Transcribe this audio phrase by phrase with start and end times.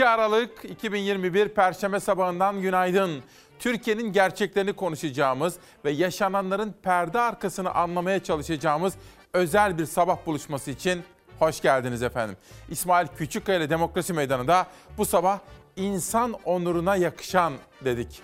[0.00, 3.22] 2 Aralık 2021 Perşembe sabahından günaydın.
[3.58, 8.94] Türkiye'nin gerçeklerini konuşacağımız ve yaşananların perde arkasını anlamaya çalışacağımız
[9.32, 11.02] özel bir sabah buluşması için
[11.38, 12.36] hoş geldiniz efendim.
[12.70, 14.66] İsmail Küçükkaya ile Demokrasi Meydanı'nda
[14.98, 15.38] bu sabah
[15.76, 17.52] insan onuruna yakışan
[17.84, 18.22] dedik.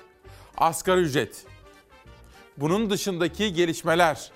[0.57, 1.45] Asgari ücret,
[2.57, 4.31] bunun dışındaki gelişmeler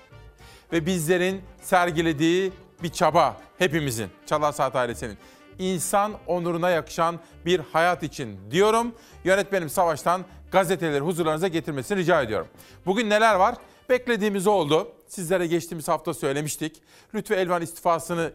[0.71, 2.51] ve bizlerin sergilediği
[2.83, 5.17] bir çaba hepimizin, Çalar Saat ailesinin
[5.61, 8.95] insan onuruna yakışan bir hayat için diyorum.
[9.23, 12.47] Yönetmenim Savaş'tan gazeteleri huzurlarınıza getirmesini rica ediyorum.
[12.85, 13.55] Bugün neler var?
[13.89, 14.91] Beklediğimiz oldu.
[15.07, 16.81] Sizlere geçtiğimiz hafta söylemiştik.
[17.15, 18.31] Lütfü Elvan istifasını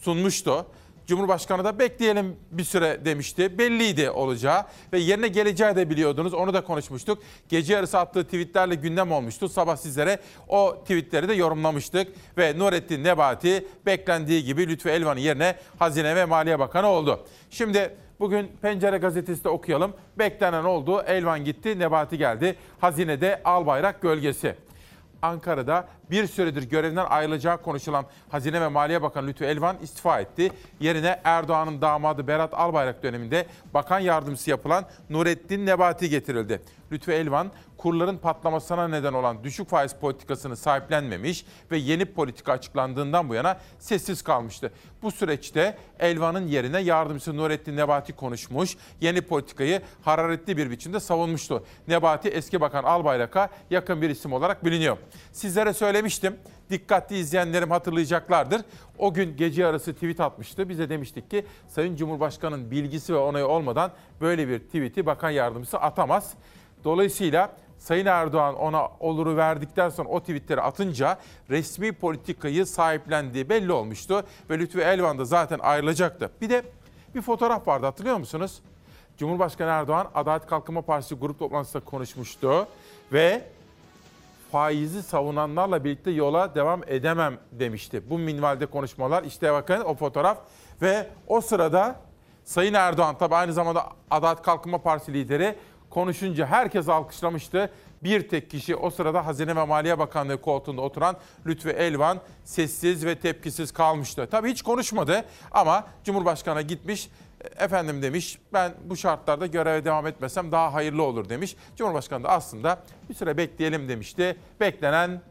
[0.00, 0.66] sunmuştu.
[1.06, 3.58] Cumhurbaşkanı da bekleyelim bir süre demişti.
[3.58, 6.34] Belliydi olacağı ve yerine geleceği de biliyordunuz.
[6.34, 7.22] Onu da konuşmuştuk.
[7.48, 9.48] Gece yarısı attığı tweetlerle gündem olmuştu.
[9.48, 12.08] Sabah sizlere o tweetleri de yorumlamıştık.
[12.38, 17.26] Ve Nurettin Nebati beklendiği gibi Lütfü Elvan'ın yerine Hazine ve Maliye Bakanı oldu.
[17.50, 19.92] Şimdi bugün Pencere Gazetesi de okuyalım.
[20.18, 21.02] Beklenen oldu.
[21.06, 22.56] Elvan gitti, Nebati geldi.
[22.80, 24.65] Hazine'de Albayrak gölgesi.
[25.26, 30.52] Ankara'da bir süredir görevinden ayrılacağı konuşulan Hazine ve Maliye Bakanı Lütfü Elvan istifa etti.
[30.80, 36.62] Yerine Erdoğan'ın damadı Berat Albayrak döneminde bakan yardımcısı yapılan Nurettin Nebati getirildi.
[36.92, 43.34] Lütfü Elvan kurların patlamasına neden olan düşük faiz politikasını sahiplenmemiş ve yeni politika açıklandığından bu
[43.34, 44.72] yana sessiz kalmıştı.
[45.02, 51.64] Bu süreçte Elvan'ın yerine yardımcısı Nurettin Nebati konuşmuş, yeni politikayı hararetli bir biçimde savunmuştu.
[51.88, 54.96] Nebati eski bakan Albayrak'a yakın bir isim olarak biliniyor.
[55.32, 56.36] Sizlere söylemiştim,
[56.70, 58.60] dikkatli izleyenlerim hatırlayacaklardır.
[58.98, 60.68] O gün gece yarısı tweet atmıştı.
[60.68, 66.34] Bize demiştik ki Sayın Cumhurbaşkanı'nın bilgisi ve onayı olmadan böyle bir tweet'i bakan yardımcısı atamaz.
[66.84, 71.18] Dolayısıyla Sayın Erdoğan ona oluru verdikten sonra o tweetleri atınca
[71.50, 74.24] resmi politikayı sahiplendiği belli olmuştu.
[74.50, 76.30] Ve Lütfü Elvan da zaten ayrılacaktı.
[76.40, 76.62] Bir de
[77.14, 78.60] bir fotoğraf vardı hatırlıyor musunuz?
[79.18, 82.66] Cumhurbaşkanı Erdoğan Adalet Kalkınma Partisi grup toplantısında konuşmuştu
[83.12, 83.42] ve
[84.52, 88.10] faizi savunanlarla birlikte yola devam edemem demişti.
[88.10, 90.38] Bu minvalde konuşmalar işte bakın o fotoğraf
[90.82, 91.96] ve o sırada
[92.44, 95.56] Sayın Erdoğan tabi aynı zamanda Adalet Kalkınma Partisi lideri
[95.96, 97.70] konuşunca herkes alkışlamıştı.
[98.02, 103.18] Bir tek kişi o sırada Hazine ve Maliye Bakanlığı koltuğunda oturan Lütfü Elvan sessiz ve
[103.18, 104.28] tepkisiz kalmıştı.
[104.30, 107.08] Tabii hiç konuşmadı ama Cumhurbaşkanı gitmiş
[107.58, 111.56] efendim demiş ben bu şartlarda göreve devam etmesem daha hayırlı olur demiş.
[111.76, 112.78] Cumhurbaşkanı da aslında
[113.08, 114.36] bir süre bekleyelim demişti.
[114.60, 115.22] Beklenen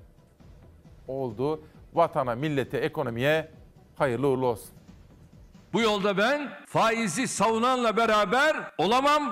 [1.08, 1.62] oldu.
[1.94, 3.52] Vatana, millete, ekonomiye
[3.96, 4.70] hayırlı uğurlu olsun.
[5.74, 9.32] Bu yolda ben faizi savunanla beraber olamam.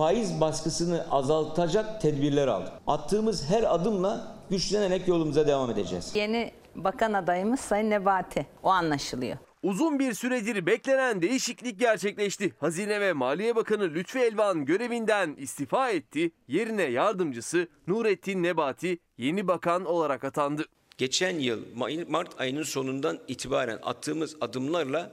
[0.00, 2.72] Faiz baskısını azaltacak tedbirler aldık.
[2.86, 6.12] Attığımız her adımla güçlenerek yolumuza devam edeceğiz.
[6.14, 8.46] Yeni bakan adayımız Sayın Nebati.
[8.62, 9.36] O anlaşılıyor.
[9.62, 12.52] Uzun bir süredir beklenen değişiklik gerçekleşti.
[12.60, 16.30] Hazine ve Maliye Bakanı Lütfü Elvan görevinden istifa etti.
[16.48, 20.64] Yerine yardımcısı Nurettin Nebati yeni bakan olarak atandı.
[20.98, 21.60] geçen yıl
[22.08, 25.12] Mart ayının sonundan itibaren attığımız adımlarla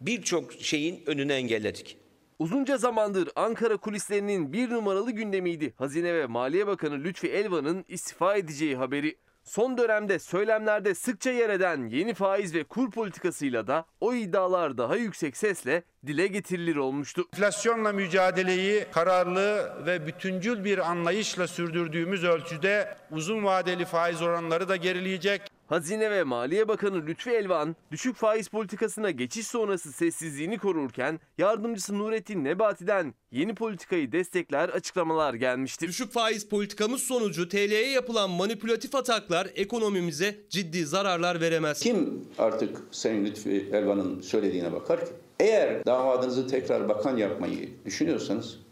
[0.00, 2.05] birçok şeyin önünü engelledik.
[2.38, 5.74] Uzunca zamandır Ankara kulislerinin bir numaralı gündemiydi.
[5.76, 9.16] Hazine ve Maliye Bakanı Lütfi Elvan'ın istifa edeceği haberi.
[9.44, 14.96] Son dönemde söylemlerde sıkça yer eden yeni faiz ve kur politikasıyla da o iddialar daha
[14.96, 17.24] yüksek sesle dile getirilir olmuştu.
[17.32, 25.55] Enflasyonla mücadeleyi kararlı ve bütüncül bir anlayışla sürdürdüğümüz ölçüde uzun vadeli faiz oranları da gerileyecek.
[25.66, 32.44] Hazine ve Maliye Bakanı Lütfi Elvan düşük faiz politikasına geçiş sonrası sessizliğini korurken yardımcısı Nurettin
[32.44, 35.88] Nebati'den yeni politikayı destekler açıklamalar gelmişti.
[35.88, 41.80] Düşük faiz politikamız sonucu TL'ye yapılan manipülatif ataklar ekonomimize ciddi zararlar veremez.
[41.80, 45.12] Kim artık Sayın Lütfi Elvan'ın söylediğine bakar ki?
[45.40, 48.65] Eğer damadınızı tekrar bakan yapmayı düşünüyorsanız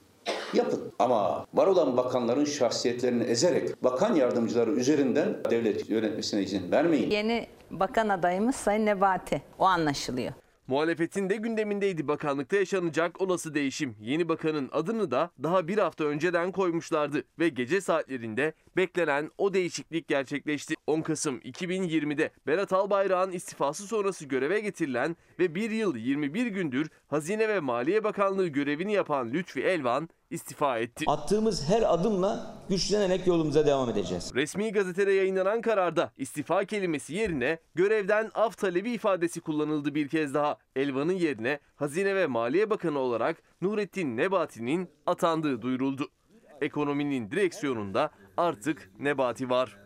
[0.55, 0.93] yapın.
[0.99, 7.11] Ama var olan bakanların şahsiyetlerini ezerek bakan yardımcıları üzerinden devlet yönetmesine izin vermeyin.
[7.11, 9.43] Yeni bakan adayımız Sayın Nebati.
[9.59, 10.32] O anlaşılıyor.
[10.66, 13.96] Muhalefetin de gündemindeydi bakanlıkta yaşanacak olası değişim.
[14.00, 20.08] Yeni bakanın adını da daha bir hafta önceden koymuşlardı ve gece saatlerinde beklenen o değişiklik
[20.08, 20.75] gerçekleşti.
[20.87, 27.49] 10 Kasım 2020'de Berat Albayrak'ın istifası sonrası göreve getirilen ve 1 yıl 21 gündür Hazine
[27.49, 31.05] ve Maliye Bakanlığı görevini yapan Lütfi Elvan istifa etti.
[31.09, 34.35] Attığımız her adımla güçlenerek yolumuza devam edeceğiz.
[34.35, 40.56] Resmi gazetede yayınlanan kararda istifa kelimesi yerine görevden af talebi ifadesi kullanıldı bir kez daha.
[40.76, 46.09] Elvan'ın yerine Hazine ve Maliye Bakanı olarak Nurettin Nebati'nin atandığı duyuruldu.
[46.61, 49.76] Ekonominin direksiyonunda artık Nebati var.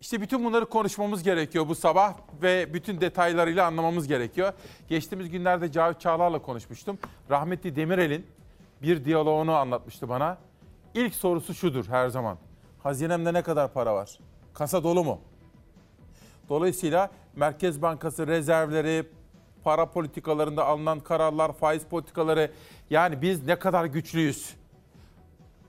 [0.00, 4.52] İşte bütün bunları konuşmamız gerekiyor bu sabah ve bütün detaylarıyla anlamamız gerekiyor.
[4.88, 6.98] Geçtiğimiz günlerde Cavit Çağlar'la konuşmuştum.
[7.30, 8.26] Rahmetli Demirel'in
[8.82, 10.38] bir diyaloğunu anlatmıştı bana.
[10.94, 12.38] İlk sorusu şudur her zaman.
[12.82, 14.18] Hazinemde ne kadar para var?
[14.54, 15.20] Kasa dolu mu?
[16.48, 19.06] Dolayısıyla Merkez Bankası rezervleri,
[19.64, 22.50] para politikalarında alınan kararlar, faiz politikaları
[22.90, 24.54] yani biz ne kadar güçlüyüz?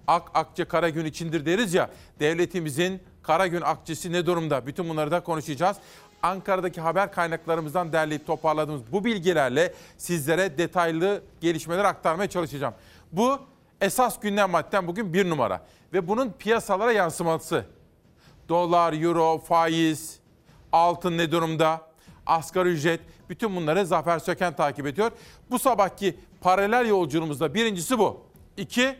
[0.07, 1.89] Ak akçe kara gün içindir deriz ya.
[2.19, 4.67] Devletimizin kara gün akçesi ne durumda?
[4.67, 5.77] Bütün bunları da konuşacağız.
[6.23, 12.73] Ankara'daki haber kaynaklarımızdan derleyip toparladığımız bu bilgilerle sizlere detaylı gelişmeler aktarmaya çalışacağım.
[13.11, 13.39] Bu
[13.81, 17.65] esas gündem maddem bugün bir numara ve bunun piyasalara yansıması.
[18.49, 20.19] Dolar, euro, faiz,
[20.71, 21.81] altın ne durumda?
[22.25, 22.99] Asgari ücret,
[23.29, 25.11] bütün bunları Zafer Söken takip ediyor.
[25.51, 28.21] Bu sabahki paralel yolculuğumuzda birincisi bu.
[28.57, 28.95] İki,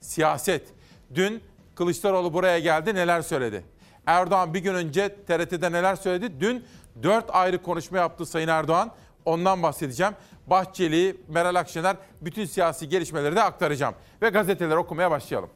[0.00, 0.68] siyaset.
[1.14, 1.42] Dün
[1.74, 3.64] Kılıçdaroğlu buraya geldi neler söyledi?
[4.06, 6.40] Erdoğan bir gün önce TRT'de neler söyledi?
[6.40, 6.64] Dün
[7.02, 8.90] dört ayrı konuşma yaptı Sayın Erdoğan.
[9.24, 10.12] Ondan bahsedeceğim.
[10.46, 13.94] Bahçeli, Meral Akşener bütün siyasi gelişmeleri de aktaracağım.
[14.22, 15.50] Ve gazeteleri okumaya başlayalım.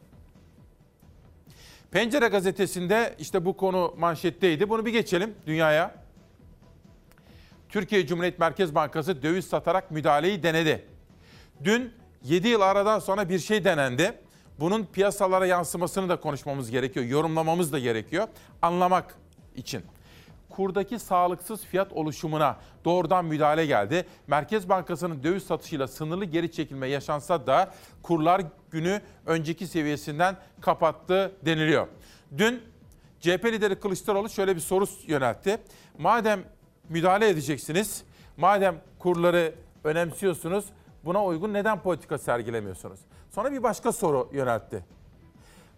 [1.90, 4.68] Pencere gazetesinde işte bu konu manşetteydi.
[4.68, 5.94] Bunu bir geçelim dünyaya.
[7.68, 10.86] Türkiye Cumhuriyet Merkez Bankası döviz satarak müdahaleyi denedi.
[11.64, 11.92] Dün
[12.24, 14.14] 7 yıl aradan sonra bir şey denendi.
[14.60, 18.28] Bunun piyasalara yansımasını da konuşmamız gerekiyor, yorumlamamız da gerekiyor
[18.62, 19.14] anlamak
[19.56, 19.82] için.
[20.58, 24.06] Kurdaki sağlıksız fiyat oluşumuna doğrudan müdahale geldi.
[24.26, 31.86] Merkez Bankası'nın döviz satışıyla sınırlı geri çekilme yaşansa da kurlar günü önceki seviyesinden kapattı deniliyor.
[32.38, 32.62] Dün
[33.20, 35.58] CHP lideri Kılıçdaroğlu şöyle bir soru yöneltti.
[35.98, 36.40] Madem
[36.88, 38.04] müdahale edeceksiniz,
[38.36, 39.54] madem kurları
[39.84, 40.64] önemsiyorsunuz,
[41.04, 43.00] buna uygun neden politika sergilemiyorsunuz?
[43.30, 44.84] Sonra bir başka soru yöneltti.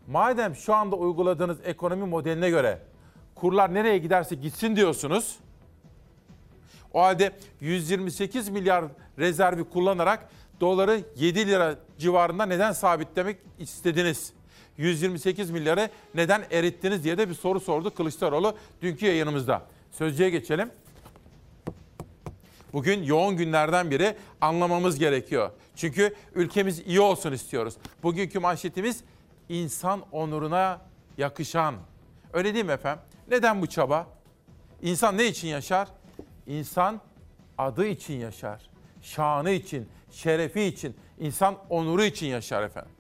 [0.07, 2.90] Madem şu anda uyguladığınız ekonomi modeline göre
[3.41, 5.37] kurlar nereye giderse gitsin diyorsunuz.
[6.93, 8.85] O halde 128 milyar
[9.19, 10.29] rezervi kullanarak
[10.61, 14.33] doları 7 lira civarında neden sabitlemek istediniz?
[14.79, 19.63] 128 milyarı neden erittiniz diye de bir soru sordu Kılıçdaroğlu dünkü yayınımızda.
[19.93, 20.71] Sözcüye geçelim.
[22.73, 25.51] Bugün yoğun günlerden biri anlamamız gerekiyor.
[25.77, 27.75] Çünkü ülkemiz iyi olsun istiyoruz.
[28.03, 29.01] Bugünkü manşetimiz
[29.49, 30.81] insan onuruna
[31.19, 31.75] yakışan.
[32.33, 33.03] Öyle değil mi efendim?
[33.31, 34.07] Neden bu çaba?
[34.83, 35.89] İnsan ne için yaşar?
[36.47, 37.01] İnsan
[37.59, 38.71] adı için yaşar.
[39.03, 42.93] Şanı için, şerefi için, insan onuru için yaşar efendim.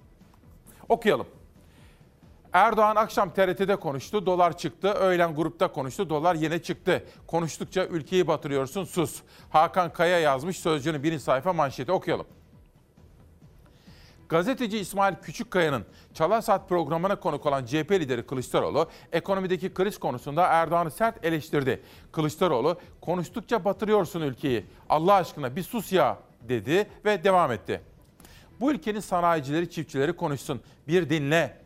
[0.88, 1.26] Okuyalım.
[2.52, 4.88] Erdoğan akşam TRT'de konuştu, dolar çıktı.
[4.88, 7.04] Öğlen grupta konuştu, dolar yine çıktı.
[7.26, 9.22] Konuştukça ülkeyi batırıyorsun, sus.
[9.50, 12.26] Hakan Kaya yazmış Sözcü'nün birinci sayfa manşeti okuyalım.
[14.30, 15.84] Gazeteci İsmail Küçükkaya'nın
[16.14, 21.82] Çalar Saat programına konuk olan CHP lideri Kılıçdaroğlu, ekonomideki kriz konusunda Erdoğan'ı sert eleştirdi.
[22.12, 24.66] Kılıçdaroğlu, konuştukça batırıyorsun ülkeyi.
[24.88, 26.18] Allah aşkına bir sus ya
[26.48, 27.80] dedi ve devam etti.
[28.60, 30.60] Bu ülkenin sanayicileri, çiftçileri konuşsun.
[30.88, 31.56] Bir dinle.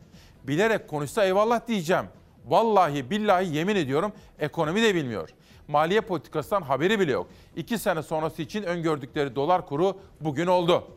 [0.43, 2.05] Bilerek konuşsa eyvallah diyeceğim.
[2.45, 5.29] Vallahi billahi yemin ediyorum ekonomi de bilmiyor.
[5.67, 7.27] Maliye politikasından haberi bile yok.
[7.55, 10.87] İki sene sonrası için öngördükleri dolar kuru bugün oldu.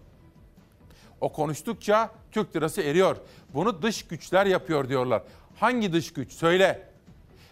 [1.20, 3.16] O konuştukça Türk lirası eriyor.
[3.54, 5.22] Bunu dış güçler yapıyor diyorlar.
[5.60, 6.32] Hangi dış güç?
[6.32, 6.88] Söyle.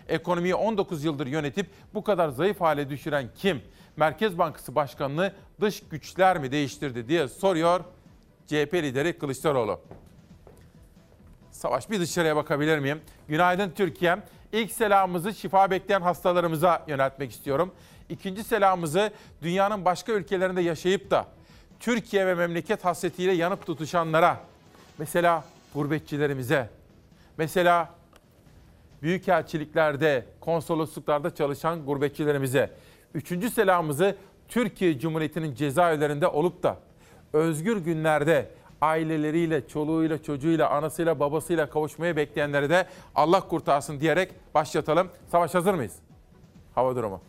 [0.09, 3.63] Ekonomiyi 19 yıldır yönetip bu kadar zayıf hale düşüren kim?
[3.97, 7.81] Merkez Bankası Başkanı'nı dış güçler mi değiştirdi diye soruyor
[8.47, 9.81] CHP lideri Kılıçdaroğlu.
[11.51, 13.01] Savaş bir dışarıya bakabilir miyim?
[13.29, 14.17] Günaydın Türkiye.
[14.53, 17.73] İlk selamımızı şifa bekleyen hastalarımıza yöneltmek istiyorum.
[18.09, 19.11] İkinci selamımızı
[19.43, 21.27] dünyanın başka ülkelerinde yaşayıp da
[21.80, 24.40] Türkiye ve memleket hasretiyle yanıp tutuşanlara,
[24.99, 26.71] mesela gurbetçilerimize,
[27.38, 27.95] mesela
[29.02, 32.71] büyükelçiliklerde, konsolosluklarda çalışan gurbetçilerimize.
[33.14, 34.16] Üçüncü selamımızı
[34.49, 36.76] Türkiye Cumhuriyeti'nin cezaevlerinde olup da
[37.33, 45.09] özgür günlerde aileleriyle, çoluğuyla, çocuğuyla, anasıyla, babasıyla kavuşmayı bekleyenleri de Allah kurtarsın diyerek başlatalım.
[45.30, 45.97] Savaş hazır mıyız?
[46.75, 47.21] Hava durumu.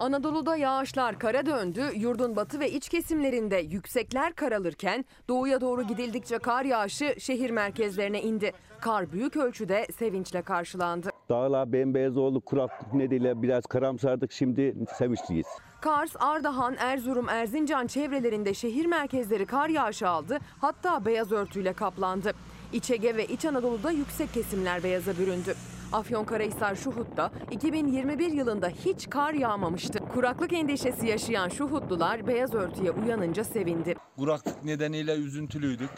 [0.00, 6.64] Anadolu'da yağışlar kara döndü, yurdun batı ve iç kesimlerinde yüksekler karalırken doğuya doğru gidildikçe kar
[6.64, 8.52] yağışı şehir merkezlerine indi.
[8.80, 11.10] Kar büyük ölçüde sevinçle karşılandı.
[11.28, 15.46] Dağlar bembeyaz oldu, kuraklık nedeniyle biraz karamsardık, şimdi sevinçliyiz.
[15.80, 22.32] Kars, Ardahan, Erzurum, Erzincan çevrelerinde şehir merkezleri kar yağışı aldı, hatta beyaz örtüyle kaplandı.
[22.72, 25.54] İç Ege ve İç Anadolu'da yüksek kesimler beyaza büründü.
[25.92, 29.98] Afyonkarahisar Şuhut'ta 2021 yılında hiç kar yağmamıştı.
[29.98, 33.94] Kuraklık endişesi yaşayan Şuhutlular beyaz örtüye uyanınca sevindi.
[34.16, 35.90] Kuraklık nedeniyle üzüntülüydük.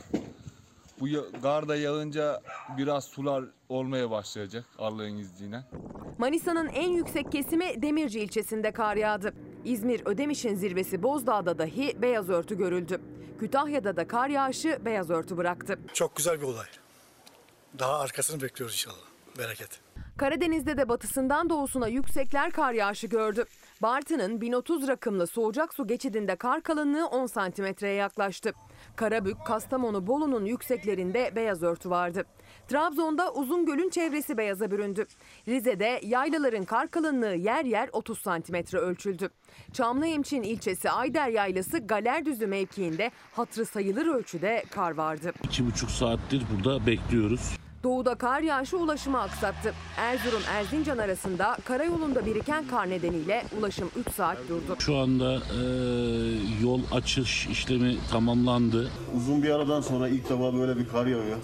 [1.01, 2.43] Bu ya- kar da yağınca
[2.79, 5.65] biraz sular olmaya başlayacak Allah'ın izniyle.
[6.19, 9.35] Manisa'nın en yüksek kesimi Demirci ilçesinde kar yağdı.
[9.65, 13.01] İzmir Ödemiş'in zirvesi Bozdağ'da dahi beyaz örtü görüldü.
[13.41, 15.79] Kütahya'da da kar yağışı beyaz örtü bıraktı.
[15.95, 16.67] Çok güzel bir olay.
[17.79, 19.05] Daha arkasını bekliyoruz inşallah.
[19.39, 19.81] Bereket.
[20.23, 23.45] Karadeniz'de de batısından doğusuna yüksekler kar yağışı gördü.
[23.83, 28.53] Bartın'ın 1030 rakımlı soğucak su geçidinde kar kalınlığı 10 santimetreye yaklaştı.
[28.97, 32.25] Karabük, Kastamonu, Bolu'nun yükseklerinde beyaz örtü vardı.
[32.69, 35.07] Trabzon'da Uzungöl'ün çevresi beyaza büründü.
[35.49, 39.31] Rize'de yaylaların kar kalınlığı yer yer 30 santimetre ölçüldü.
[39.73, 45.33] Çamlıhemşin ilçesi Ayder Yaylası Galerdüzü mevkiinde hatrı sayılır ölçüde kar vardı.
[45.45, 47.57] İki buçuk saattir burada bekliyoruz.
[47.83, 49.75] Doğuda kar yağışı ulaşımı aksattı.
[49.97, 54.77] Erzurum Erzincan arasında karayolunda biriken kar nedeniyle ulaşım 3 saat durdu.
[54.79, 55.63] Şu anda e,
[56.63, 58.91] yol açış işlemi tamamlandı.
[59.17, 61.37] Uzun bir aradan sonra ilk defa böyle bir kar yağıyor.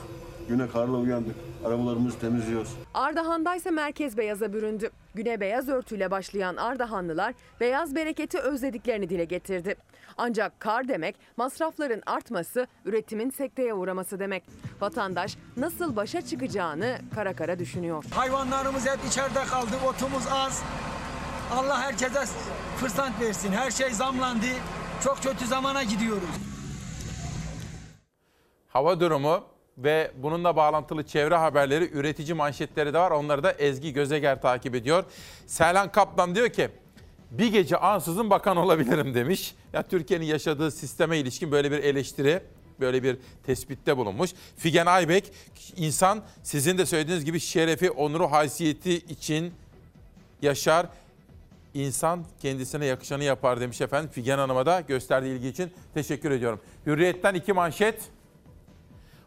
[0.48, 1.36] Güne karla uyandık.
[1.64, 2.68] Arabalarımızı temizliyoruz.
[2.94, 4.90] Ardahan'da ise merkez beyaza büründü.
[5.14, 9.76] Güne beyaz örtüyle başlayan Ardahanlılar beyaz bereketi özlediklerini dile getirdi.
[10.18, 14.44] Ancak kar demek masrafların artması, üretimin sekteye uğraması demek.
[14.80, 18.04] Vatandaş nasıl başa çıkacağını kara kara düşünüyor.
[18.14, 20.62] Hayvanlarımız hep içeride kaldı, otumuz az.
[21.52, 22.24] Allah herkese
[22.76, 23.52] fırsat versin.
[23.52, 24.46] Her şey zamlandı.
[25.04, 26.28] Çok kötü zamana gidiyoruz.
[28.68, 29.44] Hava durumu
[29.78, 33.10] ve bununla bağlantılı çevre haberleri, üretici manşetleri de var.
[33.10, 35.04] Onları da Ezgi Gözeger takip ediyor.
[35.46, 36.70] Seylan Kaplan diyor ki,
[37.30, 39.54] bir gece ansızın bakan olabilirim demiş.
[39.72, 42.42] Ya Türkiye'nin yaşadığı sisteme ilişkin böyle bir eleştiri,
[42.80, 43.16] böyle bir
[43.46, 44.30] tespitte bulunmuş.
[44.56, 45.32] Figen Aybek,
[45.76, 49.52] insan sizin de söylediğiniz gibi şerefi, onuru, haysiyeti için
[50.42, 50.86] yaşar.
[51.74, 54.10] İnsan kendisine yakışanı yapar demiş efendim.
[54.10, 56.60] Figen Hanım'a da gösterdiği ilgi için teşekkür ediyorum.
[56.86, 58.02] Hürriyet'ten iki manşet.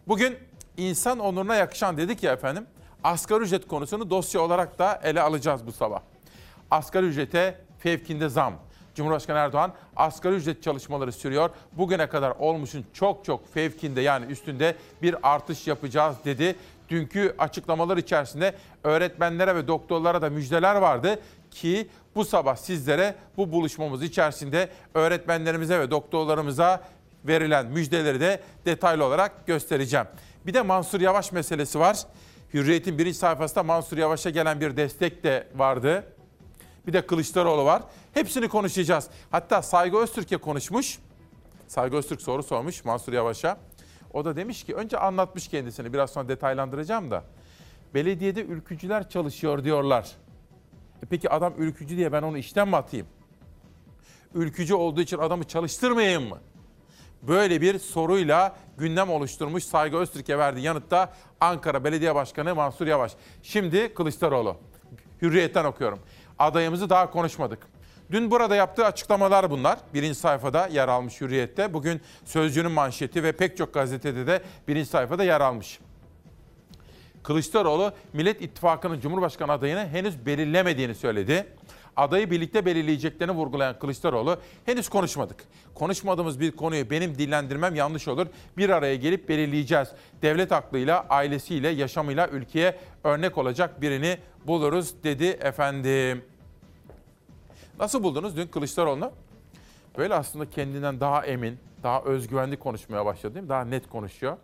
[0.07, 0.37] Bugün
[0.77, 2.65] insan onuruna yakışan dedik ya efendim.
[3.03, 6.01] Asgari ücret konusunu dosya olarak da ele alacağız bu sabah.
[6.71, 8.53] Asgari ücrete fevkinde zam.
[8.95, 11.49] Cumhurbaşkanı Erdoğan asgari ücret çalışmaları sürüyor.
[11.71, 16.55] Bugüne kadar olmuşun çok çok fevkinde yani üstünde bir artış yapacağız dedi.
[16.89, 21.19] Dünkü açıklamalar içerisinde öğretmenlere ve doktorlara da müjdeler vardı
[21.51, 26.83] ki bu sabah sizlere bu buluşmamız içerisinde öğretmenlerimize ve doktorlarımıza
[27.25, 30.05] verilen müjdeleri de detaylı olarak göstereceğim.
[30.45, 31.97] Bir de Mansur Yavaş meselesi var.
[32.53, 36.03] Hürriyet'in birinci sayfasında Mansur Yavaş'a gelen bir destek de vardı.
[36.87, 37.83] Bir de Kılıçdaroğlu var.
[38.13, 39.07] Hepsini konuşacağız.
[39.31, 40.99] Hatta Saygı Öztürk'e konuşmuş.
[41.67, 43.57] Saygı Öztürk soru sormuş Mansur Yavaş'a.
[44.13, 47.23] O da demiş ki önce anlatmış kendisini biraz sonra detaylandıracağım da.
[47.93, 50.11] Belediyede ülkücüler çalışıyor diyorlar.
[51.03, 53.07] E peki adam ülkücü diye ben onu işten mi atayım?
[54.33, 56.37] Ülkücü olduğu için adamı çalıştırmayayım mı?
[57.21, 63.11] Böyle bir soruyla gündem oluşturmuş Saygı Öztürk'e verdiği yanıtta Ankara Belediye Başkanı Mansur Yavaş.
[63.43, 64.57] Şimdi Kılıçdaroğlu.
[65.21, 65.99] Hürriyet'ten okuyorum.
[66.41, 67.59] Adayımızı daha konuşmadık.
[68.11, 69.79] Dün burada yaptığı açıklamalar bunlar.
[69.93, 71.73] Birinci sayfada yer almış Hürriyet'te.
[71.73, 75.79] Bugün Sözcü'nün manşeti ve pek çok gazetede de birinci sayfada yer almış.
[77.23, 81.47] Kılıçdaroğlu Millet İttifakı'nın Cumhurbaşkanı adayını henüz belirlemediğini söyledi.
[81.95, 85.43] Adayı birlikte belirleyeceklerini vurgulayan Kılıçdaroğlu henüz konuşmadık.
[85.75, 88.27] Konuşmadığımız bir konuyu benim dillendirmem yanlış olur.
[88.57, 89.87] Bir araya gelip belirleyeceğiz.
[90.21, 94.17] Devlet aklıyla, ailesiyle, yaşamıyla ülkeye örnek olacak birini
[94.47, 96.30] buluruz dedi efendim.
[97.81, 99.11] Nasıl buldunuz dün Kılıçdaroğlu'nu?
[99.97, 103.49] Böyle aslında kendinden daha emin, daha özgüvenli konuşmaya başladı değil mi?
[103.49, 104.37] Daha net konuşuyor.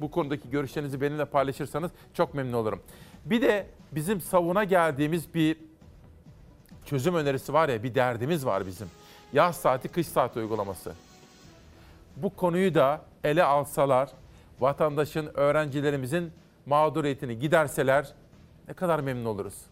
[0.00, 2.80] Bu konudaki görüşlerinizi benimle paylaşırsanız çok memnun olurum.
[3.24, 5.56] Bir de bizim savuna geldiğimiz bir
[6.84, 8.88] çözüm önerisi var ya, bir derdimiz var bizim.
[9.32, 10.92] Yaz saati, kış saati uygulaması.
[12.16, 14.10] Bu konuyu da ele alsalar,
[14.60, 16.32] vatandaşın, öğrencilerimizin
[16.66, 18.12] mağduriyetini giderseler
[18.68, 19.69] ne kadar memnun oluruz.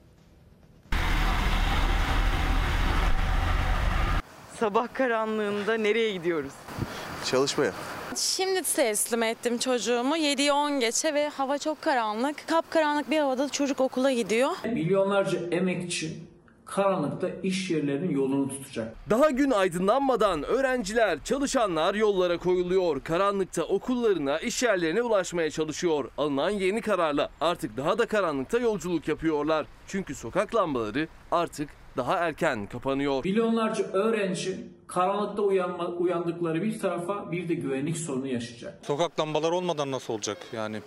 [4.61, 6.53] Sabah karanlığında nereye gidiyoruz?
[7.25, 7.73] Çalışmaya.
[8.17, 12.49] Şimdi teslim ettim çocuğumu 7'yi 10 geçe ve hava çok karanlık.
[12.49, 14.50] Kapkaranlık bir havada çocuk okula gidiyor.
[14.65, 16.17] Milyonlarca emekçi
[16.65, 18.95] karanlıkta iş yerlerinin yolunu tutacak.
[19.11, 23.05] Daha gün aydınlanmadan öğrenciler, çalışanlar yollara koyuluyor.
[23.05, 26.11] Karanlıkta okullarına, iş yerlerine ulaşmaya çalışıyor.
[26.19, 29.67] Alınan yeni kararla artık daha da karanlıkta yolculuk yapıyorlar.
[29.87, 33.25] Çünkü sokak lambaları artık daha erken kapanıyor.
[33.25, 38.78] Milyonlarca öğrenci karanlıkta uyanma, uyandıkları bir tarafa bir de güvenlik sorunu yaşayacak.
[38.83, 40.81] Sokak lambaları olmadan nasıl olacak yani?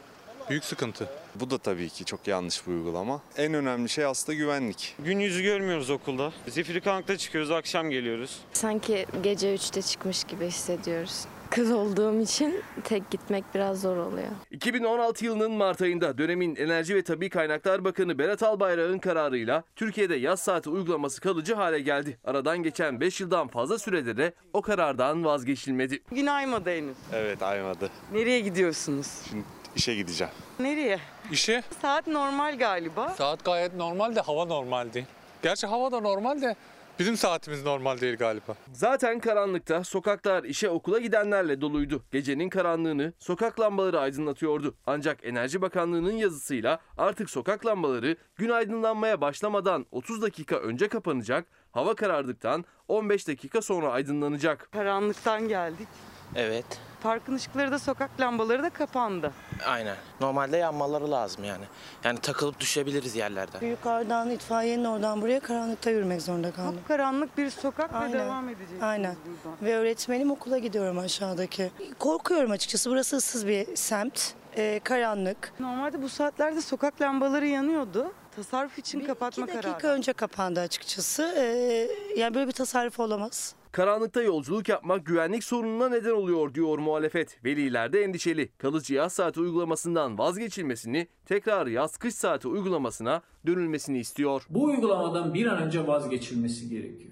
[0.49, 1.09] Büyük sıkıntı.
[1.35, 3.21] Bu da tabii ki çok yanlış bir uygulama.
[3.37, 4.95] En önemli şey aslında güvenlik.
[4.99, 6.31] Gün yüzü görmüyoruz okulda.
[6.47, 8.39] Zifiri karanlıkta çıkıyoruz, akşam geliyoruz.
[8.53, 11.25] Sanki gece 3'te çıkmış gibi hissediyoruz.
[11.51, 14.27] Kız olduğum için tek gitmek biraz zor oluyor.
[14.51, 20.39] 2016 yılının Mart ayında dönemin Enerji ve Tabi Kaynaklar Bakanı Berat Albayrak'ın kararıyla Türkiye'de yaz
[20.39, 22.17] saati uygulaması kalıcı hale geldi.
[22.23, 25.99] Aradan geçen 5 yıldan fazla sürede de o karardan vazgeçilmedi.
[26.11, 26.97] Gün aymadı henüz.
[27.13, 27.89] Evet aymadı.
[28.13, 29.07] Nereye gidiyorsunuz?
[29.29, 29.43] Şimdi
[29.75, 30.33] işe gideceğim.
[30.59, 30.99] Nereye?
[31.31, 33.09] İşe Saat normal galiba.
[33.09, 35.05] saat gayet normal de hava normal değil.
[35.43, 36.55] Gerçi hava da normal de
[37.01, 38.55] bizim saatimiz normal değil galiba.
[38.73, 42.03] Zaten karanlıkta sokaklar işe okula gidenlerle doluydu.
[42.11, 44.75] Gecenin karanlığını sokak lambaları aydınlatıyordu.
[44.85, 51.95] Ancak Enerji Bakanlığı'nın yazısıyla artık sokak lambaları gün aydınlanmaya başlamadan 30 dakika önce kapanacak, hava
[51.95, 54.69] karardıktan 15 dakika sonra aydınlanacak.
[54.71, 55.87] Karanlıktan geldik.
[56.35, 56.65] Evet,
[57.03, 59.31] Parkın ışıkları da sokak lambaları da kapandı.
[59.65, 59.95] aynen.
[60.19, 61.63] Normalde yanmaları lazım yani.
[62.03, 63.67] Yani takılıp düşebiliriz yerlerden.
[63.67, 66.79] Yukarıdan itfaiyenin oradan buraya karanlıkta yürümek zorunda kaldım.
[66.87, 68.13] Karanlık bir sokak Aynen.
[68.13, 68.83] ve devam edeceğiz.
[68.83, 69.15] Aynen.
[69.61, 71.71] Ve öğretmenim okula gidiyorum aşağıdaki.
[71.99, 72.89] Korkuyorum açıkçası.
[72.89, 74.21] Burası ıssız bir semt.
[74.57, 75.53] Ee, karanlık.
[75.59, 78.11] Normalde bu saatlerde sokak lambaları yanıyordu.
[78.35, 79.97] Tasarruf için kapatma İki dakika kararı.
[79.97, 81.33] önce kapandı açıkçası.
[81.37, 81.87] Ee,
[82.19, 83.55] yani böyle bir tasarruf olamaz.
[83.71, 87.45] Karanlıkta yolculuk yapmak güvenlik sorununa neden oluyor diyor muhalefet.
[87.45, 88.49] Veliler de endişeli.
[88.57, 94.45] Kalıcı yaz saati uygulamasından vazgeçilmesini, tekrar yaz kış saati uygulamasına dönülmesini istiyor.
[94.49, 97.11] Bu uygulamadan bir an önce vazgeçilmesi gerekiyor.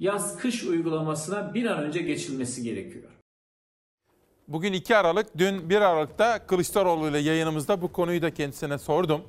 [0.00, 3.04] Yaz-kış uygulamasına bir an önce geçilmesi gerekiyor.
[4.48, 9.22] Bugün 2 Aralık, dün 1 Aralık'ta Kılıçdaroğlu ile yayınımızda bu konuyu da kendisine sordum.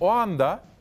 [0.00, 0.73] O anda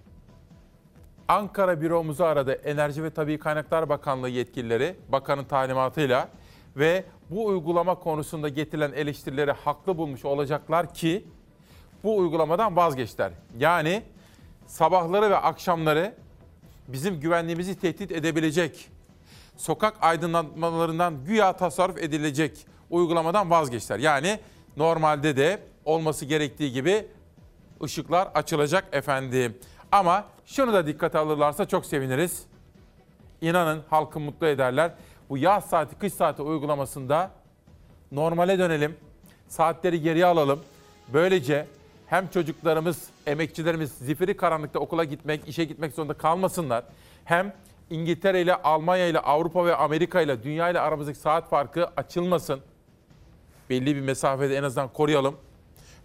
[1.28, 6.30] Ankara büromuzu aradı Enerji ve Tabii Kaynaklar Bakanlığı yetkilileri bakanın talimatıyla
[6.76, 11.28] ve bu uygulama konusunda getirilen eleştirileri haklı bulmuş olacaklar ki
[12.04, 13.32] bu uygulamadan vazgeçtiler.
[13.58, 14.04] Yani
[14.66, 16.16] sabahları ve akşamları
[16.88, 18.90] bizim güvenliğimizi tehdit edebilecek,
[19.58, 24.00] sokak aydınlatmalarından güya tasarruf edilecek uygulamadan vazgeçtiler.
[24.00, 24.40] Yani
[24.78, 27.08] normalde de olması gerektiği gibi
[27.84, 29.58] ışıklar açılacak efendim.
[29.92, 32.44] Ama şunu da dikkate alırlarsa çok seviniriz.
[33.42, 34.92] İnanın halkı mutlu ederler.
[35.30, 37.32] Bu yaz saati, kış saati uygulamasında
[38.12, 38.96] normale dönelim.
[39.48, 40.60] Saatleri geriye alalım.
[41.14, 41.68] Böylece
[42.08, 46.84] hem çocuklarımız, emekçilerimiz zifiri karanlıkta okula gitmek, işe gitmek zorunda kalmasınlar.
[47.26, 47.54] Hem
[47.90, 52.62] İngiltere ile, Almanya ile, Avrupa ve Amerika ile, dünya ile aramızdaki saat farkı açılmasın.
[53.70, 55.36] Belli bir mesafede en azından koruyalım.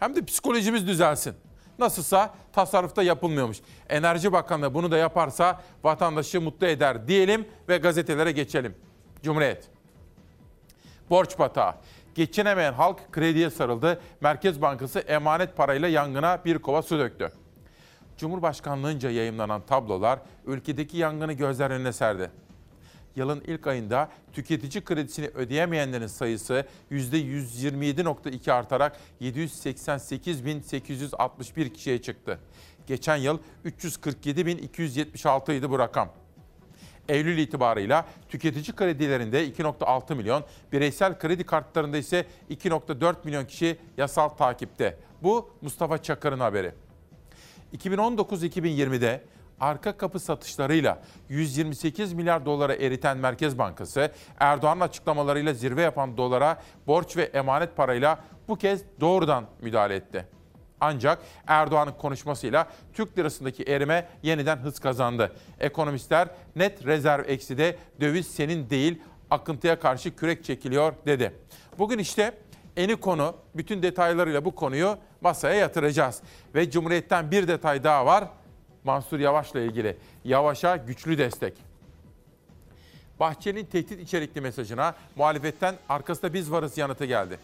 [0.00, 1.34] Hem de psikolojimiz düzelsin.
[1.78, 3.58] Nasılsa tasarrufta yapılmıyormuş.
[3.88, 8.74] Enerji Bakanlığı bunu da yaparsa vatandaşı mutlu eder diyelim ve gazetelere geçelim.
[9.22, 9.68] Cumhuriyet.
[11.10, 11.74] Borç batağı.
[12.14, 14.00] Geçinemeyen halk krediye sarıldı.
[14.20, 17.32] Merkez Bankası emanet parayla yangına bir kova su döktü.
[18.16, 22.30] Cumhurbaşkanlığınca yayımlanan tablolar ülkedeki yangını gözler önüne serdi.
[23.16, 32.38] Yılın ilk ayında tüketici kredisini ödeyemeyenlerin sayısı %127.2 artarak 788.861 kişiye çıktı.
[32.86, 36.12] Geçen yıl 347.276 idi bu rakam.
[37.08, 44.98] Eylül itibarıyla tüketici kredilerinde 2.6 milyon, bireysel kredi kartlarında ise 2.4 milyon kişi yasal takipte.
[45.22, 46.72] Bu Mustafa Çakır'ın haberi.
[47.76, 49.24] 2019-2020'de
[49.60, 57.16] arka kapı satışlarıyla 128 milyar dolara eriten Merkez Bankası, Erdoğan'ın açıklamalarıyla zirve yapan dolara borç
[57.16, 58.18] ve emanet parayla
[58.48, 60.26] bu kez doğrudan müdahale etti.
[60.80, 65.32] Ancak Erdoğan'ın konuşmasıyla Türk lirasındaki erime yeniden hız kazandı.
[65.60, 71.32] Ekonomistler net rezerv ekside döviz senin değil akıntıya karşı kürek çekiliyor dedi.
[71.78, 72.32] Bugün işte
[72.76, 76.22] eni konu bütün detaylarıyla bu konuyu masaya yatıracağız.
[76.54, 78.24] Ve Cumhuriyet'ten bir detay daha var.
[78.88, 79.96] Mansur Yavaş'la ilgili.
[80.24, 81.54] Yavaş'a güçlü destek.
[83.20, 87.38] Bahçeli'nin tehdit içerikli mesajına muhalefetten arkasında biz varız yanıtı geldi.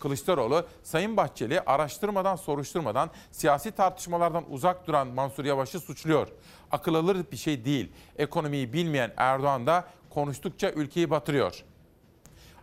[0.00, 6.28] Kılıçdaroğlu, Sayın Bahçeli araştırmadan, soruşturmadan, siyasi tartışmalardan uzak duran Mansur Yavaş'ı suçluyor.
[6.70, 7.92] Akıl alır bir şey değil.
[8.16, 11.64] Ekonomiyi bilmeyen Erdoğan da konuştukça ülkeyi batırıyor.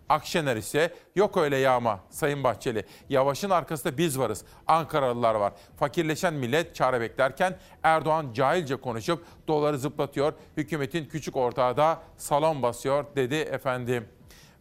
[0.09, 2.85] Akşener ise yok öyle yağma Sayın Bahçeli.
[3.09, 4.45] Yavaş'ın arkasında biz varız.
[4.67, 5.53] Ankaralılar var.
[5.79, 10.33] Fakirleşen millet çare beklerken Erdoğan cahilce konuşup doları zıplatıyor.
[10.57, 14.07] Hükümetin küçük ortağı da salon basıyor dedi efendim.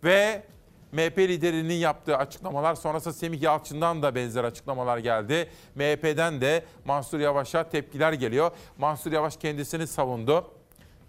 [0.05, 0.43] Ve
[0.93, 5.51] MHP liderinin yaptığı açıklamalar sonrası Semih Yalçın'dan da benzer açıklamalar geldi.
[5.75, 8.51] MHP'den de Mansur Yavaş'a tepkiler geliyor.
[8.79, 10.56] Mansur Yavaş kendisini savundu.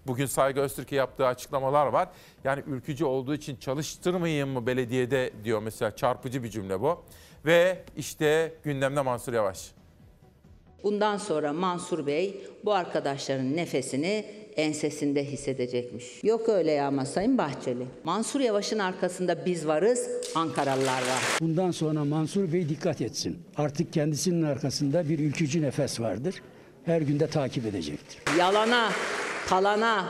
[0.07, 2.09] Bugün Saygı Öztürk'e yaptığı açıklamalar var.
[2.43, 7.03] Yani ülkücü olduğu için çalıştırmayayım mı belediyede diyor mesela çarpıcı bir cümle bu.
[7.45, 9.71] Ve işte gündemde Mansur Yavaş.
[10.83, 16.23] Bundan sonra Mansur Bey bu arkadaşların nefesini ensesinde hissedecekmiş.
[16.23, 17.85] Yok öyle ya ama Sayın Bahçeli.
[18.03, 21.23] Mansur Yavaş'ın arkasında biz varız, Ankaralılar var.
[21.41, 23.39] Bundan sonra Mansur Bey dikkat etsin.
[23.57, 26.35] Artık kendisinin arkasında bir ülkücü nefes vardır.
[26.85, 28.37] Her günde takip edecektir.
[28.37, 28.89] Yalana,
[29.47, 30.05] talana,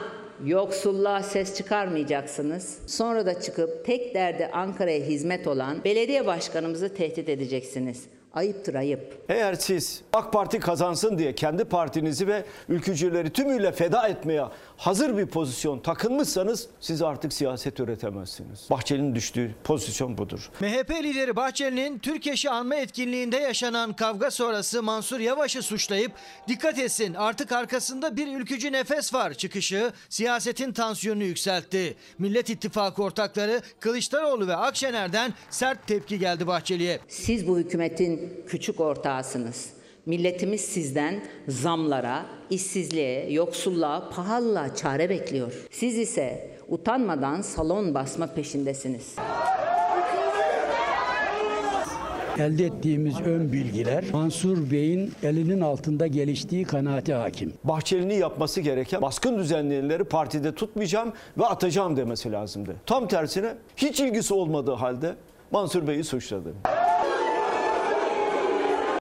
[0.45, 2.79] yoksulluğa ses çıkarmayacaksınız.
[2.87, 8.03] Sonra da çıkıp tek derdi Ankara'ya hizmet olan belediye başkanımızı tehdit edeceksiniz.
[8.33, 9.25] Ayıptır ayıp.
[9.29, 14.43] Eğer siz AK Parti kazansın diye kendi partinizi ve ülkücüleri tümüyle feda etmeye
[14.77, 18.67] hazır bir pozisyon takınmışsanız siz artık siyaset üretemezsiniz.
[18.69, 20.49] Bahçeli'nin düştüğü pozisyon budur.
[20.59, 26.11] MHP lideri Bahçeli'nin Türkeş'i anma etkinliğinde yaşanan kavga sonrası Mansur Yavaş'ı suçlayıp
[26.47, 31.95] dikkat etsin artık arkasında bir ülkücü nefes var çıkışı siyasetin tansiyonunu yükseltti.
[32.19, 36.99] Millet İttifakı ortakları Kılıçdaroğlu ve Akşener'den sert tepki geldi Bahçeli'ye.
[37.07, 39.76] Siz bu hükümetin küçük ortağısınız.
[40.07, 45.53] Milletimiz sizden zamlara, işsizliğe, yoksulluğa, pahalılığa çare bekliyor.
[45.71, 49.15] Siz ise utanmadan salon basma peşindesiniz.
[52.39, 57.53] Elde ettiğimiz ön bilgiler Mansur Bey'in elinin altında geliştiği kanaati hakim.
[57.63, 62.75] Bahçeli'nin yapması gereken baskın düzenleyenleri partide tutmayacağım ve atacağım demesi lazımdı.
[62.85, 65.15] Tam tersine hiç ilgisi olmadığı halde
[65.51, 66.53] Mansur Bey'i suçladı.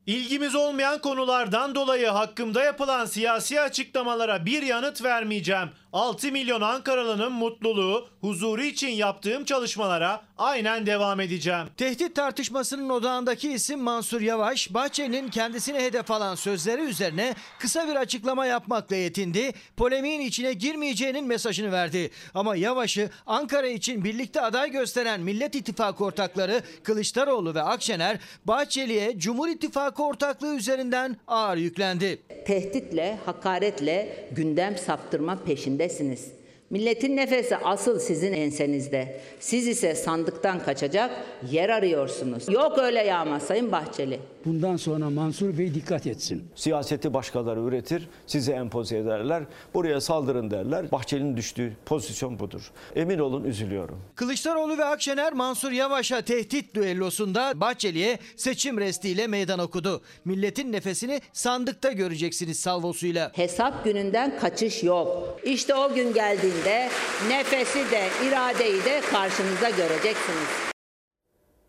[0.06, 5.68] İlgimiz olmayan konulardan dolayı hakkımda yapılan siyasi açıklamalara bir yanıt vermeyeceğim.
[5.92, 11.66] 6 milyon Ankaralı'nın mutluluğu, huzuru için yaptığım çalışmalara aynen devam edeceğim.
[11.76, 18.46] Tehdit tartışmasının odağındaki isim Mansur Yavaş, Bahçeli'nin kendisine hedef alan sözleri üzerine kısa bir açıklama
[18.46, 19.52] yapmakla yetindi.
[19.76, 22.10] Polemiğin içine girmeyeceğinin mesajını verdi.
[22.34, 29.48] Ama Yavaş'ı Ankara için birlikte aday gösteren Millet İttifakı ortakları Kılıçdaroğlu ve Akşener, Bahçeli'ye Cumhur
[29.48, 32.22] İttifakı ortaklığı üzerinden ağır yüklendi.
[32.46, 35.44] Tehditle, hakaretle gündem saptırma
[35.78, 36.32] peşindesiniz.
[36.70, 39.20] Milletin nefesi asıl sizin ensenizde.
[39.40, 41.10] Siz ise sandıktan kaçacak
[41.50, 42.48] yer arıyorsunuz.
[42.48, 44.20] Yok öyle yağma Sayın Bahçeli.
[44.46, 46.44] Bundan sonra Mansur Bey dikkat etsin.
[46.54, 49.42] Siyaseti başkaları üretir, size empoze ederler,
[49.74, 50.92] buraya saldırın derler.
[50.92, 52.70] Bahçeli'nin düştüğü pozisyon budur.
[52.96, 54.00] Emin olun üzülüyorum.
[54.14, 60.02] Kılıçdaroğlu ve Akşener Mansur Yavaş'a tehdit düellosunda Bahçeli'ye seçim restiyle meydan okudu.
[60.24, 63.32] Milletin nefesini sandıkta göreceksiniz salvosuyla.
[63.34, 65.40] Hesap gününden kaçış yok.
[65.44, 66.88] İşte o gün geldiğinde
[67.28, 70.75] nefesi de iradeyi de karşınızda göreceksiniz.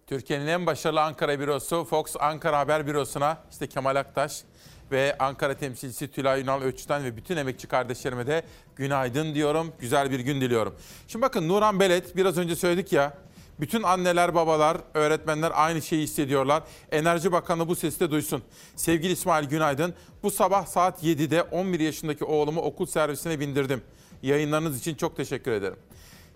[0.08, 4.43] Türkiye'nin en başarılı Ankara bürosu Fox Ankara Haber Bürosu'na işte Kemal Aktaş
[4.91, 8.43] ve Ankara temsilcisi Tülay Ünal Öç'ten ve bütün emekçi kardeşlerime de
[8.76, 9.74] günaydın diyorum.
[9.80, 10.76] Güzel bir gün diliyorum.
[11.08, 13.17] Şimdi bakın Nuran Belet biraz önce söyledik ya
[13.60, 16.63] bütün anneler, babalar, öğretmenler aynı şeyi hissediyorlar.
[16.91, 18.43] Enerji Bakanı bu sesi de duysun.
[18.76, 19.93] Sevgili İsmail günaydın.
[20.24, 23.82] Bu sabah saat 7'de 11 yaşındaki oğlumu okul servisine bindirdim.
[24.24, 25.78] Yayınlarınız için çok teşekkür ederim.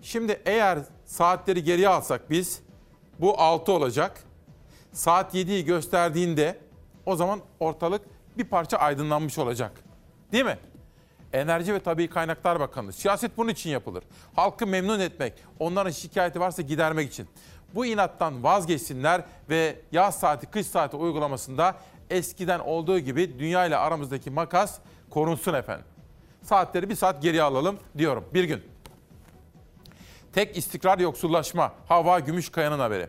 [0.02, 2.62] Şimdi eğer saatleri geriye alsak biz
[3.18, 4.24] bu 6 olacak.
[4.92, 6.58] Saat 7'yi gösterdiğinde
[7.06, 8.02] o zaman ortalık
[8.38, 9.72] bir parça aydınlanmış olacak.
[10.32, 10.58] Değil mi?
[11.32, 12.92] Enerji ve Tabii Kaynaklar Bakanlığı.
[12.92, 14.04] Siyaset bunun için yapılır.
[14.36, 17.28] Halkı memnun etmek, onların şikayeti varsa gidermek için.
[17.74, 21.76] Bu inattan vazgeçsinler ve yaz saati, kış saati uygulamasında
[22.10, 24.78] eskiden olduğu gibi dünya ile aramızdaki makas
[25.10, 25.84] korunsun efendim.
[26.42, 28.71] Saatleri bir saat geriye alalım diyorum bir gün.
[30.32, 31.72] Tek istikrar yoksullaşma.
[31.86, 33.08] Hava Gümüşkaya'nın haberi.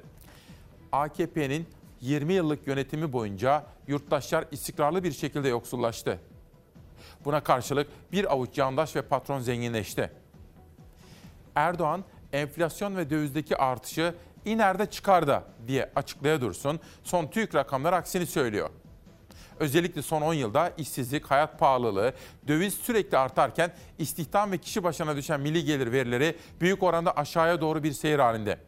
[0.92, 1.68] AKP'nin
[2.02, 6.20] 20 yıllık yönetimi boyunca yurttaşlar istikrarlı bir şekilde yoksullaştı.
[7.26, 10.12] Buna karşılık bir avuç yandaş ve patron zenginleşti.
[11.56, 16.80] Erdoğan enflasyon ve dövizdeki artışı inerde çıkarda diye açıklaya dursun.
[17.04, 18.70] Son TÜİK rakamlar aksini söylüyor.
[19.60, 22.14] Özellikle son 10 yılda işsizlik, hayat pahalılığı,
[22.48, 27.84] döviz sürekli artarken istihdam ve kişi başına düşen milli gelir verileri büyük oranda aşağıya doğru
[27.84, 28.60] bir seyir halinde.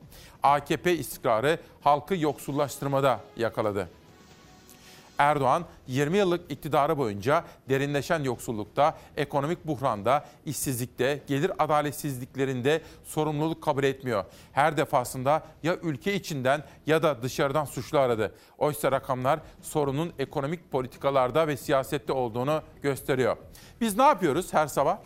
[0.44, 3.90] AKP istikrarı halkı yoksullaştırmada yakaladı.
[5.18, 14.26] Erdoğan 20 yıllık iktidarı boyunca derinleşen yoksullukta, ekonomik buhranda, işsizlikte, gelir adaletsizliklerinde sorumluluk kabul etmiyor.
[14.52, 18.36] Her defasında ya ülke içinden ya da dışarıdan suçlu aradı.
[18.58, 23.38] Oysa rakamlar sorunun ekonomik politikalarda ve siyasette olduğunu gösteriyor.
[23.82, 24.98] Biz ne yapıyoruz her sabah?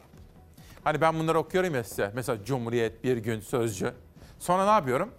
[0.83, 2.11] Hani ben bunları okuyorum ya size.
[2.15, 3.93] Mesela Cumhuriyet, Bir Gün, Sözcü.
[4.39, 5.11] Sonra ne yapıyorum?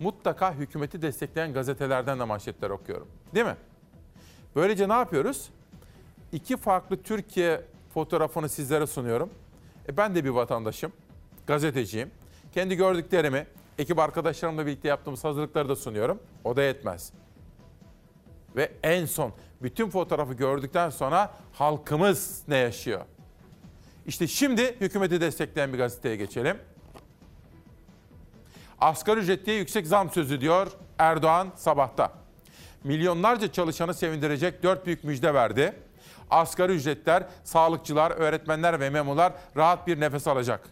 [0.00, 3.08] Mutlaka hükümeti destekleyen gazetelerden de manşetler okuyorum.
[3.34, 3.56] Değil mi?
[4.56, 5.48] Böylece ne yapıyoruz?
[6.32, 7.64] İki farklı Türkiye
[7.94, 9.30] fotoğrafını sizlere sunuyorum.
[9.88, 10.92] E ben de bir vatandaşım,
[11.46, 12.10] gazeteciyim.
[12.52, 13.46] Kendi gördüklerimi
[13.78, 16.18] ekip arkadaşlarımla birlikte yaptığımız hazırlıkları da sunuyorum.
[16.44, 17.12] O da yetmez.
[18.56, 23.00] Ve en son bütün fotoğrafı gördükten sonra halkımız ne yaşıyor?
[24.06, 26.58] İşte şimdi hükümeti destekleyen bir gazeteye geçelim.
[28.80, 32.23] Asgari ücretliye yüksek zam sözü diyor Erdoğan sabahta.
[32.84, 35.74] Milyonlarca çalışanı sevindirecek dört büyük müjde verdi.
[36.30, 40.68] Asgari ücretler, sağlıkçılar, öğretmenler ve memurlar rahat bir nefes alacak.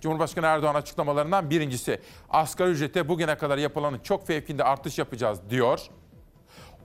[0.00, 5.80] Cumhurbaşkanı Erdoğan açıklamalarından birincisi asgari ücrete bugüne kadar yapılanın çok fevkinde artış yapacağız diyor.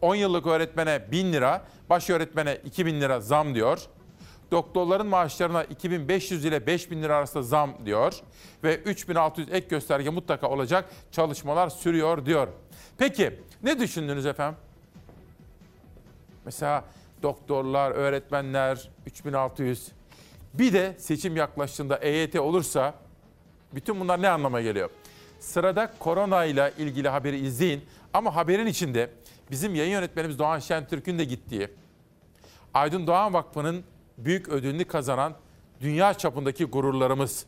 [0.01, 3.79] 10 yıllık öğretmene 1000 lira, baş öğretmene 2000 lira zam diyor.
[4.51, 8.13] Doktorların maaşlarına 2500 ile 5000 lira arasında zam diyor.
[8.63, 12.47] Ve 3600 ek gösterge mutlaka olacak çalışmalar sürüyor diyor.
[12.97, 14.59] Peki ne düşündünüz efendim?
[16.45, 16.83] Mesela
[17.23, 19.91] doktorlar, öğretmenler 3600.
[20.53, 22.93] Bir de seçim yaklaştığında EYT olursa
[23.75, 24.89] bütün bunlar ne anlama geliyor?
[25.39, 29.09] Sırada korona ile ilgili haberi izleyin ama haberin içinde
[29.51, 31.69] bizim yayın yönetmenimiz Doğan Şentürk'ün de gittiği
[32.73, 33.83] Aydın Doğan Vakfı'nın
[34.17, 35.33] büyük ödülünü kazanan
[35.81, 37.45] dünya çapındaki gururlarımız.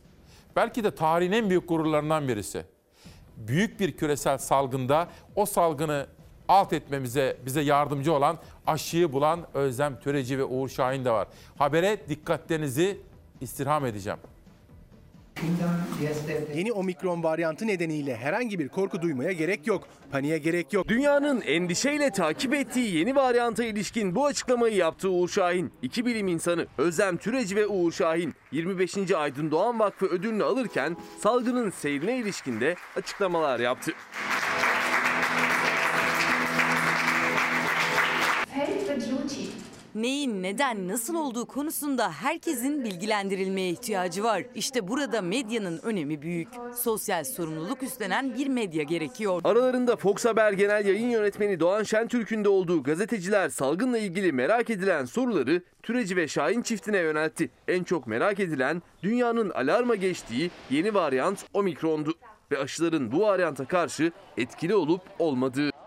[0.56, 2.64] Belki de tarihin en büyük gururlarından birisi.
[3.38, 6.06] Büyük bir küresel salgında o salgını
[6.48, 11.28] alt etmemize bize yardımcı olan aşıyı bulan Özlem Töreci ve Uğur Şahin de var.
[11.58, 13.00] Habere dikkatlerinizi
[13.40, 14.18] istirham edeceğim.
[16.56, 19.88] Yeni omikron varyantı nedeniyle herhangi bir korku duymaya gerek yok.
[20.12, 20.88] Paniğe gerek yok.
[20.88, 25.72] Dünyanın endişeyle takip ettiği yeni varyanta ilişkin bu açıklamayı yaptı Uğur Şahin.
[25.82, 28.96] İki bilim insanı Özlem Türeci ve Uğur Şahin 25.
[29.16, 33.92] Aydın Doğan Vakfı ödülünü alırken salgının seyrine ilişkin de açıklamalar yaptı.
[39.94, 44.42] Neyin neden nasıl olduğu konusunda herkesin bilgilendirilmeye ihtiyacı var.
[44.54, 46.48] İşte burada medyanın önemi büyük.
[46.76, 49.40] Sosyal sorumluluk üstlenen bir medya gerekiyor.
[49.44, 55.04] Aralarında Fox Haber Genel Yayın Yönetmeni Doğan Şentürk'ün de olduğu gazeteciler salgınla ilgili merak edilen
[55.04, 57.50] soruları Türeci ve Şahin çiftine yöneltti.
[57.68, 62.14] En çok merak edilen dünyanın alarma geçtiği yeni varyant Omikron'du
[62.52, 65.77] ve aşıların bu varyanta karşı etkili olup olmadığı.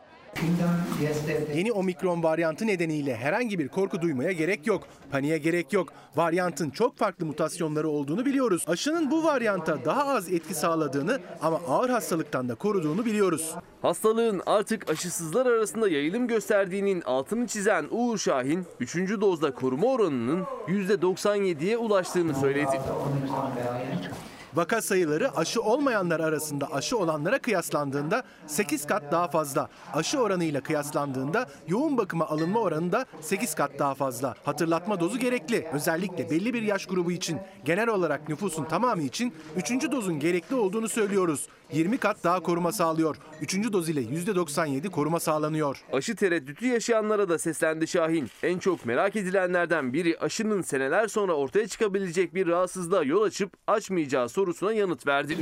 [1.55, 4.83] Yeni omikron varyantı nedeniyle herhangi bir korku duymaya gerek yok.
[5.11, 5.93] Paniğe gerek yok.
[6.15, 8.63] Varyantın çok farklı mutasyonları olduğunu biliyoruz.
[8.67, 13.55] Aşının bu varyanta daha az etki sağladığını ama ağır hastalıktan da koruduğunu biliyoruz.
[13.81, 18.95] Hastalığın artık aşısızlar arasında yayılım gösterdiğinin altını çizen Uğur Şahin, 3.
[18.95, 22.81] dozda koruma oranının %97'ye ulaştığını söyledi.
[24.55, 29.69] Vaka sayıları aşı olmayanlar arasında aşı olanlara kıyaslandığında 8 kat daha fazla.
[29.93, 34.35] Aşı oranıyla kıyaslandığında yoğun bakıma alınma oranı da 8 kat daha fazla.
[34.45, 35.67] Hatırlatma dozu gerekli.
[35.73, 39.91] Özellikle belli bir yaş grubu için, genel olarak nüfusun tamamı için 3.
[39.91, 41.47] dozun gerekli olduğunu söylüyoruz.
[41.73, 43.15] 20 kat daha koruma sağlıyor.
[43.41, 43.73] 3.
[43.73, 45.83] doz ile %97 koruma sağlanıyor.
[45.93, 48.29] Aşı tereddütü yaşayanlara da seslendi Şahin.
[48.43, 54.29] En çok merak edilenlerden biri aşının seneler sonra ortaya çıkabilecek bir rahatsızlığa yol açıp açmayacağı
[54.29, 55.37] sorusuna yanıt verdi.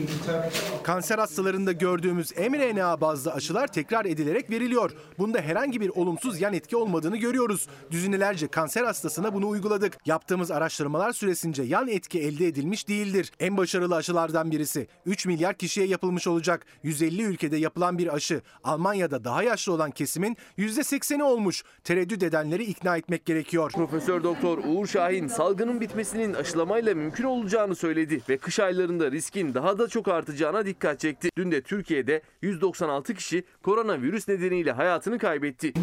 [0.83, 4.91] Kanser hastalarında gördüğümüz mRNA bazlı aşılar tekrar edilerek veriliyor.
[5.19, 7.67] Bunda herhangi bir olumsuz yan etki olmadığını görüyoruz.
[7.91, 9.97] Düzinelerce kanser hastasına bunu uyguladık.
[10.05, 13.31] Yaptığımız araştırmalar süresince yan etki elde edilmiş değildir.
[13.39, 14.87] En başarılı aşılardan birisi.
[15.05, 16.65] 3 milyar kişiye yapılmış olacak.
[16.83, 18.41] 150 ülkede yapılan bir aşı.
[18.63, 21.63] Almanya'da daha yaşlı olan kesimin %80'i olmuş.
[21.83, 23.71] Tereddüt edenleri ikna etmek gerekiyor.
[23.71, 29.79] Profesör Doktor Uğur Şahin salgının bitmesinin aşılamayla mümkün olacağını söyledi ve kış aylarında riskin daha
[29.79, 31.29] da çok artacağına dikkat çekti.
[31.37, 35.73] Dün de Türkiye'de 196 kişi koronavirüs nedeniyle hayatını kaybetti.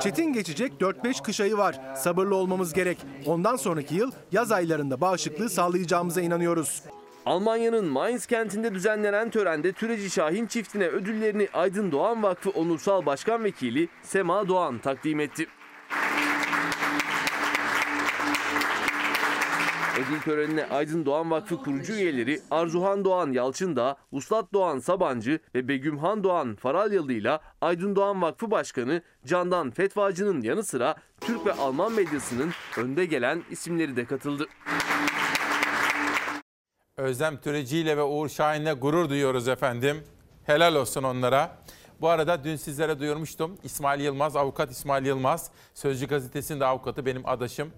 [0.00, 1.80] Çetin geçecek 4-5 kış ayı var.
[1.96, 2.98] Sabırlı olmamız gerek.
[3.26, 6.82] Ondan sonraki yıl yaz aylarında bağışıklığı sağlayacağımıza inanıyoruz.
[7.28, 13.88] Almanya'nın Mainz kentinde düzenlenen törende Türeci Şahin çiftine ödüllerini Aydın Doğan Vakfı Onursal Başkan Vekili
[14.02, 15.46] Sema Doğan takdim etti.
[19.94, 26.24] Ödül törenine Aydın Doğan Vakfı kurucu üyeleri Arzuhan Doğan Yalçındağ, Uslat Doğan Sabancı ve Begümhan
[26.24, 32.50] Doğan Faralyalı ile Aydın Doğan Vakfı Başkanı Candan Fetvacı'nın yanı sıra Türk ve Alman medyasının
[32.78, 34.46] önde gelen isimleri de katıldı.
[36.98, 40.04] Özlem Türeci ile ve Uğur Şahin'le gurur duyuyoruz efendim.
[40.44, 41.56] Helal olsun onlara.
[42.00, 43.58] Bu arada dün sizlere duyurmuştum.
[43.64, 47.70] İsmail Yılmaz, avukat İsmail Yılmaz, Sözcü Gazetesi'nin avukatı benim adaşım.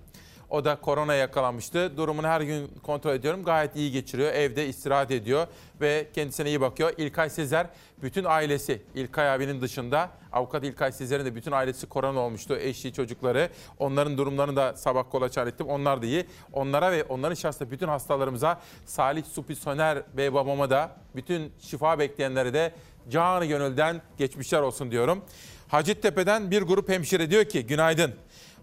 [0.51, 1.97] O da korona yakalanmıştı.
[1.97, 3.45] Durumunu her gün kontrol ediyorum.
[3.45, 4.33] Gayet iyi geçiriyor.
[4.33, 5.47] Evde istirahat ediyor
[5.81, 6.93] ve kendisine iyi bakıyor.
[6.99, 7.67] İlkay Sezer
[8.03, 12.57] bütün ailesi İlkay abinin dışında avukat İlkay Sezer'in de bütün ailesi korona olmuştu.
[12.57, 13.51] Eşi, çocukları.
[13.79, 15.67] Onların durumlarını da sabah kolaçan ettim.
[15.67, 16.27] Onlar da iyi.
[16.53, 22.55] Onlara ve onların şahsında bütün hastalarımıza Salih Supi Soner ve babama da bütün şifa bekleyenlere
[22.55, 22.73] de
[23.11, 25.25] canı gönülden geçmişler olsun diyorum.
[25.69, 28.15] Hacettepe'den bir grup hemşire diyor ki günaydın.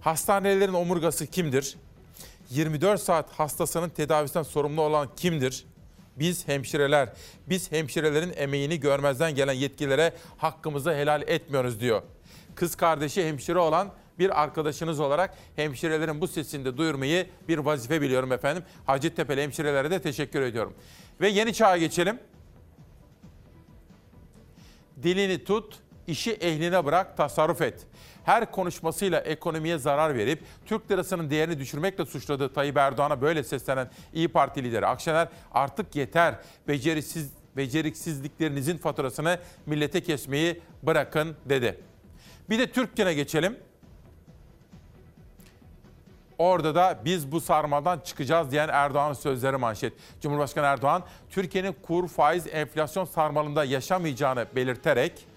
[0.02, 1.78] Hastanelerin omurgası kimdir?
[2.50, 5.66] 24 saat hastasının tedavisinden sorumlu olan kimdir?
[6.16, 7.10] Biz hemşireler,
[7.50, 12.02] biz hemşirelerin emeğini görmezden gelen yetkililere hakkımızı helal etmiyoruz diyor.
[12.56, 18.32] Kız kardeşi hemşire olan bir arkadaşınız olarak hemşirelerin bu sesini de duyurmayı bir vazife biliyorum
[18.32, 18.64] efendim.
[18.86, 20.74] Hacettepe'li hemşirelere de teşekkür ediyorum.
[21.22, 22.20] Ve yeni çağa geçelim.
[25.04, 27.88] Dilini tut, işi ehline bırak, tasarruf et.
[28.26, 34.28] Her konuşmasıyla ekonomiye zarar verip Türk lirasının değerini düşürmekle suçladığı Tayyip Erdoğan'a böyle seslenen İyi
[34.28, 36.36] Parti lideri Akşener artık yeter.
[36.68, 41.80] Beceriksiz beceriksizliklerinizin faturasını millete kesmeyi bırakın dedi.
[42.50, 43.58] Bir de Türkgen'e geçelim.
[46.38, 49.94] Orada da biz bu sarmadan çıkacağız diyen Erdoğan'ın sözleri manşet.
[50.22, 55.28] Cumhurbaşkanı Erdoğan, Türkiye'nin kur, faiz, enflasyon sarmalında yaşamayacağını belirterek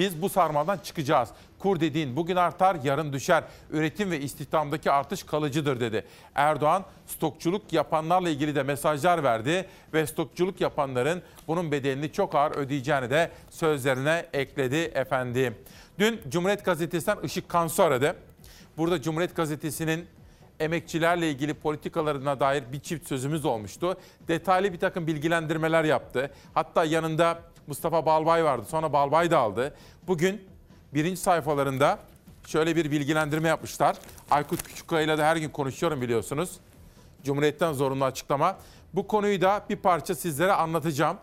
[0.00, 1.28] biz bu sarmaldan çıkacağız.
[1.58, 3.44] Kur dediğin bugün artar, yarın düşer.
[3.70, 6.04] Üretim ve istihdamdaki artış kalıcıdır dedi.
[6.34, 13.10] Erdoğan stokçuluk yapanlarla ilgili de mesajlar verdi ve stokçuluk yapanların bunun bedelini çok ağır ödeyeceğini
[13.10, 15.54] de sözlerine ekledi efendim.
[15.98, 18.16] Dün Cumhuriyet Gazetesi'nden Işık Kansu aradı.
[18.76, 20.06] Burada Cumhuriyet Gazetesi'nin
[20.60, 23.96] emekçilerle ilgili politikalarına dair bir çift sözümüz olmuştu.
[24.28, 26.30] Detaylı bir takım bilgilendirmeler yaptı.
[26.54, 27.38] Hatta yanında
[27.70, 28.66] Mustafa Balbay vardı.
[28.68, 29.74] Sonra Balbay da aldı.
[30.06, 30.48] Bugün
[30.94, 31.98] birinci sayfalarında
[32.46, 33.96] şöyle bir bilgilendirme yapmışlar.
[34.30, 36.50] Aykut Küçükkaya ile de her gün konuşuyorum biliyorsunuz.
[37.24, 38.56] Cumhuriyet'ten zorunlu açıklama.
[38.94, 41.16] Bu konuyu da bir parça sizlere anlatacağım.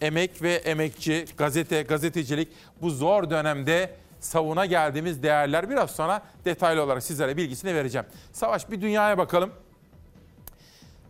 [0.00, 2.48] Emek ve emekçi, gazete, gazetecilik
[2.82, 8.06] bu zor dönemde savuna geldiğimiz değerler biraz sonra detaylı olarak sizlere bilgisini vereceğim.
[8.32, 9.50] Savaş bir dünyaya bakalım.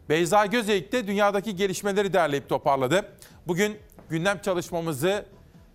[0.08, 3.12] Beyza Gözeyik de dünyadaki gelişmeleri derleyip toparladı.
[3.46, 3.76] Bugün
[4.10, 5.24] gündem çalışmamızı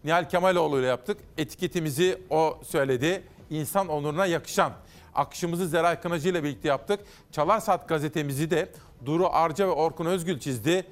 [0.04, 1.18] Nihal Kemaloğlu ile yaptık.
[1.38, 3.24] Etiketimizi o söyledi.
[3.50, 4.74] İnsan onuruna yakışan.
[5.16, 7.00] Akışımızı Zeray Kınacı ile birlikte yaptık.
[7.32, 8.72] Çalar Saat gazetemizi de
[9.06, 10.86] Duru Arca ve Orkun Özgül çizdi.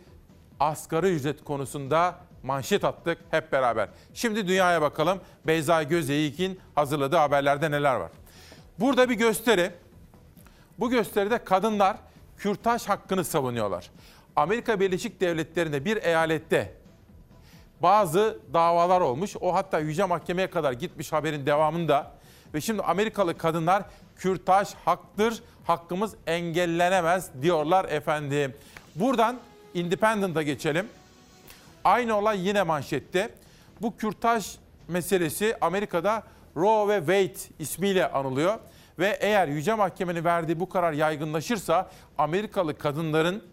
[0.59, 3.89] Asgari ücret konusunda manşet attık hep beraber.
[4.13, 5.19] Şimdi dünyaya bakalım.
[5.47, 8.11] Beyza Gözeyik'in hazırladığı haberlerde neler var?
[8.79, 9.71] Burada bir gösteri.
[10.79, 11.97] Bu gösteride kadınlar
[12.37, 13.91] kürtaj hakkını savunuyorlar.
[14.35, 16.78] Amerika Birleşik Devletleri'nde bir eyalette
[17.81, 19.35] bazı davalar olmuş.
[19.41, 22.11] O hatta Yüce Mahkeme'ye kadar gitmiş haberin devamında.
[22.53, 23.83] Ve şimdi Amerikalı kadınlar
[24.15, 28.53] kürtaj haktır, hakkımız engellenemez diyorlar efendim.
[28.95, 29.39] Buradan
[29.73, 30.87] Independent'a geçelim.
[31.83, 33.29] Aynı olay yine manşette.
[33.81, 34.55] Bu kürtaj
[34.87, 36.23] meselesi Amerika'da
[36.55, 38.59] Roe ve Wade ismiyle anılıyor.
[38.99, 43.43] Ve eğer Yüce Mahkemenin verdiği bu karar yaygınlaşırsa Amerikalı kadınların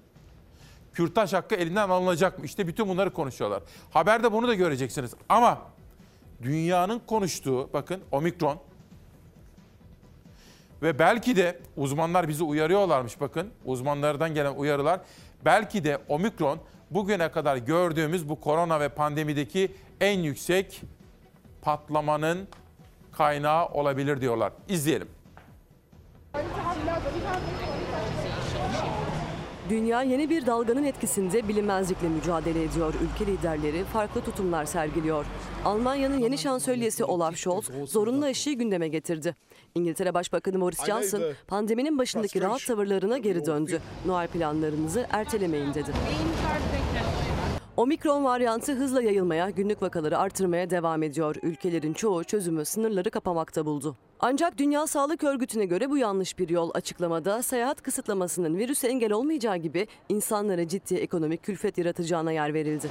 [0.97, 2.45] kürtaj hakkı elinden alınacak mı?
[2.45, 3.63] İşte bütün bunları konuşuyorlar.
[3.91, 5.15] Haberde bunu da göreceksiniz.
[5.29, 5.59] Ama
[6.43, 8.59] dünyanın konuştuğu bakın omikron
[10.83, 13.51] ve belki de uzmanlar bizi uyarıyorlarmış bakın.
[13.65, 15.01] Uzmanlardan gelen uyarılar.
[15.45, 16.59] Belki de omikron
[16.91, 20.83] bugüne kadar gördüğümüz bu korona ve pandemideki en yüksek
[21.63, 22.49] patlamanın
[23.13, 24.53] kaynağı olabilir diyorlar.
[24.69, 25.16] İzleyelim.
[29.71, 32.95] Dünya yeni bir dalganın etkisinde bilinmezlikle mücadele ediyor.
[32.95, 35.27] Ülke liderleri farklı tutumlar sergiliyor.
[35.65, 39.37] Almanya'nın yeni şansölyesi Olaf Scholz zorunlu aşıyı gündeme getirdi.
[39.75, 43.81] İngiltere Başbakanı Boris Johnson pandeminin başındaki rahat tavırlarına geri döndü.
[44.07, 45.91] Noel planlarınızı ertelemeyin dedi.
[47.77, 51.37] Omikron varyantı hızla yayılmaya, günlük vakaları artırmaya devam ediyor.
[51.43, 53.97] Ülkelerin çoğu çözümü sınırları kapamakta buldu.
[54.21, 56.71] Ancak Dünya Sağlık Örgütü'ne göre bu yanlış bir yol.
[56.75, 62.91] Açıklamada seyahat kısıtlamasının virüse engel olmayacağı gibi insanlara ciddi ekonomik külfet yaratacağına yer verildi.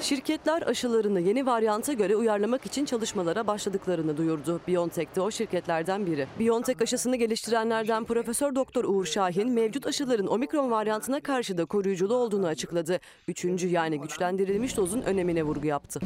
[0.00, 4.60] Şirketler aşılarını yeni varyanta göre uyarlamak için çalışmalara başladıklarını duyurdu.
[4.68, 6.26] BioNTech de o şirketlerden biri.
[6.40, 12.46] BioNTech aşısını geliştirenlerden Profesör Doktor Uğur Şahin mevcut aşıların omikron varyantına karşı da koruyuculu olduğunu
[12.46, 13.00] açıkladı.
[13.28, 16.00] Üçüncü yani güçlendirilmiş dozun önemine vurgu yaptı.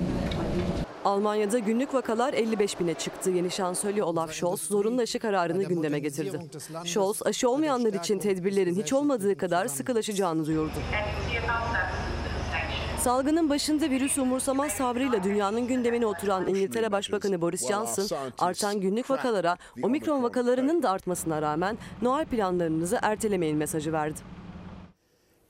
[1.04, 3.30] Almanya'da günlük vakalar 55 bine çıktı.
[3.30, 6.40] Yeni şansölye Olaf Scholz zorunlu aşı kararını gündeme getirdi.
[6.84, 10.72] Scholz aşı olmayanlar için tedbirlerin hiç olmadığı kadar sıkılaşacağını duyurdu.
[13.00, 19.56] Salgının başında virüsü umursamaz sabrıyla dünyanın gündemine oturan İngiltere Başbakanı Boris Johnson, artan günlük vakalara,
[19.82, 24.20] omikron vakalarının da artmasına rağmen Noel planlarınızı ertelemeyin mesajı verdi.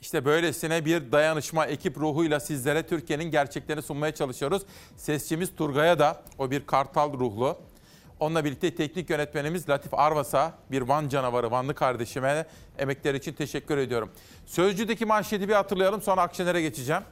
[0.02, 4.62] İşte böylesine bir dayanışma ekip ruhuyla sizlere Türkiye'nin gerçeklerini sunmaya çalışıyoruz.
[4.96, 7.58] Sesçimiz Turgay'a da o bir kartal ruhlu.
[8.20, 12.46] Onunla birlikte teknik yönetmenimiz Latif Arvas'a bir Van canavarı, Vanlı kardeşime
[12.78, 14.10] emekleri için teşekkür ediyorum.
[14.46, 17.02] Sözcü'deki manşeti bir hatırlayalım sonra Akşener'e geçeceğim.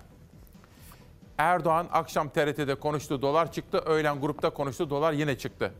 [1.39, 3.79] Erdoğan akşam TRT'de konuştu, dolar çıktı.
[3.79, 5.73] Öğlen grupta konuştu, dolar yine çıktı.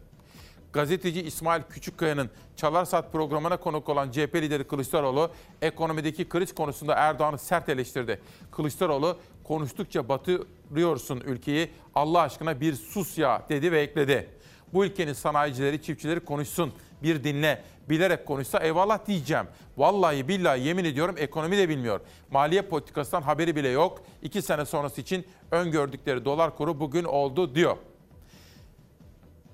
[0.73, 5.31] Gazeteci İsmail Küçükkaya'nın Çalar Saat programına konuk olan CHP lideri Kılıçdaroğlu
[5.63, 8.21] ekonomideki kriz konusunda Erdoğan'ı sert eleştirdi.
[8.51, 14.29] Kılıçdaroğlu konuştukça batırıyorsun ülkeyi Allah aşkına bir sus ya dedi ve ekledi.
[14.73, 16.73] Bu ülkenin sanayicileri, çiftçileri konuşsun.
[17.03, 17.65] Bir dinle.
[17.89, 19.45] Bilerek konuşsa eyvallah diyeceğim.
[19.77, 22.01] Vallahi billahi yemin ediyorum ekonomi de bilmiyor.
[22.31, 24.03] Maliye politikasından haberi bile yok.
[24.23, 27.77] İki sene sonrası için öngördükleri dolar kuru bugün oldu diyor.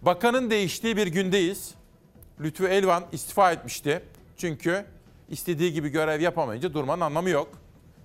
[0.03, 1.74] Bakanın değiştiği bir gündeyiz.
[2.40, 4.03] Lütfü Elvan istifa etmişti.
[4.36, 4.84] Çünkü
[5.28, 7.49] istediği gibi görev yapamayınca durmanın anlamı yok.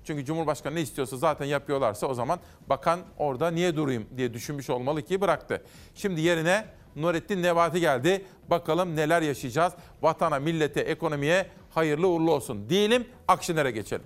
[0.04, 2.40] Çünkü Cumhurbaşkanı ne istiyorsa zaten yapıyorlarsa o zaman
[2.70, 5.64] bakan orada niye durayım diye düşünmüş olmalı ki bıraktı.
[5.96, 6.66] Şimdi yerine
[6.96, 8.26] Nurettin Nebati geldi.
[8.50, 9.74] Bakalım neler yaşayacağız.
[10.02, 12.70] Vatana, millete, ekonomiye hayırlı uğurlu olsun.
[12.70, 14.06] Diyelim Akşener'e geçelim.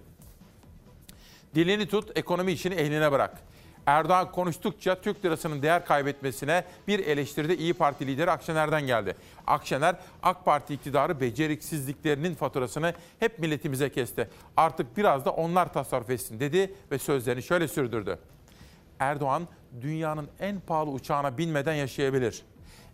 [1.55, 3.41] Dilini tut, ekonomi işini ehline bırak.
[3.85, 9.15] Erdoğan konuştukça Türk lirasının değer kaybetmesine bir eleştiri de İyi Parti lideri Akşener'den geldi.
[9.47, 14.29] Akşener, AK Parti iktidarı beceriksizliklerinin faturasını hep milletimize kesti.
[14.57, 18.19] Artık biraz da onlar tasarruf etsin dedi ve sözlerini şöyle sürdürdü.
[18.99, 19.47] Erdoğan
[19.81, 22.41] dünyanın en pahalı uçağına binmeden yaşayabilir.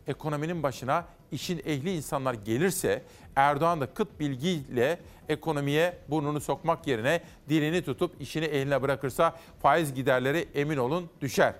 [0.08, 3.02] Ekonominin başına işin ehli insanlar gelirse
[3.36, 5.00] Erdoğan da kıt bilgiyle
[5.32, 11.54] ekonomiye burnunu sokmak yerine dilini tutup işini eline bırakırsa faiz giderleri emin olun düşer.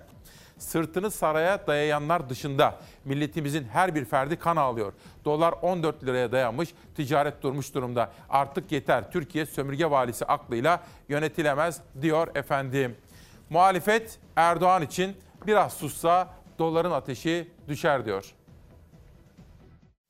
[0.58, 4.92] Sırtını saraya dayayanlar dışında milletimizin her bir ferdi kan ağlıyor.
[5.24, 8.12] Dolar 14 liraya dayanmış, ticaret durmuş durumda.
[8.28, 9.10] Artık yeter.
[9.10, 12.96] Türkiye sömürge valisi aklıyla yönetilemez diyor efendim.
[13.50, 15.16] Muhalefet Erdoğan için
[15.46, 18.34] biraz sussa doların ateşi düşer diyor.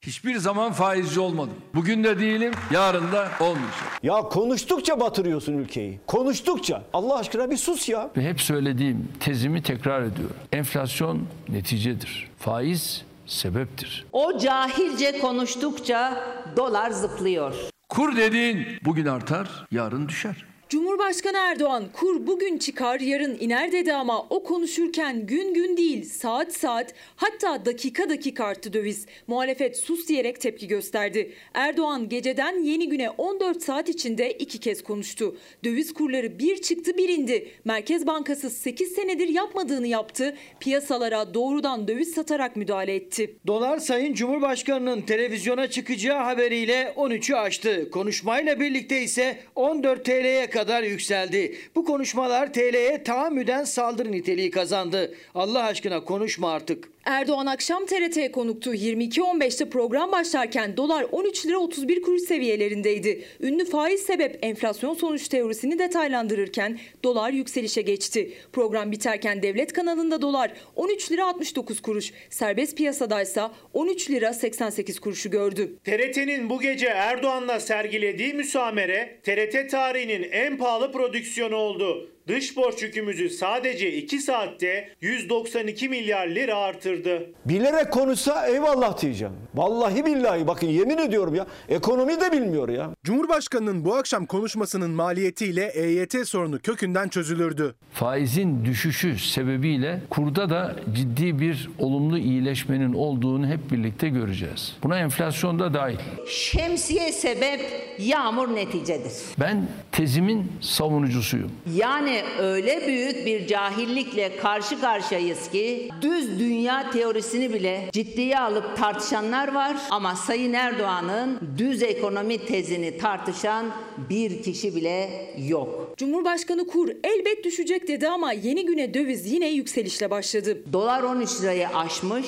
[0.06, 1.54] Hiçbir zaman faizci olmadım.
[1.74, 4.00] Bugün de değilim, yarın da olmayacak.
[4.02, 6.00] Ya konuştukça batırıyorsun ülkeyi.
[6.06, 6.84] Konuştukça.
[6.92, 8.10] Allah aşkına bir sus ya.
[8.16, 10.36] Ve hep söylediğim tezimi tekrar ediyorum.
[10.52, 12.30] Enflasyon neticedir.
[12.38, 14.04] Faiz sebeptir.
[14.12, 16.24] O cahilce konuştukça
[16.56, 17.54] dolar zıplıyor.
[17.88, 20.44] Kur dediğin bugün artar, yarın düşer.
[20.72, 26.52] Cumhurbaşkanı Erdoğan kur bugün çıkar yarın iner dedi ama o konuşurken gün gün değil saat
[26.52, 29.06] saat hatta dakika dakika arttı döviz.
[29.26, 31.32] Muhalefet sus diyerek tepki gösterdi.
[31.54, 35.36] Erdoğan geceden yeni güne 14 saat içinde iki kez konuştu.
[35.64, 37.48] Döviz kurları bir çıktı bir indi.
[37.64, 40.36] Merkez Bankası 8 senedir yapmadığını yaptı.
[40.60, 43.36] Piyasalara doğrudan döviz satarak müdahale etti.
[43.46, 47.90] Dolar Sayın Cumhurbaşkanı'nın televizyona çıkacağı haberiyle 13'ü aştı.
[47.90, 51.58] Konuşmayla birlikte ise 14 TL'ye kadar kadar yükseldi.
[51.74, 55.14] Bu konuşmalar TL'ye tahammüden saldırı niteliği kazandı.
[55.34, 56.91] Allah aşkına konuşma artık.
[57.04, 58.74] Erdoğan akşam TRT'ye konuktu.
[58.74, 63.24] 22.15'te program başlarken dolar 13 lira 31 kuruş seviyelerindeydi.
[63.40, 68.32] Ünlü faiz sebep enflasyon sonuç teorisini detaylandırırken dolar yükselişe geçti.
[68.52, 75.30] Program biterken devlet kanalında dolar 13 lira 69 kuruş, serbest piyasadaysa 13 lira 88 kuruşu
[75.30, 75.76] gördü.
[75.84, 82.10] TRT'nin bu gece Erdoğan'la sergilediği müsamere TRT tarihinin en pahalı prodüksiyonu oldu.
[82.28, 87.30] Dış borç yükümüzü sadece 2 saatte 192 milyar lira artırdı.
[87.44, 89.34] Bilerek konuşsa eyvallah diyeceğim.
[89.54, 91.46] Vallahi billahi bakın yemin ediyorum ya.
[91.68, 92.90] Ekonomi de bilmiyor ya.
[93.04, 97.74] Cumhurbaşkanının bu akşam konuşmasının maliyetiyle EYT sorunu kökünden çözülürdü.
[97.92, 104.76] Faizin düşüşü sebebiyle kurda da ciddi bir olumlu iyileşmenin olduğunu hep birlikte göreceğiz.
[104.82, 105.96] Buna enflasyon da dahil.
[106.28, 107.60] Şemsiye sebep,
[107.98, 109.12] yağmur neticedir.
[109.40, 111.50] Ben tezimin savunucusuyum.
[111.76, 119.54] Yani öyle büyük bir cahillikle karşı karşıyayız ki düz dünya teorisini bile ciddiye alıp tartışanlar
[119.54, 123.66] var ama Sayın Erdoğan'ın düz ekonomi tezini tartışan
[124.10, 125.10] bir kişi bile
[125.48, 125.94] yok.
[125.96, 130.58] Cumhurbaşkanı kur elbet düşecek dedi ama yeni güne döviz yine yükselişle başladı.
[130.72, 132.26] Dolar 13 lirayı aşmış,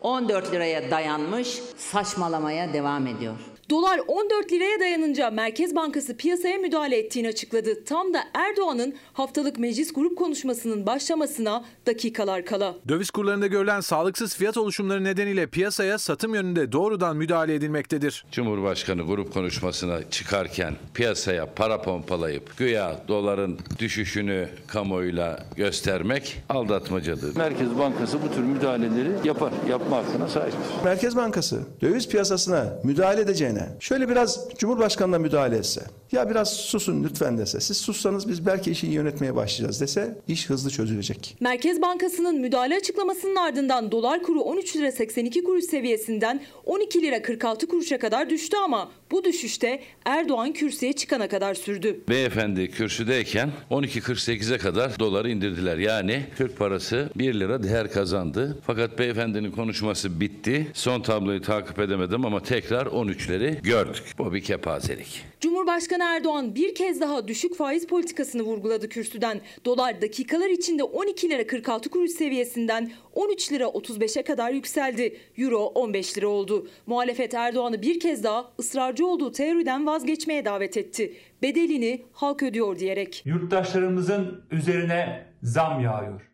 [0.00, 3.34] 14 liraya dayanmış, saçmalamaya devam ediyor.
[3.70, 7.84] Dolar 14 liraya dayanınca Merkez Bankası piyasaya müdahale ettiğini açıkladı.
[7.84, 12.74] Tam da Erdoğan'ın haftalık meclis grup konuşmasının başlamasına dakikalar kala.
[12.88, 18.24] Döviz kurlarında görülen sağlıksız fiyat oluşumları nedeniyle piyasaya satım yönünde doğrudan müdahale edilmektedir.
[18.32, 27.36] Cumhurbaşkanı grup konuşmasına çıkarken piyasaya para pompalayıp güya doların düşüşünü kamuoyuyla göstermek aldatmacadır.
[27.36, 29.52] Merkez Bankası bu tür müdahaleleri yapar.
[29.70, 30.60] Yapma hakkına sahiptir.
[30.84, 33.26] Merkez Bankası döviz piyasasına müdahale
[33.56, 35.80] edeceğine şöyle biraz Cumhurbaşkanı'na müdahale etse
[36.12, 40.70] ya biraz susun lütfen dese siz sussanız biz belki işi yönetmeye başlayacağız dese iş hızlı
[40.70, 41.36] çözülecek.
[41.40, 47.68] Merkez Bankası'nın müdahale açıklamasının ardından dolar kuru 13 lira 82 kuruş seviyesinden 12 lira 46
[47.68, 52.00] kuruşa kadar düştü ama bu düşüşte Erdoğan kürsüye çıkana kadar sürdü.
[52.08, 55.78] Beyefendi kürsüdeyken 12.48'e kadar doları indirdiler.
[55.78, 58.58] Yani Türk parası 1 lira değer kazandı.
[58.66, 60.66] Fakat beyefendinin konuşması bitti.
[60.74, 64.14] Son tabloyu takip edemedim ama tekrar 13'leri gördük.
[64.18, 65.24] Bu bir kepazelik.
[65.40, 69.40] Cumhurbaşkanı Erdoğan bir kez daha düşük faiz politikasını vurguladı kürsüden.
[69.64, 75.20] Dolar dakikalar içinde 12 lira 46 kuruş seviyesinden 13 lira 35'e kadar yükseldi.
[75.38, 76.68] Euro 15 lira oldu.
[76.86, 81.16] Muhalefet Erdoğan'ı bir kez daha ısrarcı olduğu teoriden vazgeçmeye davet etti.
[81.42, 83.22] Bedelini halk ödüyor diyerek.
[83.24, 86.30] Yurttaşlarımızın üzerine zam yağıyor.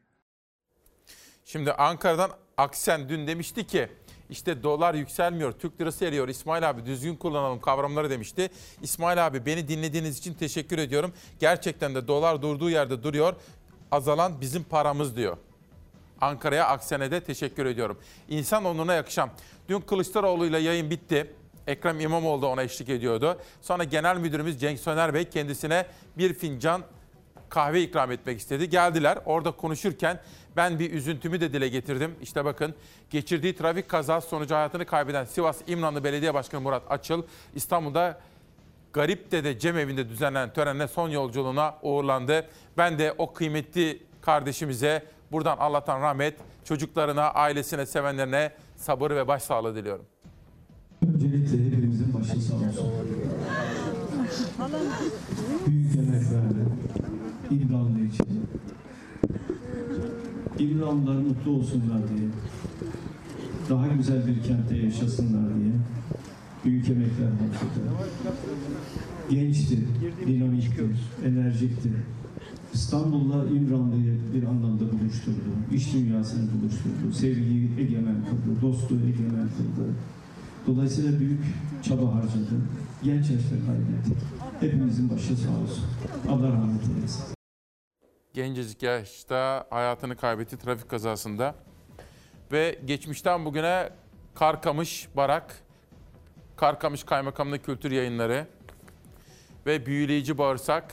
[1.44, 2.30] Şimdi Ankara'dan
[2.60, 3.88] Aksen dün demişti ki
[4.30, 6.28] işte dolar yükselmiyor, Türk lirası eriyor.
[6.28, 8.50] İsmail abi düzgün kullanalım kavramları demişti.
[8.82, 11.12] İsmail abi beni dinlediğiniz için teşekkür ediyorum.
[11.40, 13.34] Gerçekten de dolar durduğu yerde duruyor.
[13.90, 15.36] Azalan bizim paramız diyor.
[16.20, 17.98] Ankara'ya Aksen'e de teşekkür ediyorum.
[18.28, 19.30] İnsan onuruna yakışan.
[19.68, 21.34] Dün Kılıçdaroğlu ile yayın bitti.
[21.66, 23.38] Ekrem İmamoğlu da ona eşlik ediyordu.
[23.62, 25.86] Sonra Genel Müdürümüz Cenk Söner Bey kendisine
[26.18, 26.82] bir fincan
[27.50, 28.68] kahve ikram etmek istedi.
[28.68, 29.18] Geldiler.
[29.24, 30.20] Orada konuşurken
[30.56, 32.14] ben bir üzüntümü de dile getirdim.
[32.22, 32.74] İşte bakın
[33.10, 37.22] geçirdiği trafik kazası sonucu hayatını kaybeden Sivas İmranlı Belediye Başkanı Murat Açıl
[37.54, 38.20] İstanbul'da
[38.92, 42.46] Garipte'de Cemevinde düzenlenen törenle son yolculuğuna uğurlandı.
[42.78, 46.34] Ben de o kıymetli kardeşimize buradan Allah'tan rahmet,
[46.64, 50.04] çocuklarına, ailesine, sevenlerine sabır ve başsağlığı diliyorum.
[51.02, 52.69] Öncelikle hepimizin başı sağ olsun.
[57.50, 58.26] İmranlı için.
[60.58, 62.28] İmranlılar mutlu olsunlar diye.
[63.70, 65.72] Daha güzel bir kentte yaşasınlar diye.
[66.64, 67.80] Büyük emekler harcadı.
[69.30, 69.78] Gençti,
[70.26, 70.84] dinamikti,
[71.26, 71.90] enerjikti.
[72.74, 75.50] İstanbul'la İmranlı'yı bir anlamda buluşturdu.
[75.72, 77.12] İş dünyasını buluşturdu.
[77.12, 79.88] Sevgiyi egemen kıldı, dostluğu egemen kıldı.
[80.66, 81.40] Dolayısıyla büyük
[81.82, 82.56] çaba harcadı.
[83.02, 84.24] Genç yaşta kaybettik.
[84.60, 85.84] Hepimizin başı sağ olsun.
[86.28, 87.39] Allah rahmet eylesin.
[88.34, 91.54] Gencecik yaşta hayatını kaybetti trafik kazasında.
[92.52, 93.90] Ve geçmişten bugüne
[94.34, 95.56] Karkamış Barak,
[96.56, 98.46] Karkamış Kaymakamlığı Kültür Yayınları
[99.66, 100.84] ve Büyüleyici Bağırsak,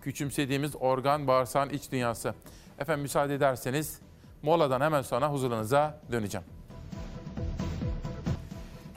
[0.00, 2.34] küçümsediğimiz organ bağırsağın iç dünyası.
[2.78, 3.98] Efendim müsaade ederseniz
[4.42, 6.46] moladan hemen sonra huzurlarınıza döneceğim.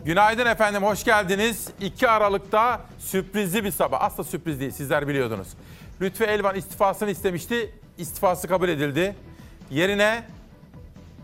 [0.06, 1.70] Günaydın efendim, hoş geldiniz.
[1.82, 4.02] 2 Aralık'ta sürprizli bir sabah.
[4.02, 5.48] Aslında sürpriz değil, sizler biliyordunuz.
[6.02, 7.72] Lütfü Elvan istifasını istemişti.
[7.98, 9.16] İstifası kabul edildi.
[9.72, 10.24] Yerine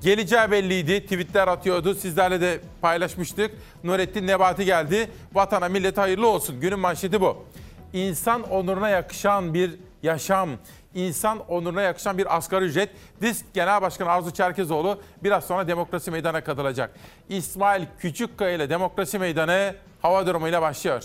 [0.02, 1.04] geleceği belliydi.
[1.04, 1.96] Tweetler atıyordu.
[1.96, 3.52] Sizlerle de paylaşmıştık.
[3.84, 5.10] Nurettin Nebati geldi.
[5.34, 6.60] Vatana millete hayırlı olsun.
[6.60, 7.46] Günün manşeti bu.
[7.94, 9.72] İnsan onuruna yakışan bir
[10.04, 10.50] yaşam,
[10.96, 12.90] insan onuruna yakışan bir asgari ücret.
[13.22, 16.96] Disk Genel Başkanı Arzu Çerkezoğlu biraz sonra Demokrasi Meydanı'na katılacak.
[17.30, 21.04] İsmail Küçükkaya ile Demokrasi Meydanı hava durumuyla başlıyor.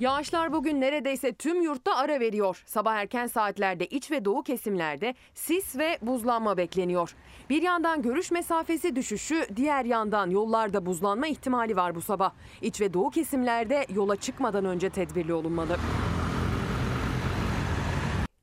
[0.00, 2.62] Yağışlar bugün neredeyse tüm yurtta ara veriyor.
[2.66, 7.14] Sabah erken saatlerde iç ve doğu kesimlerde sis ve buzlanma bekleniyor.
[7.50, 12.32] Bir yandan görüş mesafesi düşüşü, diğer yandan yollarda buzlanma ihtimali var bu sabah.
[12.62, 15.76] İç ve doğu kesimlerde yola çıkmadan önce tedbirli olunmalı.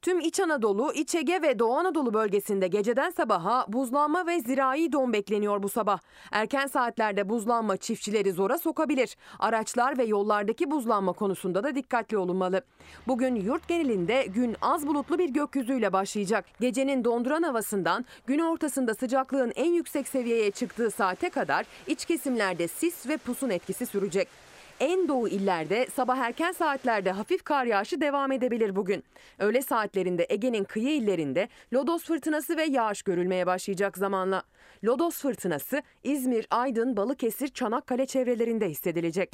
[0.06, 5.14] Tüm İç Anadolu, İç Ege ve Doğu Anadolu bölgesinde geceden sabaha buzlanma ve zirai don
[5.14, 6.00] bekleniyor bu sabah.
[6.32, 9.18] Erken saatlerde buzlanma çiftçileri zora sokabilir.
[9.40, 12.62] Araçlar ve yollardaki buzlanma konusunda da dikkatli olunmalı.
[13.08, 16.46] Bugün yurt genelinde gün az bulutlu bir gökyüzüyle başlayacak.
[16.60, 23.08] Gecenin donduran havasından gün ortasında sıcaklığın en yüksek seviyeye çıktığı saate kadar iç kesimlerde sis
[23.10, 24.45] ve pusun etkisi sürecek.
[24.80, 29.04] En doğu illerde sabah erken saatlerde hafif kar yağışı devam edebilir bugün.
[29.40, 34.44] Öğle saatlerinde Ege'nin kıyı illerinde lodos fırtınası ve yağış görülmeye başlayacak zamanla.
[34.84, 39.32] Lodos fırtınası İzmir, Aydın, Balıkesir, Çanakkale çevrelerinde hissedilecek.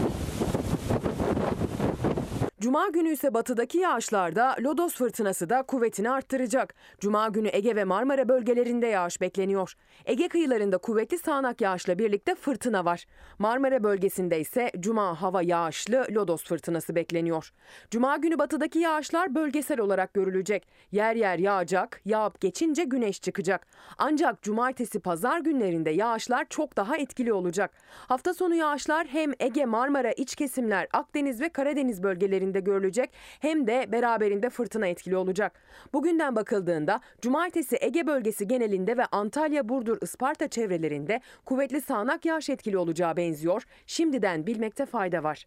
[2.61, 6.73] Cuma günü ise batıdaki yağışlarda lodos fırtınası da kuvvetini arttıracak.
[6.99, 9.73] Cuma günü Ege ve Marmara bölgelerinde yağış bekleniyor.
[10.05, 13.05] Ege kıyılarında kuvvetli sağanak yağışla birlikte fırtına var.
[13.39, 17.53] Marmara bölgesinde ise cuma hava yağışlı lodos fırtınası bekleniyor.
[17.91, 20.67] Cuma günü batıdaki yağışlar bölgesel olarak görülecek.
[20.91, 23.67] Yer yer yağacak, yağıp geçince güneş çıkacak.
[23.97, 27.71] Ancak cumartesi pazar günlerinde yağışlar çok daha etkili olacak.
[28.07, 33.91] Hafta sonu yağışlar hem Ege, Marmara, iç kesimler, Akdeniz ve Karadeniz bölgelerinde görülecek hem de
[33.91, 35.59] beraberinde fırtına etkili olacak.
[35.93, 42.77] Bugünden bakıldığında cumartesi Ege bölgesi genelinde ve Antalya, Burdur, Isparta çevrelerinde kuvvetli sağanak yağış etkili
[42.77, 43.63] olacağı benziyor.
[43.85, 45.45] Şimdiden bilmekte fayda var.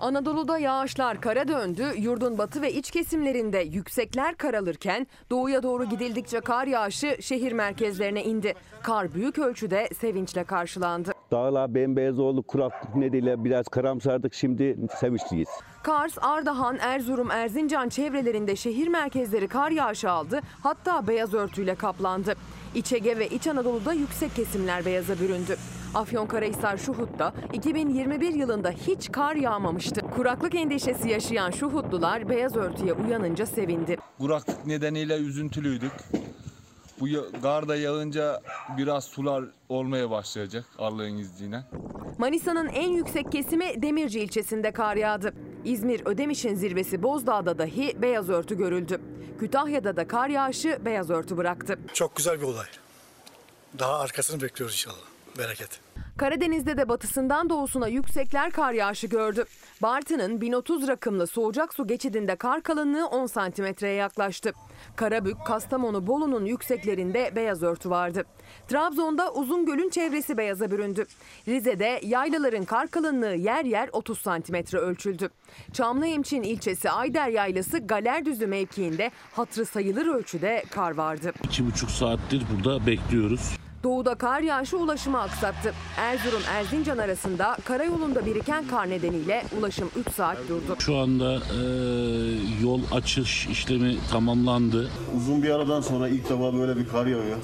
[0.00, 1.86] Anadolu'da yağışlar kara döndü.
[1.96, 8.54] Yurdun batı ve iç kesimlerinde yüksekler karalırken doğuya doğru gidildikçe kar yağışı şehir merkezlerine indi.
[8.82, 11.12] Kar büyük ölçüde sevinçle karşılandı.
[11.30, 12.42] Dağlar bembeyaz oldu.
[12.42, 14.34] Kuraklık nedeniyle biraz karamsardık.
[14.34, 15.48] Şimdi sevinçliyiz.
[15.82, 20.40] Kars, Ardahan, Erzurum, Erzincan çevrelerinde şehir merkezleri kar yağışı aldı.
[20.62, 22.34] Hatta beyaz örtüyle kaplandı.
[22.74, 25.56] İç Ege ve İç Anadolu'da yüksek kesimler beyaza büründü.
[25.94, 30.00] Afyonkarahisar Şuhut'ta 2021 yılında hiç kar yağmamıştı.
[30.00, 33.96] Kuraklık endişesi yaşayan Şuhutlular beyaz örtüye uyanınca sevindi.
[34.18, 35.92] Kuraklık nedeniyle üzüntülüydük.
[37.00, 38.42] Bu ya- kar da yağınca
[38.76, 41.62] biraz sular olmaya başlayacak Allah'ın izniyle.
[42.18, 45.34] Manisa'nın en yüksek kesimi Demirci ilçesinde kar yağdı.
[45.64, 49.00] İzmir Ödemiş'in zirvesi Bozdağ'da dahi beyaz örtü görüldü.
[49.40, 51.78] Kütahya'da da kar yağışı beyaz örtü bıraktı.
[51.94, 52.66] Çok güzel bir olay.
[53.78, 54.96] Daha arkasını bekliyoruz inşallah.
[55.38, 55.80] Bereket.
[56.18, 59.44] Karadeniz'de de batısından doğusuna yüksekler kar yağışı gördü.
[59.82, 64.52] Bartın'ın 1030 rakımlı soğucak su geçidinde kar kalınlığı 10 santimetreye yaklaştı.
[64.96, 68.24] Karabük, Kastamonu, Bolu'nun yükseklerinde beyaz örtü vardı.
[68.68, 71.06] Trabzon'da Uzungöl'ün çevresi beyaza büründü.
[71.48, 75.28] Rize'de yaylaların kar kalınlığı yer yer 30 santimetre ölçüldü.
[75.72, 81.32] Çamlıhemçin ilçesi Ayder Yaylası Galerdüzü mevkiinde hatrı sayılır ölçüde kar vardı.
[81.44, 83.58] İki buçuk saattir burada bekliyoruz.
[83.84, 85.74] Doğuda kar yağışı ulaşımı aksattı.
[85.96, 90.76] Erzurum Erzincan arasında karayolunda biriken kar nedeniyle ulaşım 3 saat durdu.
[90.78, 91.60] Şu anda e,
[92.62, 94.90] yol açış işlemi tamamlandı.
[95.16, 97.36] Uzun bir aradan sonra ilk defa böyle bir kar yağıyor.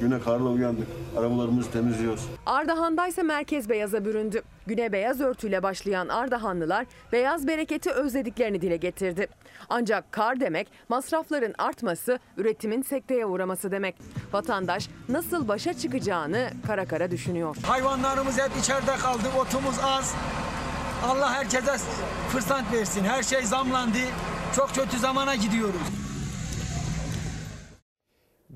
[0.00, 0.86] Güne karla uyandık.
[1.18, 2.28] Arabalarımızı temizliyoruz.
[2.46, 4.42] Ardahan'da ise merkez beyaza büründü.
[4.66, 9.26] Güne beyaz örtüyle başlayan Ardahanlılar beyaz bereketi özlediklerini dile getirdi.
[9.68, 13.96] Ancak kar demek masrafların artması, üretimin sekteye uğraması demek.
[14.32, 17.56] Vatandaş nasıl başa çıkacağını kara kara düşünüyor.
[17.62, 20.14] Hayvanlarımız hep içeride kaldı, otumuz az.
[21.06, 21.76] Allah herkese
[22.32, 23.04] fırsat versin.
[23.04, 23.98] Her şey zamlandı.
[24.56, 26.05] Çok kötü zamana gidiyoruz.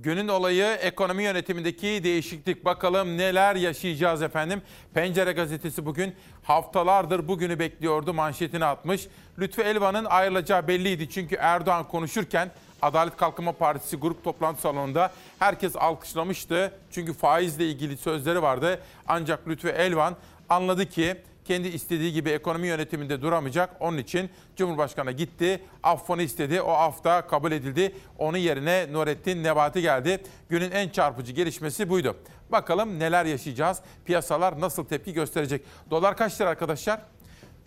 [0.03, 2.65] Günün olayı ekonomi yönetimindeki değişiklik.
[2.65, 4.63] Bakalım neler yaşayacağız efendim.
[4.95, 9.09] Pencere gazetesi bugün haftalardır bugünü bekliyordu manşetini atmış.
[9.39, 12.51] Lütfü Elvan'ın ayrılacağı belliydi çünkü Erdoğan konuşurken
[12.83, 16.73] Adalet Kalkınma Partisi grup toplantı salonunda herkes alkışlamıştı.
[16.91, 18.81] Çünkü faizle ilgili sözleri vardı.
[19.09, 20.17] Ancak Lütfü Elvan
[20.49, 21.17] anladı ki
[21.51, 23.77] kendi istediği gibi ekonomi yönetiminde duramayacak.
[23.81, 26.63] Onun için Cumhurbaşkanı gitti, affını istedi.
[26.63, 27.95] O af da kabul edildi.
[28.19, 30.23] Onun yerine Nurettin Nebati geldi.
[30.49, 32.17] Günün en çarpıcı gelişmesi buydu.
[32.53, 33.81] Bakalım neler yaşayacağız?
[34.05, 35.65] Piyasalar nasıl tepki gösterecek?
[35.91, 37.01] Dolar kaç lira arkadaşlar?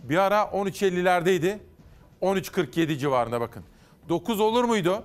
[0.02, 1.58] Bir ara 13.50'lerdeydi.
[2.22, 3.64] 13.47 civarında bakın.
[4.08, 5.04] 9 olur muydu?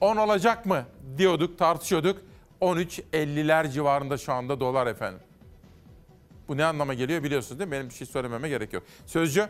[0.00, 0.84] 10 olacak mı
[1.18, 2.22] diyorduk, tartışıyorduk.
[2.60, 5.25] 13.50'ler civarında şu anda dolar efendim.
[6.48, 7.72] Bu ne anlama geliyor biliyorsunuz değil mi?
[7.72, 8.82] Benim bir şey söylememe gerek yok.
[9.06, 9.48] Sözcü.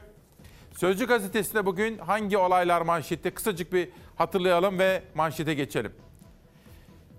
[0.77, 3.31] Sözcü gazetesinde bugün hangi olaylar manşette?
[3.31, 5.93] Kısacık bir hatırlayalım ve manşete geçelim.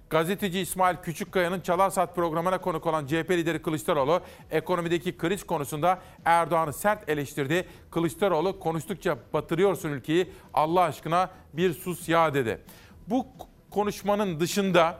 [0.09, 4.21] Gazeteci İsmail Küçükkaya'nın Çalar Saat programına konuk olan CHP lideri Kılıçdaroğlu
[4.51, 7.67] ekonomideki kriz konusunda Erdoğan'ı sert eleştirdi.
[7.91, 12.59] Kılıçdaroğlu konuştukça batırıyorsun ülkeyi Allah aşkına bir sus ya dedi.
[13.07, 13.27] Bu
[13.71, 14.99] konuşmanın dışında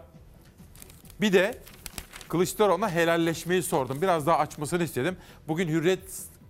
[1.22, 1.58] bir de
[2.30, 4.02] Kılıçdaroğlu'na helalleşmeyi sordum.
[4.02, 5.18] Biraz daha açmasını istedim.
[5.48, 6.00] Bugün Hürriyet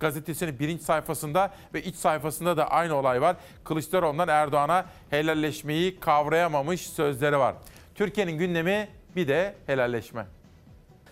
[0.00, 3.36] gazetesinin birinci sayfasında ve iç sayfasında da aynı olay var.
[3.64, 7.54] Kılıçdaroğlu'ndan Erdoğan'a helalleşmeyi kavrayamamış sözleri var.
[7.94, 10.26] Türkiye'nin gündemi bir de helalleşme.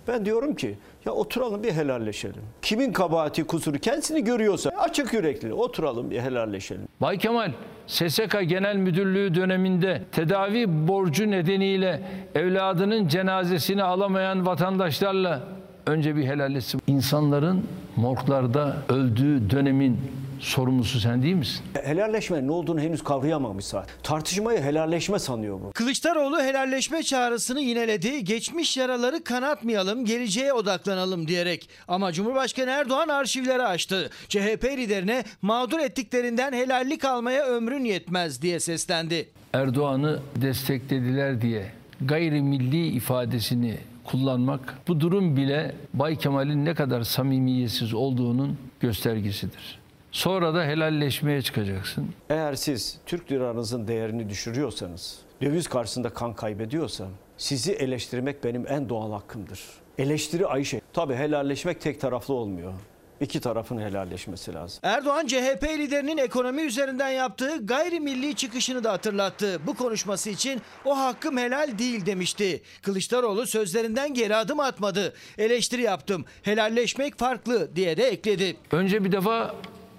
[0.09, 2.43] Ben diyorum ki ya oturalım bir helalleşelim.
[2.63, 6.89] Kimin kabahati kusuru kendisini görüyorsa açık yürekli oturalım bir helalleşelim.
[7.01, 7.51] Bay Kemal,
[7.87, 12.03] SSK Genel Müdürlüğü döneminde tedavi borcu nedeniyle
[12.35, 15.43] evladının cenazesini alamayan vatandaşlarla
[15.87, 16.81] önce bir helalleşsin.
[16.87, 17.65] İnsanların
[17.97, 19.99] morglarda öldüğü dönemin
[20.41, 21.63] sorumlusu sen değil misin?
[21.85, 25.73] Helalleşme ne olduğunu henüz kavrayamamışsa tartışmayı helalleşme sanıyor bu.
[25.73, 28.25] Kılıçdaroğlu helalleşme çağrısını yineledi.
[28.25, 31.69] Geçmiş yaraları kanatmayalım, geleceğe odaklanalım diyerek.
[31.89, 34.11] Ama Cumhurbaşkanı Erdoğan arşivleri açtı.
[34.29, 39.29] CHP liderine mağdur ettiklerinden helallik almaya ömrün yetmez diye seslendi.
[39.53, 48.59] Erdoğan'ı desteklediler diye gayrimilli ifadesini kullanmak bu durum bile Bay Kemal'in ne kadar samimiyetsiz olduğunun
[48.81, 49.79] göstergesidir.
[50.17, 52.09] Sonra da helalleşmeye çıkacaksın.
[52.31, 59.13] Eğer siz Türk liranızın değerini düşürüyorsanız, döviz karşısında kan kaybediyorsam sizi eleştirmek benim en doğal
[59.13, 59.61] hakkımdır.
[59.99, 60.81] Eleştiri Ayşe.
[60.93, 62.73] Tabii helalleşmek tek taraflı olmuyor.
[63.21, 64.79] İki tarafın helalleşmesi lazım.
[64.83, 69.61] Erdoğan CHP liderinin ekonomi üzerinden yaptığı gayrimilli çıkışını da hatırlattı.
[69.67, 72.63] Bu konuşması için o hakkım helal değil demişti.
[72.83, 75.15] Kılıçdaroğlu sözlerinden geri adım atmadı.
[75.39, 76.25] Eleştiri yaptım.
[76.43, 78.57] Helalleşmek farklı diye de ekledi.
[78.73, 79.55] Önce bir defa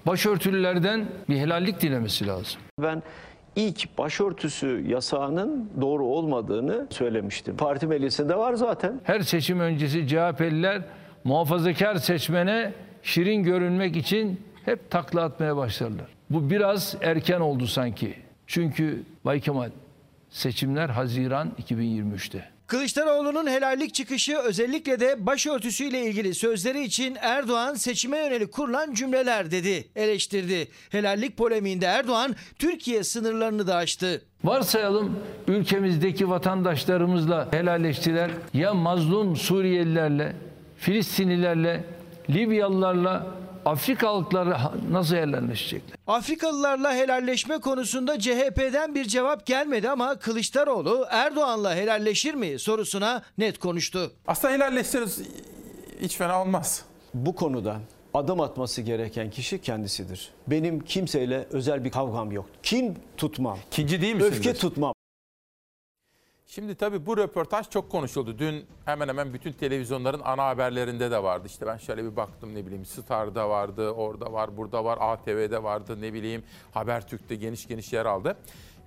[0.07, 2.61] başörtülülerden bir helallik dilemesi lazım.
[2.81, 3.03] Ben
[3.55, 7.57] ilk başörtüsü yasağının doğru olmadığını söylemiştim.
[7.57, 9.01] Parti meclisinde var zaten.
[9.03, 10.81] Her seçim öncesi CHP'liler
[11.23, 16.07] muhafazakar seçmene şirin görünmek için hep takla atmaya başlarlar.
[16.29, 18.13] Bu biraz erken oldu sanki.
[18.47, 19.69] Çünkü Bay Kemal
[20.29, 22.56] seçimler Haziran 2023'te.
[22.67, 29.87] Kılıçdaroğlu'nun helallik çıkışı özellikle de başörtüsüyle ilgili sözleri için Erdoğan seçime yönelik kurulan cümleler dedi,
[29.95, 30.67] eleştirdi.
[30.89, 34.21] Helallik polemiğinde Erdoğan Türkiye sınırlarını da aştı.
[34.43, 38.31] Varsayalım ülkemizdeki vatandaşlarımızla helalleştiler.
[38.53, 40.35] Ya mazlum Suriyelilerle,
[40.77, 41.83] Filistinlilerle,
[42.29, 43.27] Libyalılarla,
[43.67, 45.97] Afrikalılarla nasıl helalleşecekler?
[46.07, 54.11] Afrikalılarla helalleşme konusunda CHP'den bir cevap gelmedi ama Kılıçdaroğlu Erdoğan'la helalleşir mi sorusuna net konuştu.
[54.27, 55.21] Aslında helalleşseniz
[56.01, 56.85] hiç fena olmaz.
[57.13, 57.77] Bu konuda
[58.13, 60.31] adım atması gereken kişi kendisidir.
[60.47, 62.45] Benim kimseyle özel bir kavgam yok.
[62.63, 63.57] Kin tutmam.
[63.71, 64.37] Kinci değil misindir?
[64.37, 64.93] Öfke tutmam.
[66.49, 68.39] Şimdi tabii bu röportaj çok konuşuldu.
[68.39, 71.47] Dün hemen hemen bütün televizyonların ana haberlerinde de vardı.
[71.47, 76.01] İşte ben şöyle bir baktım ne bileyim Star'da vardı, orada var, burada var, ATV'de vardı
[76.01, 78.37] ne bileyim Habertürk'te geniş geniş yer aldı.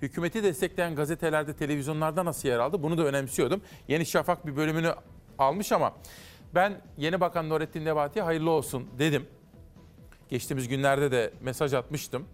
[0.01, 3.61] Hükümeti destekleyen gazetelerde, televizyonlarda nasıl yer aldı bunu da önemsiyordum.
[3.87, 4.95] Yeni Şafak bir bölümünü
[5.39, 5.93] almış ama
[6.55, 9.27] ben Yeni Bakan Nurettin Nebati'ye hayırlı olsun dedim.
[10.29, 12.25] Geçtiğimiz günlerde de mesaj atmıştım.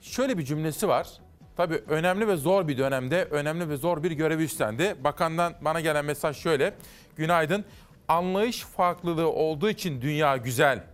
[0.00, 1.25] Şöyle bir cümlesi var.
[1.56, 4.96] Tabii önemli ve zor bir dönemde önemli ve zor bir görevi üstlendi.
[5.04, 6.74] Bakandan bana gelen mesaj şöyle.
[7.16, 7.64] Günaydın.
[8.08, 10.84] Anlayış farklılığı olduğu için dünya güzel.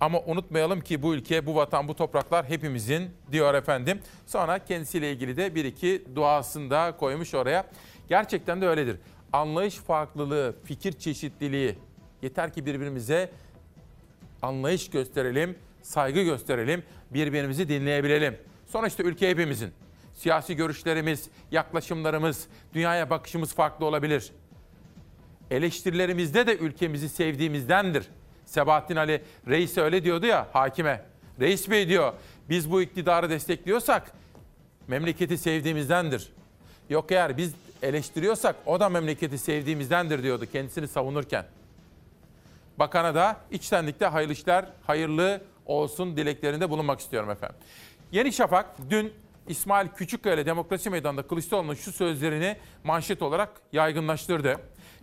[0.00, 4.00] Ama unutmayalım ki bu ülke, bu vatan, bu topraklar hepimizin diyor efendim.
[4.26, 7.66] Sonra kendisiyle ilgili de bir iki duasını da koymuş oraya.
[8.08, 8.96] Gerçekten de öyledir.
[9.32, 11.78] Anlayış farklılığı, fikir çeşitliliği.
[12.22, 13.30] Yeter ki birbirimize
[14.42, 18.36] anlayış gösterelim, saygı gösterelim, birbirimizi dinleyebilelim.
[18.74, 19.72] Sonuçta ülke hepimizin.
[20.14, 24.32] Siyasi görüşlerimiz, yaklaşımlarımız, dünyaya bakışımız farklı olabilir.
[25.50, 28.06] Eleştirilerimizde de ülkemizi sevdiğimizdendir.
[28.44, 31.04] Sebahattin Ali reis öyle diyordu ya hakime.
[31.40, 32.12] Reis bey diyor
[32.48, 34.12] biz bu iktidarı destekliyorsak
[34.88, 36.32] memleketi sevdiğimizdendir.
[36.90, 41.46] Yok eğer biz eleştiriyorsak o da memleketi sevdiğimizdendir diyordu kendisini savunurken.
[42.78, 47.56] Bakana da içtenlikle hayırlı işler, hayırlı olsun dileklerinde bulunmak istiyorum efendim.
[48.14, 49.12] Yeni Şafak dün
[49.48, 54.56] İsmail Küçükkaya Demokrasi Meydanı'nda Kılıçdaroğlu'nun şu sözlerini manşet olarak yaygınlaştırdı.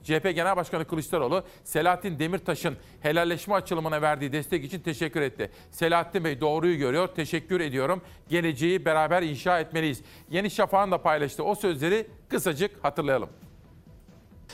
[0.03, 5.51] CHP Genel Başkanı Kılıçdaroğlu, Selahattin Demirtaş'ın helalleşme açılımına verdiği destek için teşekkür etti.
[5.72, 8.01] Selahattin Bey doğruyu görüyor, teşekkür ediyorum.
[8.30, 10.01] Geleceği beraber inşa etmeliyiz.
[10.30, 13.30] Yeni Şafak'ın da paylaştığı o sözleri kısacık hatırlayalım.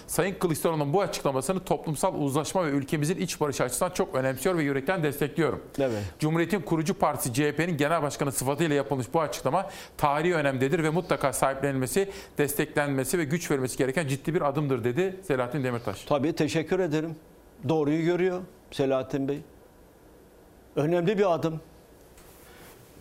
[0.07, 5.03] Sayın Kılıçdaroğlu'nun bu açıklamasını toplumsal uzlaşma ve ülkemizin iç barış açısından çok önemsiyor ve yürekten
[5.03, 5.61] destekliyorum.
[5.79, 6.03] Evet.
[6.19, 12.11] Cumhuriyet'in kurucu partisi CHP'nin genel başkanı sıfatıyla yapılmış bu açıklama tarihi önemdedir ve mutlaka sahiplenilmesi,
[12.37, 16.01] desteklenmesi ve güç verilmesi gereken ciddi bir adımdır dedi Selahattin Demirtaş.
[16.01, 17.15] Tabii teşekkür ederim.
[17.69, 18.41] Doğruyu görüyor
[18.71, 19.39] Selahattin Bey.
[20.75, 21.61] Önemli bir adım.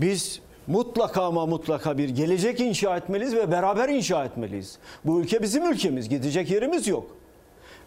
[0.00, 4.78] Biz mutlaka ama mutlaka bir gelecek inşa etmeliyiz ve beraber inşa etmeliyiz.
[5.04, 6.08] Bu ülke bizim ülkemiz.
[6.08, 7.16] Gidecek yerimiz yok.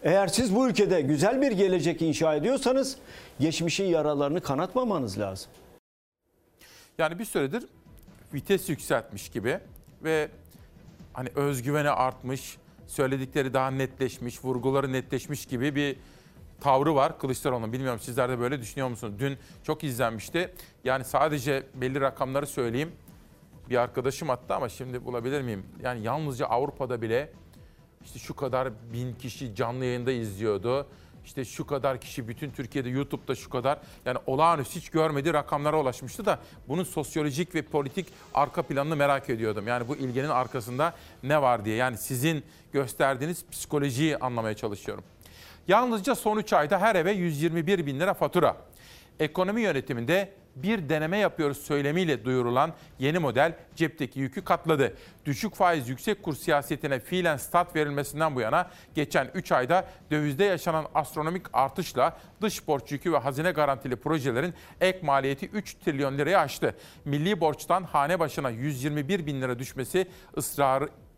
[0.02, 2.96] Eğer siz bu ülkede güzel bir gelecek inşa ediyorsanız
[3.40, 5.50] geçmişin yaralarını kanatmamanız lazım.
[6.98, 7.66] Yani bir süredir
[8.34, 9.58] vites yükseltmiş gibi
[10.04, 10.28] ve
[11.12, 12.56] hani özgüveni artmış,
[12.86, 15.96] söyledikleri daha netleşmiş, vurguları netleşmiş gibi bir
[16.60, 17.72] tavrı var Kılıçdaroğlu'nun.
[17.72, 19.14] Bilmiyorum sizler de böyle düşünüyor musunuz?
[19.18, 20.54] Dün çok izlenmişti.
[20.84, 22.92] Yani sadece belli rakamları söyleyeyim.
[23.70, 25.66] Bir arkadaşım attı ama şimdi bulabilir miyim?
[25.82, 27.32] Yani yalnızca Avrupa'da bile
[28.04, 30.86] işte şu kadar bin kişi canlı yayında izliyordu.
[31.24, 36.26] işte şu kadar kişi bütün Türkiye'de YouTube'da şu kadar yani olağanüstü hiç görmediği rakamlara ulaşmıştı
[36.26, 36.38] da
[36.68, 39.68] bunun sosyolojik ve politik arka planını merak ediyordum.
[39.68, 45.04] Yani bu ilginin arkasında ne var diye yani sizin gösterdiğiniz psikolojiyi anlamaya çalışıyorum.
[45.70, 48.56] Yalnızca son 3 ayda her eve 121 bin lira fatura.
[49.20, 54.96] Ekonomi yönetiminde bir deneme yapıyoruz söylemiyle duyurulan yeni model cepteki yükü katladı.
[55.24, 60.86] Düşük faiz yüksek kur siyasetine fiilen start verilmesinden bu yana geçen 3 ayda dövizde yaşanan
[60.94, 66.76] astronomik artışla dış borç yükü ve hazine garantili projelerin ek maliyeti 3 trilyon liraya aştı.
[67.04, 70.06] Milli borçtan hane başına 121 bin lira düşmesi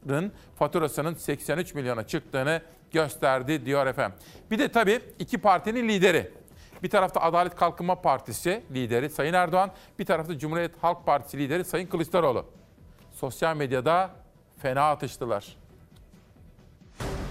[0.07, 4.19] ısrarın faturasının 83 milyona çıktığını gösterdi diyor efendim.
[4.51, 6.31] Bir de tabii iki partinin lideri
[6.83, 11.87] bir tarafta Adalet Kalkınma Partisi lideri Sayın Erdoğan, bir tarafta Cumhuriyet Halk Partisi lideri Sayın
[11.87, 12.45] Kılıçdaroğlu.
[13.13, 14.11] Sosyal medyada
[14.59, 15.57] fena atıştılar.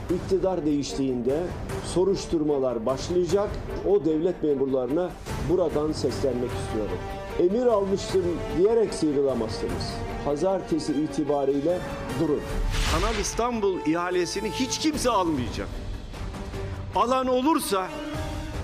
[0.10, 1.44] İktidar değiştiğinde
[1.86, 3.50] soruşturmalar başlayacak.
[3.88, 5.10] O devlet memurlarına
[5.50, 6.98] buradan seslenmek istiyorum.
[7.42, 8.26] Emir almıştım
[8.58, 9.94] diyerek sıyrılamazsınız.
[10.26, 11.80] Pazartesi itibariyle
[12.20, 12.42] durun.
[12.92, 15.68] Kanal İstanbul ihalesini hiç kimse almayacak.
[16.96, 17.88] Alan olursa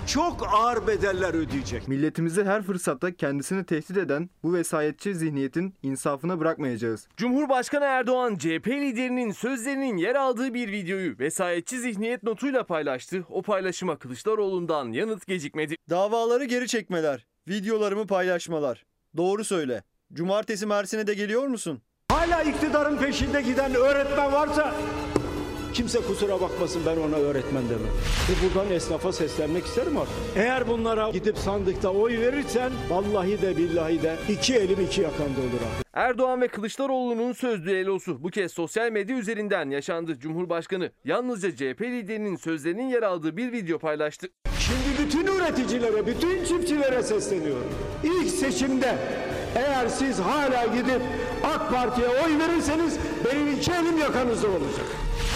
[0.06, 1.88] çok ağır bedeller ödeyecek.
[1.88, 7.08] Milletimizi her fırsatta kendisini tehdit eden bu vesayetçi zihniyetin insafına bırakmayacağız.
[7.16, 13.24] Cumhurbaşkanı Erdoğan CHP liderinin sözlerinin yer aldığı bir videoyu vesayetçi zihniyet notuyla paylaştı.
[13.30, 15.76] O paylaşıma Kılıçdaroğlu'ndan yanıt gecikmedi.
[15.90, 18.84] Davaları geri çekmeler, videolarımı paylaşmalar.
[19.16, 19.82] Doğru söyle.
[20.12, 21.82] Cumartesi Mersin'e de geliyor musun?
[22.10, 24.74] Hala iktidarın peşinde giden öğretmen varsa
[25.74, 27.92] kimse kusura bakmasın ben ona öğretmen demem.
[28.28, 30.14] Ve buradan esnafa seslenmek isterim artık.
[30.36, 35.60] Eğer bunlara gidip sandıkta oy verirsen vallahi de billahi de iki elim iki yakanda olur
[35.60, 35.82] abi.
[35.92, 40.18] Erdoğan ve Kılıçdaroğlu'nun söz düellosu bu kez sosyal medya üzerinden yaşandı.
[40.18, 44.28] Cumhurbaşkanı yalnızca CHP liderinin sözlerinin yer aldığı bir video paylaştı.
[45.08, 47.68] Bütün üreticilere, bütün çiftçilere sesleniyorum.
[48.04, 48.98] İlk seçimde
[49.56, 51.02] eğer siz hala gidip
[51.44, 54.86] AK Parti'ye oy verirseniz benim iki elim yakanızda olacak.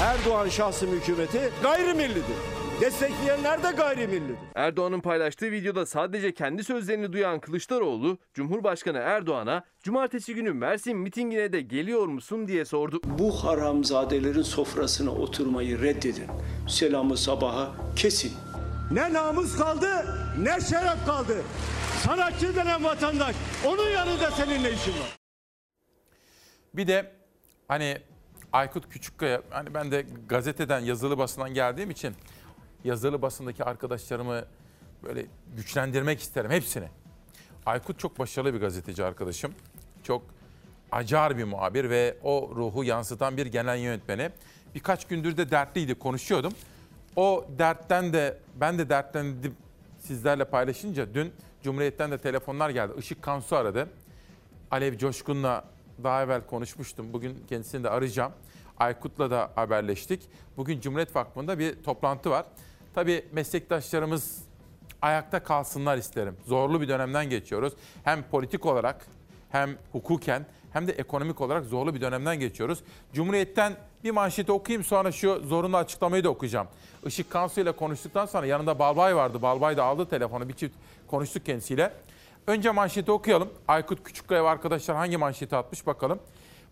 [0.02, 2.36] Erdoğan şahsım hükümeti gayrimillidir.
[2.80, 4.36] Destekleyenler de gayrimillidir.
[4.54, 11.60] Erdoğan'ın paylaştığı videoda sadece kendi sözlerini duyan Kılıçdaroğlu, Cumhurbaşkanı Erdoğan'a cumartesi günü Mersin mitingine de
[11.60, 13.00] geliyor musun diye sordu.
[13.18, 16.26] Bu haramzadelerin sofrasına oturmayı reddedin.
[16.68, 18.32] Selamı sabaha kesin.
[18.92, 19.86] Ne namus kaldı
[20.38, 21.42] ne şeref kaldı.
[22.02, 23.36] Sanatçı denen vatandaş
[23.66, 25.18] onun yanında senin ne işin var?
[26.74, 27.12] Bir de
[27.68, 27.98] hani
[28.52, 32.14] Aykut Küçükkaya, hani ben de gazeteden, yazılı basından geldiğim için
[32.84, 34.44] yazılı basındaki arkadaşlarımı
[35.02, 35.26] böyle
[35.56, 36.88] güçlendirmek isterim hepsini.
[37.66, 39.54] Aykut çok başarılı bir gazeteci arkadaşım.
[40.02, 40.22] Çok
[40.92, 44.30] acar bir muhabir ve o ruhu yansıtan bir genel yönetmeni.
[44.74, 46.52] Birkaç gündür de dertliydi, konuşuyordum.
[47.16, 49.56] O dertten de ben de dertlendim
[49.98, 51.32] sizlerle paylaşınca dün
[51.62, 52.92] Cumhuriyet'ten de telefonlar geldi.
[52.98, 53.88] Işık Kansu aradı.
[54.70, 55.64] Alev Coşkun'la
[56.02, 57.12] daha evvel konuşmuştum.
[57.12, 58.32] Bugün kendisini de arayacağım.
[58.78, 60.22] Aykut'la da haberleştik.
[60.56, 62.46] Bugün Cumhuriyet Vakfı'nda bir toplantı var.
[62.94, 64.42] Tabii meslektaşlarımız
[65.02, 66.36] ayakta kalsınlar isterim.
[66.46, 67.72] Zorlu bir dönemden geçiyoruz.
[68.04, 69.06] Hem politik olarak
[69.50, 72.78] hem hukuken hem de ekonomik olarak zorlu bir dönemden geçiyoruz.
[73.12, 76.66] Cumhuriyet'ten bir manşeti okuyayım sonra şu zorunlu açıklamayı da okuyacağım.
[77.06, 79.42] Işık Kansu ile konuştuktan sonra yanında Balbay vardı.
[79.42, 80.74] Balbay da aldı telefonu bir çift
[81.06, 81.92] konuştuk kendisiyle.
[82.46, 83.48] Önce manşeti okuyalım.
[83.68, 86.18] Aykut Küçükkaya ve arkadaşlar hangi manşeti atmış bakalım.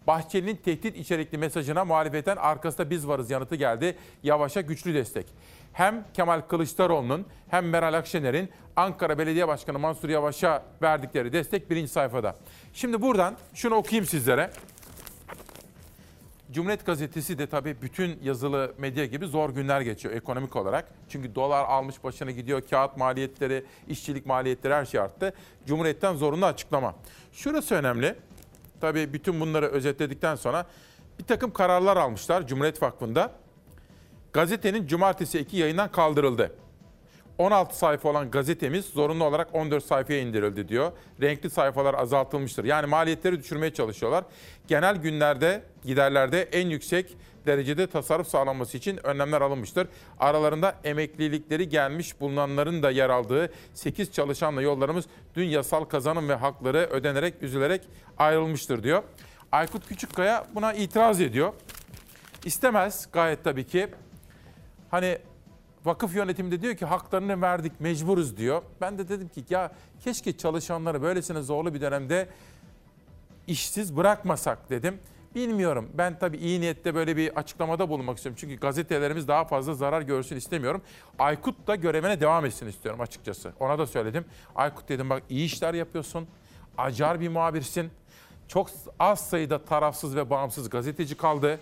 [0.07, 3.97] Bahçeli'nin tehdit içerikli mesajına muhalefetten arkasında biz varız yanıtı geldi.
[4.23, 5.27] Yavaş'a güçlü destek.
[5.73, 12.37] Hem Kemal Kılıçdaroğlu'nun hem Meral Akşener'in Ankara Belediye Başkanı Mansur Yavaş'a verdikleri destek birinci sayfada.
[12.73, 14.51] Şimdi buradan şunu okuyayım sizlere.
[16.53, 20.89] Cumhuriyet Gazetesi de tabii bütün yazılı medya gibi zor günler geçiyor ekonomik olarak.
[21.09, 25.35] Çünkü dolar almış başına gidiyor, kağıt maliyetleri, işçilik maliyetleri her şey arttı.
[25.67, 26.95] Cumhuriyet'ten zorunlu açıklama.
[27.33, 28.15] Şurası önemli.
[28.81, 30.67] Tabii bütün bunları özetledikten sonra
[31.19, 33.33] bir takım kararlar almışlar Cumhuriyet Vakfı'nda.
[34.33, 36.53] Gazetenin cumartesi iki yayından kaldırıldı.
[37.41, 40.93] 16 sayfa olan gazetemiz zorunlu olarak 14 sayfaya indirildi diyor.
[41.21, 42.65] Renkli sayfalar azaltılmıştır.
[42.65, 44.25] Yani maliyetleri düşürmeye çalışıyorlar.
[44.67, 47.17] Genel günlerde, giderlerde en yüksek
[47.47, 49.89] derecede tasarruf sağlanması için önlemler alınmıştır.
[50.19, 55.05] Aralarında emeklilikleri gelmiş bulunanların da yer aldığı 8 çalışanla yollarımız
[55.37, 57.83] dün yasal kazanım ve hakları ödenerek, üzülerek
[58.19, 59.03] ayrılmıştır diyor.
[59.53, 61.53] Aykut Küçükkaya buna itiraz ediyor.
[62.45, 63.89] İstemez gayet tabii ki.
[64.91, 65.19] Hani
[65.85, 68.63] vakıf yönetimi de diyor ki haklarını verdik mecburuz diyor.
[68.81, 69.73] Ben de dedim ki ya
[70.05, 72.29] keşke çalışanları böylesine zorlu bir dönemde
[73.47, 74.99] işsiz bırakmasak dedim.
[75.35, 75.89] Bilmiyorum.
[75.95, 78.37] Ben tabii iyi niyette böyle bir açıklamada bulunmak istiyorum.
[78.41, 80.83] Çünkü gazetelerimiz daha fazla zarar görsün istemiyorum.
[81.19, 83.53] Aykut da görevine devam etsin istiyorum açıkçası.
[83.61, 84.25] Ona da söyledim.
[84.55, 86.27] Aykut dedim bak iyi işler yapıyorsun.
[86.79, 87.91] Acar bir muhabirsin.
[88.49, 91.61] Çok az sayıda tarafsız ve bağımsız gazeteci kaldı.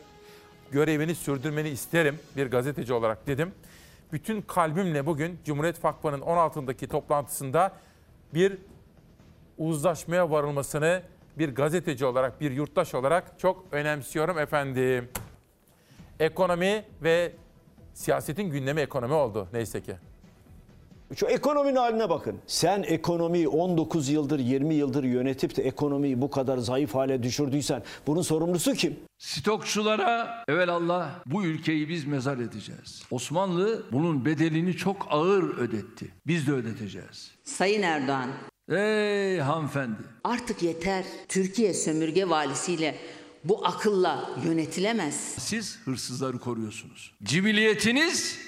[0.73, 3.53] Görevini sürdürmeni isterim bir gazeteci olarak dedim.
[4.13, 7.73] Bütün kalbimle bugün Cumhuriyet Vakfı'nın 16'ndaki toplantısında
[8.35, 8.59] bir
[9.59, 11.03] uzlaşmaya varılmasını
[11.39, 15.09] bir gazeteci olarak, bir yurttaş olarak çok önemsiyorum efendim.
[16.21, 17.33] Ekonomi ve
[17.95, 19.97] siyasetin gündemi ekonomi oldu neyse ki.
[21.17, 22.37] Şu ekonominin haline bakın.
[22.47, 28.23] Sen ekonomiyi 19 yıldır 20 yıldır yönetip de ekonomiyi bu kadar zayıf hale düşürdüysen bunun
[28.23, 28.97] sorumlusu kim?
[29.19, 33.03] Stokçulara evelallah bu ülkeyi biz mezar edeceğiz.
[33.11, 36.09] Osmanlı bunun bedelini çok ağır ödetti.
[36.27, 37.31] Biz de ödeteceğiz.
[37.45, 38.31] Sayın Erdoğan,
[38.69, 39.99] Ey hanımefendi.
[40.25, 41.05] artık yeter.
[41.29, 42.95] Türkiye sömürge valisiyle
[43.45, 45.15] bu akılla yönetilemez.
[45.39, 47.13] Siz hırsızları koruyorsunuz.
[47.23, 48.39] Cibiliyetiniz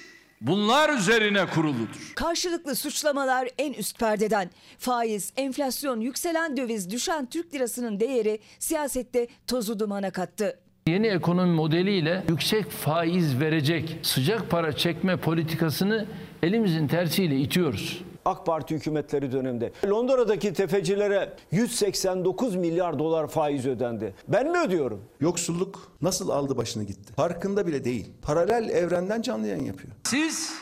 [0.41, 2.13] bunlar üzerine kuruludur.
[2.15, 4.51] Karşılıklı suçlamalar en üst perdeden.
[4.79, 10.59] Faiz, enflasyon, yükselen döviz, düşen Türk lirasının değeri siyasette tozu dumana kattı.
[10.89, 16.07] Yeni ekonomi modeliyle yüksek faiz verecek sıcak para çekme politikasını
[16.43, 18.03] elimizin tersiyle itiyoruz.
[18.25, 24.15] AK Parti hükümetleri döneminde Londra'daki tefecilere 189 milyar dolar faiz ödendi.
[24.29, 25.01] Ben mi ödüyorum?
[25.21, 27.13] Yoksulluk nasıl aldı başını gitti?
[27.13, 28.07] Farkında bile değil.
[28.23, 29.93] Paralel evrenden canlı yayın yapıyor.
[30.05, 30.53] Siz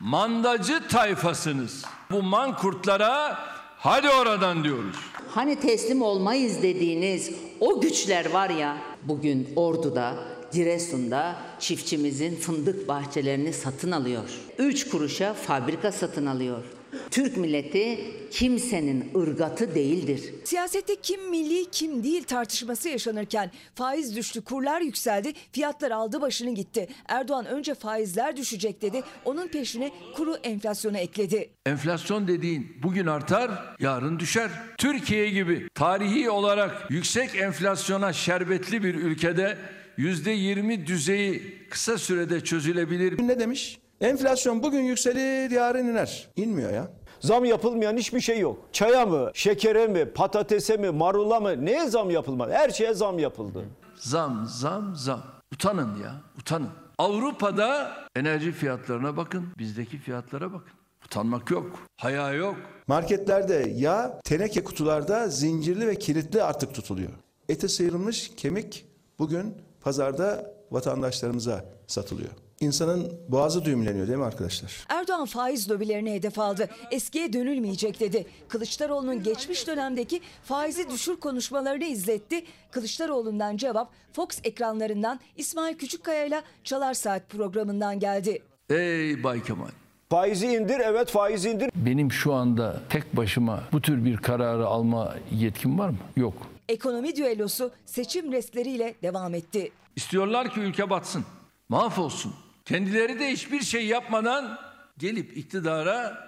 [0.00, 1.84] mandacı tayfasınız.
[2.10, 3.38] Bu mankurtlara
[3.78, 4.96] hadi oradan diyoruz.
[5.28, 7.30] Hani teslim olmayız dediğiniz
[7.60, 10.14] o güçler var ya bugün Ordu'da,
[10.52, 14.30] Giresun'da çiftçimizin fındık bahçelerini satın alıyor.
[14.58, 16.64] Üç kuruşa fabrika satın alıyor.
[17.10, 17.98] Türk milleti
[18.30, 20.34] kimsenin ırgatı değildir.
[20.44, 26.88] Siyasette kim milli kim değil tartışması yaşanırken faiz düştü, kurlar yükseldi, fiyatlar aldı başını gitti.
[27.08, 31.50] Erdoğan önce faizler düşecek dedi, onun peşine kuru enflasyonu ekledi.
[31.66, 34.50] Enflasyon dediğin bugün artar, yarın düşer.
[34.78, 39.58] Türkiye gibi tarihi olarak yüksek enflasyona şerbetli bir ülkede
[39.98, 43.28] %20 düzeyi kısa sürede çözülebilir.
[43.28, 43.78] Ne demiş?
[44.04, 46.28] Enflasyon bugün yükselir, yarın iner.
[46.36, 46.88] İnmiyor ya.
[47.20, 48.58] Zam yapılmayan hiçbir şey yok.
[48.72, 52.52] Çaya mı, şekere mi, patatese mi, marula mı neye zam yapılmadı?
[52.52, 53.64] Her şeye zam yapıldı.
[53.96, 55.22] Zam, zam, zam.
[55.52, 56.68] Utanın ya, utanın.
[56.98, 60.72] Avrupa'da enerji fiyatlarına bakın, bizdeki fiyatlara bakın.
[61.06, 62.56] Utanmak yok, haya yok.
[62.86, 67.10] Marketlerde yağ teneke kutularda zincirli ve kilitli artık tutuluyor.
[67.48, 68.86] Eti sıyrılmış kemik
[69.18, 72.43] bugün pazarda vatandaşlarımıza satılıyor.
[72.60, 74.86] İnsanın boğazı düğümleniyor değil mi arkadaşlar?
[74.88, 76.68] Erdoğan faiz lobilerini hedef aldı.
[76.90, 78.26] Eskiye dönülmeyecek dedi.
[78.48, 82.44] Kılıçdaroğlu'nun geçmiş dönemdeki faizi düşür konuşmalarını izletti.
[82.70, 88.42] Kılıçdaroğlu'ndan cevap Fox ekranlarından İsmail Küçükkaya ile Çalar Saat programından geldi.
[88.70, 89.68] Ey Bay Kemal.
[90.10, 91.70] Faizi indir, evet faizi indir.
[91.76, 95.96] Benim şu anda tek başıma bu tür bir kararı alma yetkim var mı?
[96.16, 96.34] Yok.
[96.68, 99.72] Ekonomi düellosu seçim restleriyle devam etti.
[99.96, 101.24] İstiyorlar ki ülke batsın,
[101.68, 102.34] mahvolsun.
[102.64, 104.58] Kendileri de hiçbir şey yapmadan
[104.98, 106.18] gelip iktidara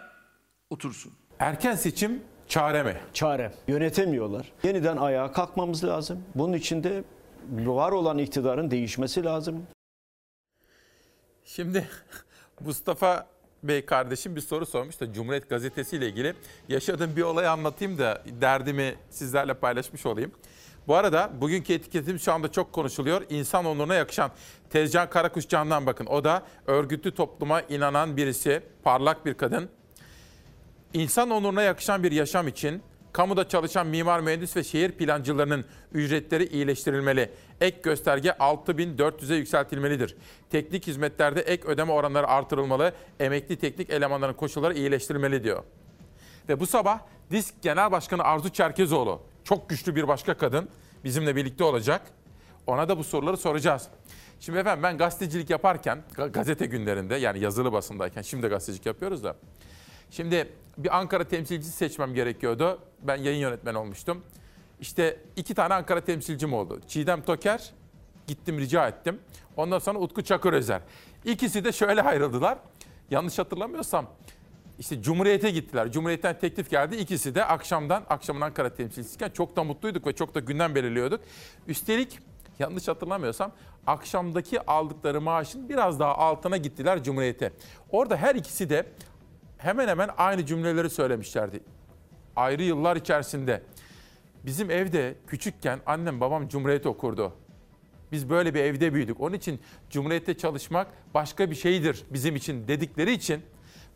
[0.70, 1.12] otursun.
[1.38, 2.96] Erken seçim çare mi?
[3.14, 3.52] Çare.
[3.68, 4.52] Yönetemiyorlar.
[4.62, 6.24] Yeniden ayağa kalkmamız lazım.
[6.34, 7.04] Bunun için de
[7.50, 9.66] var olan iktidarın değişmesi lazım.
[11.44, 11.88] Şimdi
[12.60, 13.26] Mustafa
[13.62, 16.34] Bey kardeşim bir soru sormuş da Cumhuriyet Gazetesi ile ilgili
[16.68, 20.32] yaşadığım bir olayı anlatayım da derdimi sizlerle paylaşmış olayım.
[20.88, 23.22] Bu arada bugünkü etiketimiz şu anda çok konuşuluyor.
[23.30, 24.30] İnsan onuruna yakışan
[24.70, 26.06] Tezcan Karakuş Can'dan bakın.
[26.06, 29.68] O da örgütlü topluma inanan birisi, parlak bir kadın.
[30.94, 37.30] İnsan onuruna yakışan bir yaşam için kamuda çalışan mimar, mühendis ve şehir plancılarının ücretleri iyileştirilmeli.
[37.60, 40.16] Ek gösterge 6400'e yükseltilmelidir.
[40.50, 42.92] Teknik hizmetlerde ek ödeme oranları artırılmalı.
[43.20, 45.62] Emekli teknik elemanların koşulları iyileştirilmeli diyor.
[46.48, 46.98] Ve bu sabah
[47.30, 50.68] DİSK Genel Başkanı Arzu Çerkezoğlu, çok güçlü bir başka kadın
[51.04, 52.02] bizimle birlikte olacak.
[52.66, 53.88] Ona da bu soruları soracağız.
[54.40, 59.36] Şimdi efendim ben gazetecilik yaparken, gazete günlerinde yani yazılı basındayken, şimdi gazetecilik yapıyoruz da.
[60.10, 62.78] Şimdi bir Ankara temsilcisi seçmem gerekiyordu.
[63.02, 64.22] Ben yayın yönetmeni olmuştum.
[64.80, 66.80] İşte iki tane Ankara temsilcim oldu.
[66.88, 67.70] Çiğdem Toker,
[68.26, 69.18] gittim rica ettim.
[69.56, 70.80] Ondan sonra Utku Çakır Özer.
[71.24, 72.58] İkisi de şöyle ayrıldılar.
[73.10, 74.06] Yanlış hatırlamıyorsam
[74.78, 75.92] işte Cumhuriyet'e gittiler.
[75.92, 76.96] Cumhuriyet'ten teklif geldi.
[76.96, 81.20] İkisi de akşamdan, akşamın Ankara temsilcisiyken çok da mutluyduk ve çok da gündem belirliyorduk.
[81.66, 82.18] Üstelik
[82.58, 83.52] yanlış hatırlamıyorsam
[83.86, 87.52] akşamdaki aldıkları maaşın biraz daha altına gittiler Cumhuriyet'e.
[87.90, 88.86] Orada her ikisi de
[89.58, 91.60] hemen hemen aynı cümleleri söylemişlerdi.
[92.36, 93.62] Ayrı yıllar içerisinde.
[94.44, 97.32] Bizim evde küçükken annem babam Cumhuriyet okurdu.
[98.12, 99.20] Biz böyle bir evde büyüdük.
[99.20, 99.60] Onun için
[99.90, 103.42] Cumhuriyet'te çalışmak başka bir şeydir bizim için dedikleri için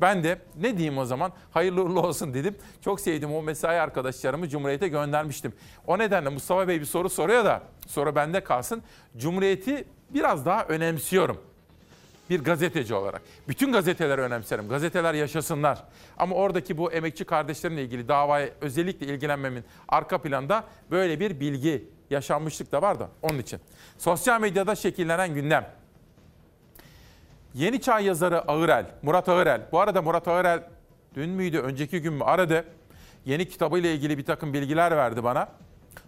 [0.01, 2.57] ben de ne diyeyim o zaman hayırlı uğurlu olsun dedim.
[2.81, 5.53] Çok sevdim o mesai arkadaşlarımı Cumhuriyet'e göndermiştim.
[5.87, 8.83] O nedenle Mustafa Bey bir soru soruyor da soru bende kalsın.
[9.17, 11.41] Cumhuriyet'i biraz daha önemsiyorum
[12.31, 13.23] bir gazeteci olarak.
[13.49, 14.69] Bütün gazeteleri önemserim.
[14.69, 15.85] Gazeteler yaşasınlar.
[16.17, 22.73] Ama oradaki bu emekçi kardeşlerimle ilgili davaya özellikle ilgilenmemin arka planda böyle bir bilgi, yaşanmışlık
[22.73, 23.61] da var da onun için.
[23.99, 25.80] Sosyal medyada şekillenen gündem.
[27.55, 29.63] Yeni Çağ yazarı Ağırel, Murat Ağırel.
[29.73, 30.63] Bu arada Murat Ağırel
[31.15, 32.65] dün müydü, önceki gün mü aradı.
[33.25, 35.49] Yeni kitabıyla ilgili bir takım bilgiler verdi bana.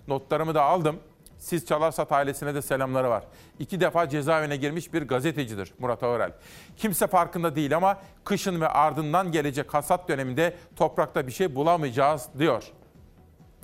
[0.09, 0.97] Notlarımı da aldım.
[1.38, 3.24] Siz Çalarsat ailesine de selamları var.
[3.59, 6.32] İki defa cezaevine girmiş bir gazetecidir Murat Ağırel.
[6.76, 12.64] Kimse farkında değil ama kışın ve ardından gelecek hasat döneminde toprakta bir şey bulamayacağız diyor.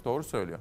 [0.04, 0.58] Doğru söylüyor.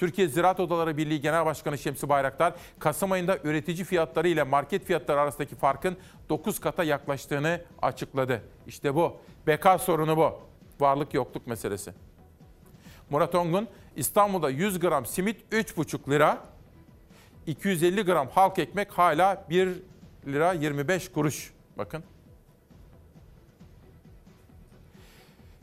[0.00, 5.20] Türkiye Ziraat Odaları Birliği Genel Başkanı Şemsi Bayraktar, Kasım ayında üretici fiyatları ile market fiyatları
[5.20, 5.96] arasındaki farkın
[6.28, 8.42] 9 kata yaklaştığını açıkladı.
[8.66, 9.16] İşte bu.
[9.46, 10.38] Beka sorunu bu.
[10.80, 11.92] Varlık yokluk meselesi.
[13.10, 16.38] Murat Ongun, İstanbul'da 100 gram simit 3,5 lira,
[17.46, 19.68] 250 gram halk ekmek hala 1
[20.26, 21.52] lira 25 kuruş.
[21.78, 22.04] Bakın.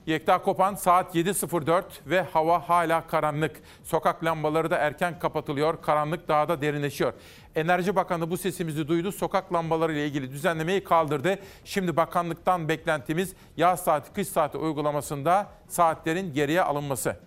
[0.08, 3.62] Yekta Kopan saat 7.04 ve hava hala karanlık.
[3.84, 5.82] Sokak lambaları da erken kapatılıyor.
[5.82, 7.14] Karanlık daha da derinleşiyor.
[7.56, 9.12] Enerji Bakanı bu sesimizi duydu.
[9.12, 11.40] Sokak lambaları ile ilgili düzenlemeyi kaldırdı.
[11.66, 17.18] Şimdi bakanlıktan beklentimiz yaz saati, kış saati uygulamasında saatlerin geriye alınması.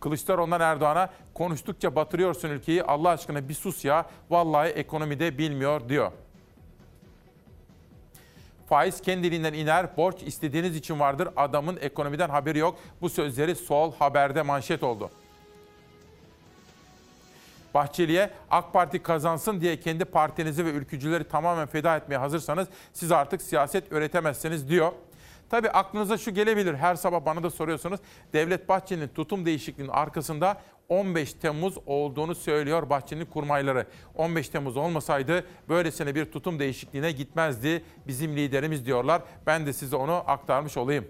[0.00, 2.82] Kılıçdaroğlu'ndan Erdoğan'a konuştukça batırıyorsun ülkeyi.
[2.82, 4.06] Allah aşkına bir sus ya.
[4.30, 6.12] Vallahi ekonomide bilmiyor diyor.
[8.72, 11.28] Faiz kendiliğinden iner, borç istediğiniz için vardır.
[11.36, 12.78] Adamın ekonomiden haberi yok.
[13.00, 15.10] Bu sözleri Sol Haber'de manşet oldu.
[17.74, 23.42] Bahçeli'ye AK Parti kazansın diye kendi partinizi ve ülkücüleri tamamen feda etmeye hazırsanız siz artık
[23.42, 24.92] siyaset üretemezsiniz diyor.
[25.52, 26.74] Tabii aklınıza şu gelebilir.
[26.74, 28.00] Her sabah bana da soruyorsunuz.
[28.32, 33.86] Devlet Bahçeli'nin tutum değişikliğinin arkasında 15 Temmuz olduğunu söylüyor Bahçeli'nin kurmayları.
[34.14, 39.22] 15 Temmuz olmasaydı böylesine bir tutum değişikliğine gitmezdi bizim liderimiz diyorlar.
[39.46, 41.08] Ben de size onu aktarmış olayım.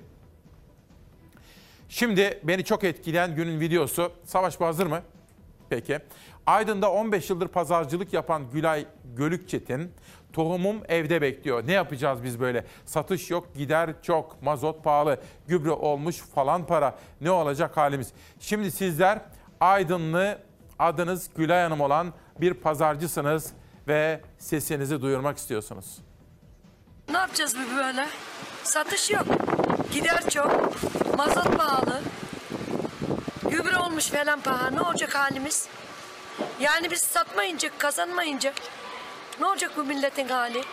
[1.89, 4.13] Şimdi beni çok etkileyen günün videosu.
[4.25, 5.03] Savaş bu hazır mı?
[5.71, 5.99] Peki.
[6.47, 8.87] Aydın'da 15 yıldır pazarcılık yapan Gülay
[9.17, 9.93] Gölükçetin,
[10.33, 11.67] tohumum evde bekliyor.
[11.67, 12.65] Ne yapacağız biz böyle?
[12.87, 16.99] Satış yok, gider çok, mazot pahalı, gübre olmuş falan para.
[17.21, 18.13] Ne olacak halimiz?
[18.41, 19.21] Şimdi sizler
[19.61, 20.39] Aydınlı,
[20.79, 23.53] adınız Gülay Hanım olan bir pazarcısınız
[23.89, 25.99] ve sesinizi duyurmak istiyorsunuz.
[27.11, 28.09] Ne yapacağız bu böyle?
[28.65, 29.27] Satış yok.
[29.93, 30.73] Gider çok.
[31.17, 32.03] Mazot pahalı.
[33.51, 34.77] Gübre olmuş falan pahalı.
[34.77, 35.69] Ne olacak halimiz?
[36.61, 38.53] Yani biz satmayınca, kazanmayınca
[39.41, 40.65] ne olacak bu milletin hali?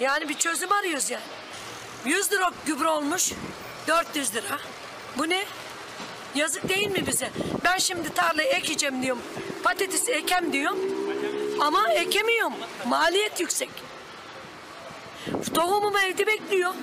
[0.00, 1.22] Yani bir çözüm arıyoruz yani.
[2.04, 3.32] 100 lira gübre olmuş,
[3.88, 4.58] 400 lira.
[5.18, 5.44] Bu ne?
[6.34, 7.30] Yazık değil mi bize?
[7.64, 9.22] Ben şimdi tarlayı ekeceğim diyorum.
[9.62, 10.78] Patatesi ekem diyorum.
[11.60, 12.52] Ama ekemiyorum.
[12.86, 13.70] Maliyet yüksek.
[15.54, 16.74] Tohumum evde bekliyor.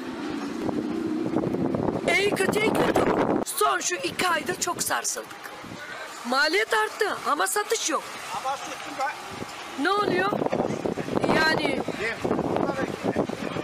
[2.17, 3.01] İyi kötü iyi kötü.
[3.45, 5.51] Son şu iki aydır çok sarsıldık.
[6.25, 8.03] Maliyet arttı ama satış yok.
[9.79, 10.31] Ne oluyor?
[11.51, 11.79] Yani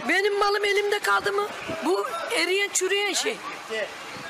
[0.08, 1.46] benim malım elimde kaldı mı?
[1.84, 3.36] Bu eriyen çürüyen şey.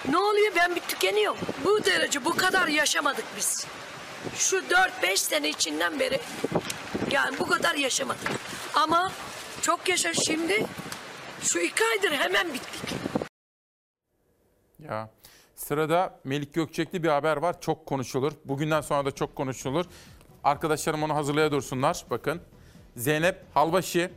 [0.08, 0.52] Ne oluyor?
[0.56, 1.38] Ben bir tükeniyorum.
[1.64, 3.66] Bu derece bu kadar yaşamadık biz.
[4.34, 6.20] Şu 4-5 sene içinden beri
[7.10, 8.30] yani bu kadar yaşamadık.
[8.74, 9.12] Ama
[9.62, 10.66] çok yaşa şimdi
[11.42, 12.94] şu iki aydır hemen bittik.
[14.78, 15.10] Ya
[15.54, 17.60] sırada Melik Gökçekli bir haber var.
[17.60, 18.32] Çok konuşulur.
[18.44, 19.84] Bugünden sonra da çok konuşulur.
[20.44, 22.04] Arkadaşlarım onu hazırlaya dursunlar.
[22.10, 22.42] Bakın.
[22.98, 24.10] Zeynep Halbaşı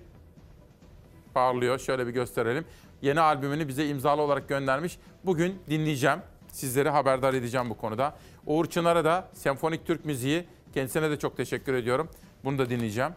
[1.33, 1.79] parlıyor.
[1.79, 2.65] Şöyle bir gösterelim.
[3.01, 4.97] Yeni albümünü bize imzalı olarak göndermiş.
[5.25, 6.19] Bugün dinleyeceğim.
[6.47, 8.15] Sizleri haberdar edeceğim bu konuda.
[8.45, 10.45] Uğur Çınar'a da Senfonik Türk Müziği.
[10.73, 12.09] Kendisine de çok teşekkür ediyorum.
[12.43, 13.11] Bunu da dinleyeceğim.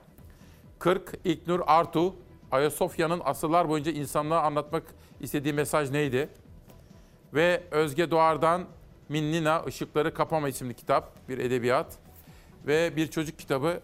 [0.78, 2.14] 40 İlknur Artu.
[2.50, 4.82] Ayasofya'nın asırlar boyunca insanlığa anlatmak
[5.20, 6.28] istediği mesaj neydi?
[7.34, 8.64] Ve Özge Doğar'dan
[9.08, 11.28] Minnina Işıkları Kapama isimli kitap.
[11.28, 11.98] Bir edebiyat.
[12.66, 13.80] Ve bir çocuk kitabı.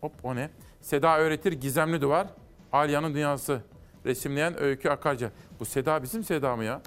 [0.00, 0.50] Hop o ne?
[0.86, 2.26] Seda Öğretir Gizemli Duvar.
[2.72, 3.60] Alya'nın Dünyası.
[4.04, 5.30] Resimleyen Öykü Akarca.
[5.60, 6.82] Bu Seda bizim Seda mı ya?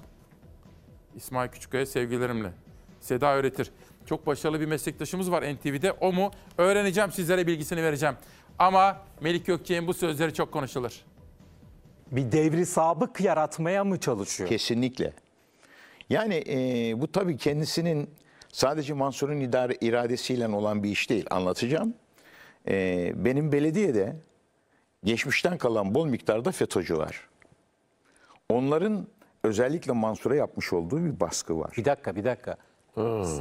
[1.15, 2.51] İsmail Küçükkaya sevgilerimle.
[2.99, 3.71] Seda Öğretir.
[4.05, 5.91] Çok başarılı bir meslektaşımız var NTV'de.
[5.91, 6.31] O mu?
[6.57, 8.15] Öğreneceğim sizlere bilgisini vereceğim.
[8.59, 11.01] Ama Melik Gökçek'in bu sözleri çok konuşulur.
[12.11, 14.49] Bir devri sabık yaratmaya mı çalışıyor?
[14.49, 15.13] Kesinlikle.
[16.09, 18.09] Yani e, bu tabii kendisinin
[18.51, 21.25] Sadece Mansur'un idare, iradesiyle olan bir iş değil.
[21.29, 21.93] Anlatacağım.
[22.67, 24.15] Ee, benim belediyede
[25.03, 27.29] geçmişten kalan bol miktarda FETÖ'cü var.
[28.49, 29.07] Onların
[29.43, 31.73] özellikle Mansur'a yapmış olduğu bir baskı var.
[31.77, 32.57] Bir dakika bir dakika.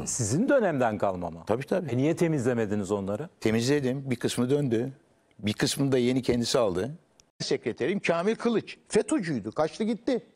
[0.06, 1.42] Sizin dönemden kalma mı?
[1.46, 1.90] Tabii tabii.
[1.90, 3.28] E niye temizlemediniz onları?
[3.40, 4.10] Temizledim.
[4.10, 4.92] Bir kısmı döndü.
[5.38, 6.90] Bir kısmını da yeni kendisi aldı.
[7.38, 8.78] Sekreterim Kamil Kılıç.
[8.88, 9.50] FETÖ'cüydü.
[9.50, 10.26] Kaçtı gitti.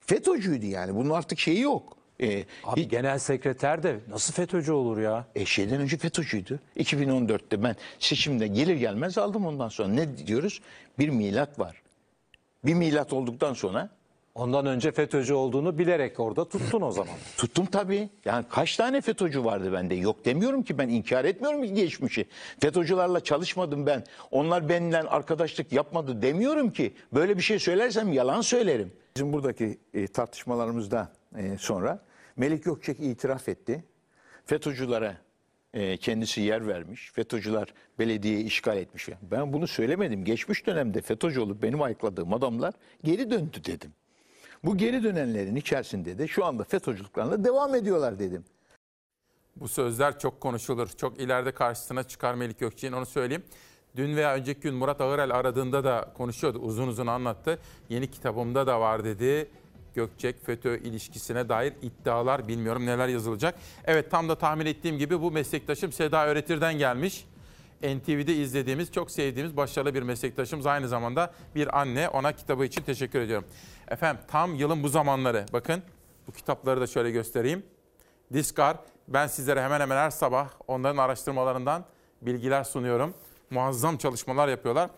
[0.00, 0.94] FETÖ'cüydü yani.
[0.96, 1.96] Bunun artık şeyi yok.
[2.20, 5.24] Ee, Abi genel sekreter de nasıl FETÖ'cü olur ya?
[5.34, 6.60] E şeyden önce FETÖ'cüydü.
[6.76, 9.88] 2014'te ben seçimde gelir gelmez aldım ondan sonra.
[9.88, 10.60] Ne diyoruz?
[10.98, 11.82] Bir milat var.
[12.64, 13.90] Bir milat olduktan sonra
[14.34, 17.14] Ondan önce FETÖ'cü olduğunu bilerek orada tuttun o zaman.
[17.36, 18.08] Tuttum tabii.
[18.24, 19.94] Yani kaç tane FETÖ'cü vardı bende?
[19.94, 22.26] Yok demiyorum ki ben inkar etmiyorum ki geçmişi.
[22.60, 24.04] FETÖ'cülerle çalışmadım ben.
[24.30, 26.94] Onlar benimle arkadaşlık yapmadı demiyorum ki.
[27.14, 28.92] Böyle bir şey söylersem yalan söylerim.
[29.16, 31.98] Bizim buradaki e, tartışmalarımızda e, sonra
[32.40, 33.84] Melik Gökçek itiraf etti.
[34.46, 35.16] FETÖ'cülere
[35.74, 37.12] e, kendisi yer vermiş.
[37.12, 39.08] FETÖ'cüler belediyeyi işgal etmiş.
[39.22, 40.24] Ben bunu söylemedim.
[40.24, 43.92] Geçmiş dönemde FETÖ'cü olup benim ayıkladığım adamlar geri döndü dedim.
[44.64, 48.44] Bu geri dönenlerin içerisinde de şu anda FETÖ'cülüklerine devam ediyorlar dedim.
[49.56, 50.88] Bu sözler çok konuşulur.
[50.88, 53.44] Çok ileride karşısına çıkar Melik Gökçek'in onu söyleyeyim.
[53.96, 56.58] Dün veya önceki gün Murat Ağırel aradığında da konuşuyordu.
[56.58, 57.58] Uzun uzun anlattı.
[57.88, 59.50] Yeni kitabımda da var dedi.
[59.94, 63.54] Gökçek FETÖ ilişkisine dair iddialar bilmiyorum neler yazılacak.
[63.84, 67.24] Evet tam da tahmin ettiğim gibi bu meslektaşım Seda Öğretir'den gelmiş.
[67.82, 70.66] NTV'de izlediğimiz, çok sevdiğimiz başarılı bir meslektaşımız.
[70.66, 72.08] Aynı zamanda bir anne.
[72.08, 73.48] Ona kitabı için teşekkür ediyorum.
[73.88, 75.46] Efendim tam yılın bu zamanları.
[75.52, 75.82] Bakın
[76.26, 77.62] bu kitapları da şöyle göstereyim.
[78.32, 78.76] Diskar.
[79.08, 81.84] Ben sizlere hemen hemen her sabah onların araştırmalarından
[82.22, 83.14] bilgiler sunuyorum.
[83.50, 84.90] Muazzam çalışmalar yapıyorlar.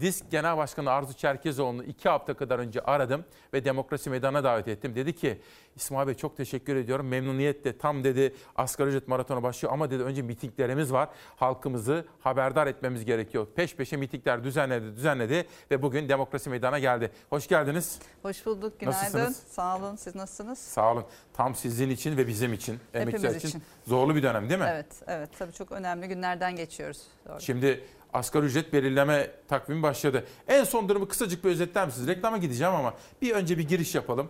[0.00, 4.94] Disk Genel Başkanı Arzu Çerkezoğlu'nu iki hafta kadar önce aradım ve Demokrasi Meydanı'na davet ettim.
[4.94, 5.40] Dedi ki
[5.76, 7.08] İsmail Bey çok teşekkür ediyorum.
[7.08, 11.08] Memnuniyetle tam dedi asgari ücret maratonu başlıyor ama dedi önce mitinglerimiz var.
[11.36, 13.46] Halkımızı haberdar etmemiz gerekiyor.
[13.56, 17.10] Peş peşe mitingler düzenledi, düzenledi ve bugün Demokrasi Meydanı'na geldi.
[17.30, 17.98] Hoş geldiniz.
[18.22, 18.80] Hoş bulduk.
[18.80, 18.98] Günaydın.
[18.98, 19.36] Nasılsınız?
[19.36, 19.96] Sağ olun.
[19.96, 20.58] Siz nasılsınız?
[20.58, 21.04] Sağ olun.
[21.32, 23.62] Tam sizin için ve bizim için, emekçiler için, için.
[23.86, 24.66] zorlu bir dönem değil mi?
[24.70, 25.30] Evet, evet.
[25.38, 27.02] Tabii çok önemli günlerden geçiyoruz.
[27.28, 27.40] Doğru.
[27.40, 30.24] Şimdi asgari ücret belirleme takvimi başladı.
[30.48, 32.08] En son durumu kısacık bir özetler misiniz?
[32.08, 34.28] Reklama gideceğim ama bir önce bir giriş yapalım.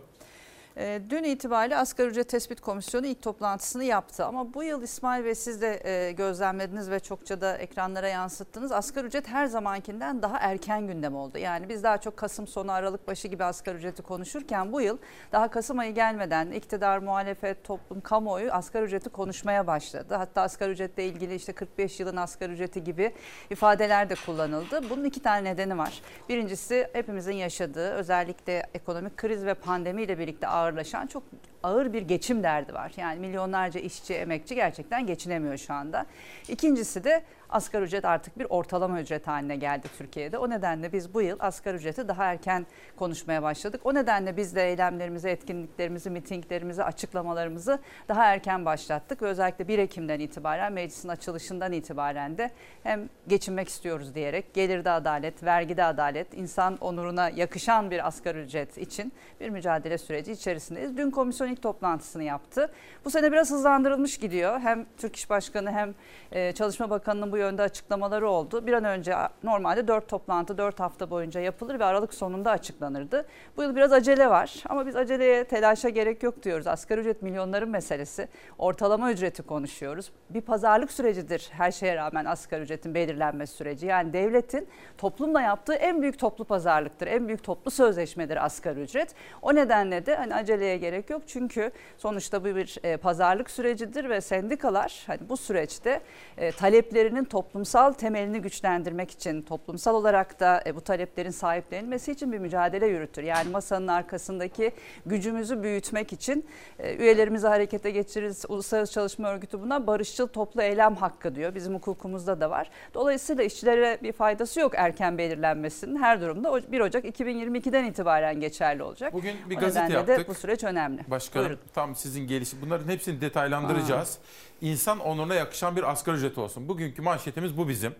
[0.76, 4.24] Ee, Dün itibariyle Asgari Ücret Tespit Komisyonu ilk toplantısını yaptı.
[4.24, 8.72] Ama bu yıl İsmail Bey siz de e, gözlemlediniz ve çokça da ekranlara yansıttınız.
[8.72, 11.38] Asgari ücret her zamankinden daha erken gündem oldu.
[11.38, 14.98] Yani biz daha çok Kasım sonu Aralık başı gibi asgari ücreti konuşurken bu yıl
[15.32, 20.14] daha Kasım ayı gelmeden iktidar, muhalefet, toplum, kamuoyu asgari ücreti konuşmaya başladı.
[20.14, 23.14] Hatta asgari ücretle ilgili işte 45 yılın asgari ücreti gibi
[23.50, 24.90] ifadeler de kullanıldı.
[24.90, 26.02] Bunun iki tane nedeni var.
[26.28, 31.22] Birincisi hepimizin yaşadığı özellikle ekonomik kriz ve pandemiyle birlikte ağırlaşan çok
[31.62, 32.92] ağır bir geçim derdi var.
[32.96, 36.06] Yani milyonlarca işçi, emekçi gerçekten geçinemiyor şu anda.
[36.48, 40.38] İkincisi de asgari ücret artık bir ortalama ücret haline geldi Türkiye'de.
[40.38, 42.66] O nedenle biz bu yıl asgari ücreti daha erken
[42.96, 43.80] konuşmaya başladık.
[43.84, 47.78] O nedenle biz de eylemlerimizi, etkinliklerimizi, mitinglerimizi, açıklamalarımızı
[48.08, 49.22] daha erken başlattık.
[49.22, 52.50] Ve özellikle 1 Ekim'den itibaren meclisin açılışından itibaren de
[52.82, 59.12] hem geçinmek istiyoruz diyerek gelirde adalet, vergide adalet, insan onuruna yakışan bir asgari ücret için
[59.40, 60.96] bir mücadele süreci içerisindeyiz.
[60.96, 62.72] Dün komisyon ilk toplantısını yaptı.
[63.04, 64.60] Bu sene biraz hızlandırılmış gidiyor.
[64.60, 65.94] Hem Türk İş Başkanı hem
[66.32, 68.66] e, Çalışma Bakanı'nın bu yönde açıklamaları oldu.
[68.66, 73.26] Bir an önce normalde 4 toplantı 4 hafta boyunca yapılır ve Aralık sonunda açıklanırdı.
[73.56, 76.66] Bu yıl biraz acele var ama biz aceleye telaşa gerek yok diyoruz.
[76.66, 78.28] Asgari ücret milyonların meselesi.
[78.58, 80.12] Ortalama ücreti konuşuyoruz.
[80.30, 83.86] Bir pazarlık sürecidir her şeye rağmen asgari ücretin belirlenme süreci.
[83.86, 84.68] Yani devletin
[84.98, 87.06] toplumla yaptığı en büyük toplu pazarlıktır.
[87.06, 89.14] En büyük toplu sözleşmedir asgari ücret.
[89.42, 91.22] O nedenle de hani aceleye gerek yok.
[91.26, 96.00] Çünkü sonuçta bu bir e, pazarlık sürecidir ve sendikalar hani bu süreçte
[96.36, 102.38] e, taleplerinin toplumsal temelini güçlendirmek için, toplumsal olarak da e, bu taleplerin sahiplenilmesi için bir
[102.38, 103.22] mücadele yürütür.
[103.22, 104.72] Yani masanın arkasındaki
[105.06, 106.46] gücümüzü büyütmek için
[106.78, 108.44] e, üyelerimizi harekete geçiririz.
[108.48, 111.54] Uluslararası Çalışma Örgütü buna barışçıl toplu eylem hakkı diyor.
[111.54, 112.70] Bizim hukukumuzda da var.
[112.94, 115.96] Dolayısıyla işçilere bir faydası yok erken belirlenmesinin.
[115.96, 119.12] Her durumda o 1 Ocak 2022'den itibaren geçerli olacak.
[119.12, 120.28] Bugün bir O gazete nedenle de yaptık.
[120.28, 121.00] bu süreç önemli.
[121.10, 121.62] Başkanım Buyurun.
[121.74, 124.18] tam sizin gelişi bunların hepsini detaylandıracağız.
[124.60, 126.68] İnsan onuruna yakışan bir asgari ücret olsun.
[126.68, 127.94] Bugünkü manşetimiz bu bizim.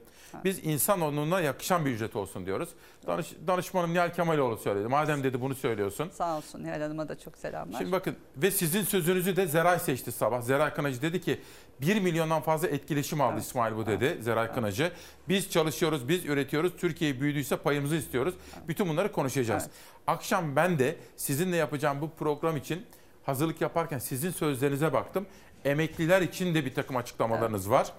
[0.45, 2.69] Biz insan onuruna yakışan bir ücret olsun diyoruz.
[3.07, 4.89] Danış, danışmanım Nihal Kemaloğlu söyledi.
[4.89, 6.11] Madem dedi bunu söylüyorsun.
[6.13, 7.79] Sağ olsun Nihal Hanım'a da çok selamlar.
[7.79, 10.43] Şimdi bakın ve sizin sözünüzü de Zeray seçti sabah.
[10.43, 11.41] Zeray Kınacı dedi ki
[11.81, 14.93] 1 milyondan fazla etkileşim aldı İsmail bu dedi Zeray Kınacı.
[15.29, 16.73] Biz çalışıyoruz, biz üretiyoruz.
[16.77, 18.35] Türkiye büyüdüyse payımızı istiyoruz.
[18.69, 19.69] Bütün bunları konuşacağız.
[20.07, 22.87] Akşam ben de sizinle yapacağım bu program için
[23.23, 25.27] hazırlık yaparken sizin sözlerinize baktım.
[25.65, 27.93] Emekliler için de bir takım açıklamalarınız var.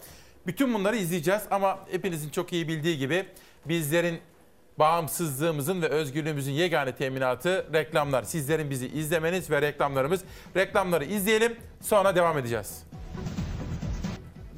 [0.48, 3.26] Bütün bunları izleyeceğiz ama hepinizin çok iyi bildiği gibi
[3.66, 4.20] bizlerin
[4.80, 8.24] bağımsızlığımızın ve özgürlüğümüzün yegane teminatı reklamlar.
[8.24, 10.22] Sizlerin bizi izlemeniz ve reklamlarımız.
[10.56, 12.84] Reklamları izleyelim sonra devam edeceğiz.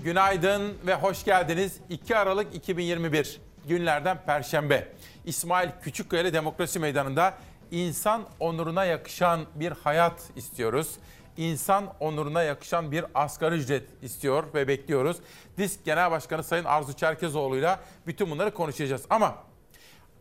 [0.04, 1.78] Günaydın ve hoş geldiniz.
[1.90, 4.88] 2 Aralık 2021 günlerden Perşembe.
[5.26, 7.34] İsmail Küçükkaya Demokrasi Meydanı'nda
[7.72, 10.96] insan onuruna yakışan bir hayat istiyoruz.
[11.38, 15.18] İnsan onuruna yakışan bir asgari ücret istiyor ve bekliyoruz.
[15.58, 19.06] DİSK Genel Başkanı Sayın Arzu Çerkezoğlu ile bütün bunları konuşacağız.
[19.10, 19.36] Ama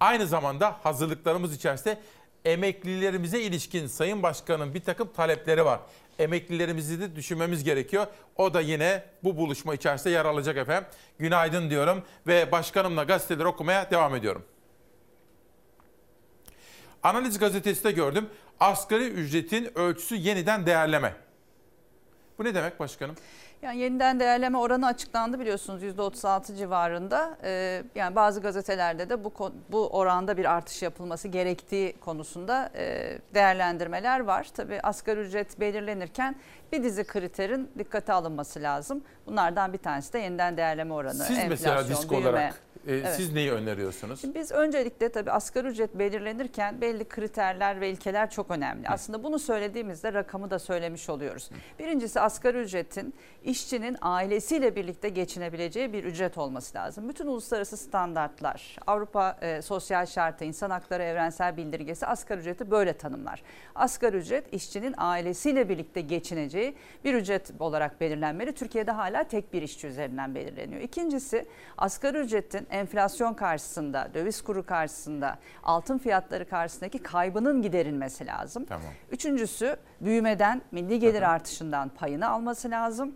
[0.01, 1.99] aynı zamanda hazırlıklarımız içerisinde
[2.45, 5.81] emeklilerimize ilişkin Sayın Başkan'ın bir takım talepleri var.
[6.19, 8.07] Emeklilerimizi de düşünmemiz gerekiyor.
[8.37, 10.89] O da yine bu buluşma içerisinde yer alacak efendim.
[11.19, 14.45] Günaydın diyorum ve başkanımla gazeteleri okumaya devam ediyorum.
[17.03, 18.29] Analiz gazetesi de gördüm.
[18.61, 21.15] Asgari ücretin ölçüsü yeniden değerleme.
[22.39, 23.17] Bu ne demek başkanım?
[23.63, 27.39] Yani yeniden değerleme oranı açıklandı biliyorsunuz %36 civarında.
[27.43, 29.33] Ee, yani bazı gazetelerde de bu
[29.69, 34.49] bu oranda bir artış yapılması gerektiği konusunda e, değerlendirmeler var.
[34.55, 36.37] Tabii asgari ücret belirlenirken
[36.73, 39.03] bir dizi kriterin dikkate alınması lazım.
[39.27, 41.15] Bunlardan bir tanesi de yeniden değerleme oranı.
[41.25, 42.29] Siz mesela disk büyüme.
[42.29, 42.55] olarak
[42.87, 43.15] e, Evet.
[43.17, 44.21] siz neyi öneriyorsunuz?
[44.21, 48.89] Şimdi biz öncelikle tabii asgari ücret belirlenirken belli kriterler ve ilkeler çok önemli.
[48.89, 51.51] Aslında bunu söylediğimizde rakamı da söylemiş oluyoruz.
[51.79, 57.09] Birincisi asgari ücretin işçinin ailesiyle birlikte geçinebileceği bir ücret olması lazım.
[57.09, 63.43] Bütün uluslararası standartlar, Avrupa e, Sosyal Şartı, İnsan Hakları Evrensel Bildirgesi asgari ücreti böyle tanımlar.
[63.75, 66.62] Asgari ücret işçinin ailesiyle birlikte geçineceği
[67.05, 68.53] bir ücret olarak belirlenmeli.
[68.53, 70.81] Türkiye'de hala tek bir işçi üzerinden belirleniyor.
[70.81, 71.47] İkincisi
[71.79, 78.65] asgari ücretin enflasyon karşısında, döviz kuru karşısında, altın fiyatları karşısındaki kaybının giderilmesi lazım.
[78.65, 78.87] Tamam.
[79.11, 83.15] Üçüncüsü büyümeden, milli gelir artışından payını alması lazım.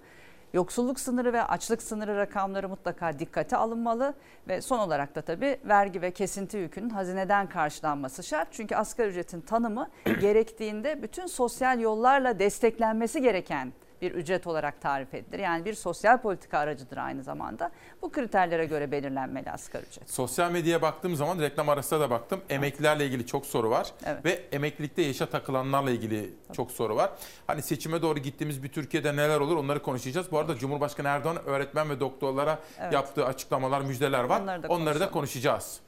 [0.57, 4.15] Yoksulluk sınırı ve açlık sınırı rakamları mutlaka dikkate alınmalı
[4.49, 8.49] ve son olarak da tabii vergi ve kesinti yükünün hazineden karşılanması şart.
[8.51, 9.89] Çünkü asgari ücretin tanımı
[10.21, 13.73] gerektiğinde bütün sosyal yollarla desteklenmesi gereken
[14.03, 15.39] bir ücret olarak tarif edilir.
[15.39, 17.71] Yani bir sosyal politika aracıdır aynı zamanda.
[18.03, 20.11] Bu kriterlere göre belirlenmeli asgari ücret.
[20.11, 22.41] Sosyal medyaya baktığım zaman reklam arasında da baktım.
[22.51, 23.93] Emeklilerle ilgili çok soru var.
[24.05, 24.25] Evet.
[24.25, 27.11] Ve emeklilikte yaşa takılanlarla ilgili çok soru var.
[27.47, 30.33] Hani seçime doğru gittiğimiz bir Türkiye'de neler olur onları konuşacağız.
[30.33, 32.93] Bu arada Cumhurbaşkanı Erdoğan öğretmen ve doktorlara Evet.
[32.93, 34.41] yaptığı açıklamalar, müjdeler var.
[34.41, 35.81] Onları da onları da konuşacağız.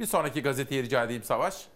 [0.00, 1.66] Bir sonraki gazeteye rica edeyim Savaş.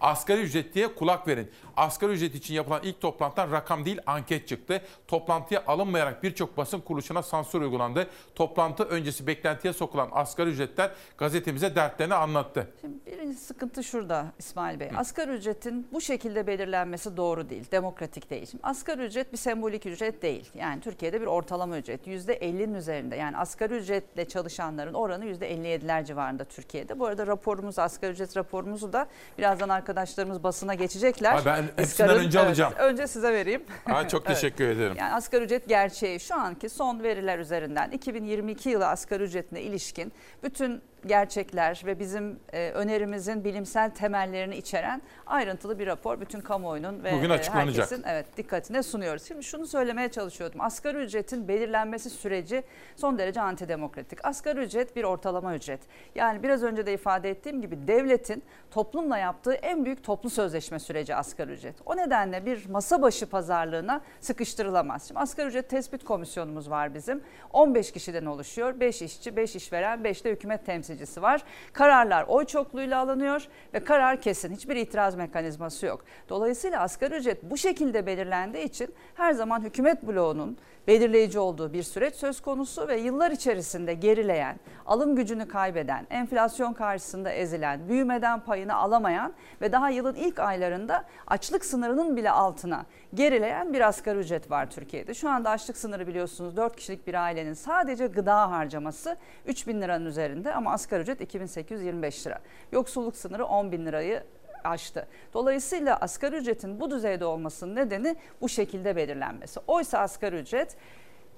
[0.00, 1.50] Asgari ücret diye kulak verin.
[1.76, 4.82] Asgari ücret için yapılan ilk toplantıdan rakam değil anket çıktı.
[5.08, 8.06] Toplantıya alınmayarak birçok basın kuruluşuna sansür uygulandı.
[8.34, 12.70] Toplantı öncesi beklentiye sokulan asgari ücretler gazetemize dertlerini anlattı.
[12.80, 14.90] Şimdi birinci sıkıntı şurada İsmail Bey.
[14.96, 18.46] Asgari ücretin bu şekilde belirlenmesi doğru değil, demokratik değil.
[18.46, 20.50] Şimdi asgari ücret bir sembolik ücret değil.
[20.54, 22.06] Yani Türkiye'de bir ortalama ücret.
[22.06, 23.16] %50'nin üzerinde.
[23.16, 26.98] Yani asgari ücretle çalışanların oranı %57'ler civarında Türkiye'de.
[26.98, 29.06] Bu arada raporumuz, asgari ücret raporumuzu da
[29.38, 31.34] birazdan arkadaşlarımız basına geçecekler.
[31.34, 32.72] Ay ben hepsinden önce Evet, alacağım.
[32.78, 33.62] önce size vereyim.
[33.86, 34.34] Ay, çok Evet.
[34.36, 34.96] teşekkür ederim.
[34.98, 40.12] Yani asgari ücret gerçeği şu anki son veriler üzerinden 2022 yılı asgari ücretine ilişkin
[40.42, 47.12] bütün gerçekler ve bizim e, önerimizin bilimsel temellerini içeren ayrıntılı bir rapor bütün kamuoyunun ve
[47.12, 47.76] Bugün e, açıklanacak.
[47.90, 49.22] herkesin evet dikkatine sunuyoruz.
[49.28, 50.60] Şimdi şunu söylemeye çalışıyordum.
[50.60, 52.62] Asgari ücretin belirlenmesi süreci
[52.96, 54.24] son derece antidemokratik.
[54.24, 55.80] Asgari ücret bir ortalama ücret.
[56.14, 61.14] Yani biraz önce de ifade ettiğim gibi devletin toplumla yaptığı en büyük toplu sözleşme süreci
[61.14, 61.76] asgari ücret.
[61.86, 65.08] O nedenle bir masa başı pazarlığına sıkıştırılamaz.
[65.08, 67.22] Şimdi asgari ücret tespit komisyonumuz var bizim.
[67.52, 68.80] 15 kişiden oluşuyor.
[68.80, 70.89] 5 işçi, 5 işveren, 5 de hükümet temsilcisi
[71.22, 71.42] var.
[71.72, 74.54] Kararlar oy çokluğuyla alınıyor ve karar kesin.
[74.54, 76.04] Hiçbir itiraz mekanizması yok.
[76.28, 82.14] Dolayısıyla asgari ücret bu şekilde belirlendiği için her zaman hükümet bloğunun belirleyici olduğu bir süreç
[82.14, 89.32] söz konusu ve yıllar içerisinde gerileyen, alım gücünü kaybeden, enflasyon karşısında ezilen, büyümeden payını alamayan
[89.60, 95.14] ve daha yılın ilk aylarında açlık sınırının bile altına gerileyen bir asgari ücret var Türkiye'de.
[95.14, 100.06] Şu anda açlık sınırı biliyorsunuz 4 kişilik bir ailenin sadece gıda harcaması 3 bin liranın
[100.06, 102.38] üzerinde ama asgari ücret 2825 lira.
[102.72, 104.22] Yoksulluk sınırı 10 bin lirayı
[104.64, 105.06] aştı.
[105.34, 109.60] Dolayısıyla asgari ücretin bu düzeyde olmasının nedeni bu şekilde belirlenmesi.
[109.66, 110.76] Oysa asgari ücret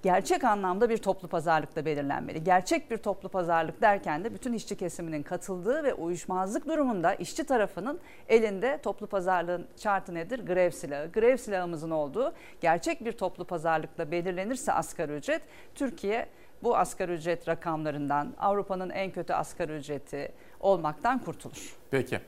[0.03, 2.45] gerçek anlamda bir toplu pazarlıkta belirlenmeli.
[2.45, 8.01] Gerçek bir toplu pazarlık derken de bütün işçi kesiminin katıldığı ve uyuşmazlık durumunda işçi tarafının
[8.29, 10.47] elinde toplu pazarlığın şartı nedir?
[10.47, 11.13] Grev silahı.
[11.13, 15.43] Grev silahımızın olduğu gerçek bir toplu pazarlıkla belirlenirse asgari ücret
[15.75, 16.29] Türkiye
[16.63, 21.77] bu asgari ücret rakamlarından Avrupa'nın en kötü asgari ücreti olmaktan kurtulur.
[21.91, 22.21] Peki.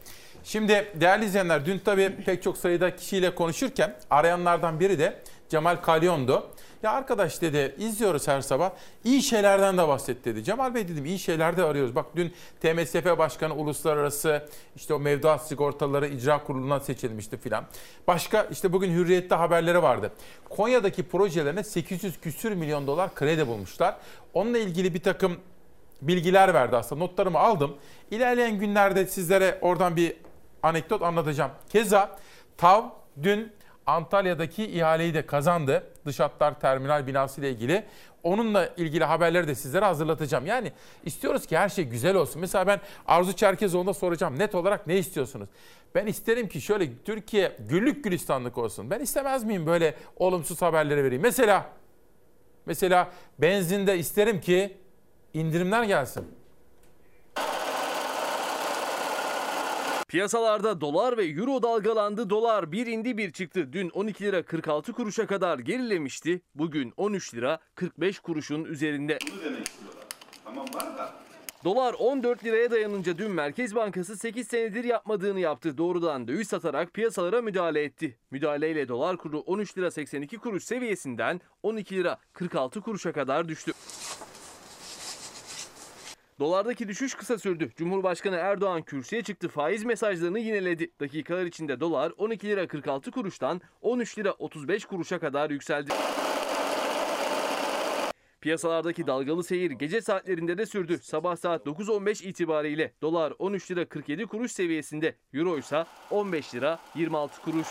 [0.45, 6.51] Şimdi değerli izleyenler dün tabii pek çok sayıda kişiyle konuşurken arayanlardan biri de Cemal Kalyon'du.
[6.85, 8.71] Ya arkadaş dedi izliyoruz her sabah
[9.05, 10.45] iyi şeylerden de bahset dedi.
[10.45, 11.95] Cemal Bey dedim iyi şeyler de arıyoruz.
[11.95, 17.65] Bak dün TMSF Başkanı uluslararası işte o mevduat sigortaları icra kurulundan seçilmişti filan.
[18.07, 20.13] Başka işte bugün Hürriyet'te haberleri vardı.
[20.51, 23.97] Konya'daki projelerine 800 küsür milyon dolar kredi bulmuşlar.
[24.35, 25.37] Onunla ilgili bir takım
[26.03, 27.05] bilgiler verdi aslında.
[27.05, 27.77] Notlarımı aldım.
[28.11, 30.17] İlerleyen günlerde sizlere oradan bir
[30.63, 31.51] anekdot anlatacağım.
[31.69, 32.19] Keza
[32.57, 32.85] TAV
[33.23, 33.53] dün
[33.87, 35.85] Antalya'daki ihaleyi de kazandı.
[36.07, 37.85] Dış hatlar terminal binası ile ilgili.
[38.23, 40.47] Onunla ilgili haberleri de sizlere hazırlatacağım.
[40.47, 40.73] Yani
[41.05, 42.41] istiyoruz ki her şey güzel olsun.
[42.41, 44.39] Mesela ben Arzu Çerkezoğlu'na soracağım.
[44.39, 45.49] Net olarak ne istiyorsunuz?
[45.95, 48.91] Ben isterim ki şöyle Türkiye güllük gülistanlık olsun.
[48.91, 51.23] Ben istemez miyim böyle olumsuz haberleri vereyim?
[51.23, 51.67] Mesela
[52.67, 54.77] mesela benzinde isterim ki
[55.35, 56.27] indirimler gelsin.
[60.15, 62.31] Piyasalarda dolar ve euro dalgalandı.
[62.31, 63.73] Dolar bir indi bir çıktı.
[63.73, 66.41] Dün 12 lira 46 kuruşa kadar gerilemişti.
[66.55, 69.19] Bugün 13 lira 45 kuruşun üzerinde.
[70.45, 71.15] Tamam var da.
[71.65, 75.79] Dolar 14 liraya dayanınca dün Merkez Bankası 8 senedir yapmadığını yaptı.
[75.79, 78.19] Doğrudan döviz satarak piyasalara müdahale etti.
[78.31, 83.73] Müdahaleyle dolar kuru 13 lira 82 kuruş seviyesinden 12 lira 46 kuruşa kadar düştü.
[86.39, 87.71] Dolardaki düşüş kısa sürdü.
[87.77, 90.91] Cumhurbaşkanı Erdoğan kürsüye çıktı faiz mesajlarını yineledi.
[91.01, 95.93] Dakikalar içinde dolar 12 lira 46 kuruştan 13 lira 35 kuruşa kadar yükseldi.
[98.41, 100.99] Piyasalardaki dalgalı seyir gece saatlerinde de sürdü.
[101.03, 107.43] Sabah saat 9.15 itibariyle dolar 13 lira 47 kuruş seviyesinde, euro ise 15 lira 26
[107.43, 107.67] kuruş.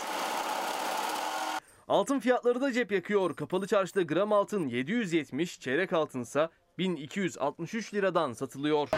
[1.88, 3.36] Altın fiyatları da cep yakıyor.
[3.36, 8.88] Kapalı çarşıda gram altın 770, çeyrek altınsa 1263 liradan satılıyor.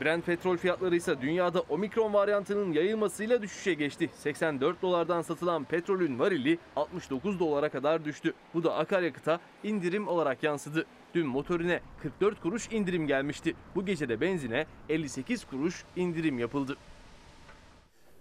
[0.00, 4.10] Brent petrol fiyatları ise dünyada omikron varyantının yayılmasıyla düşüşe geçti.
[4.14, 8.34] 84 dolardan satılan petrolün varili 69 dolara kadar düştü.
[8.54, 10.86] Bu da akaryakıta indirim olarak yansıdı.
[11.14, 13.54] Dün motorine 44 kuruş indirim gelmişti.
[13.74, 16.76] Bu gece de benzine 58 kuruş indirim yapıldı.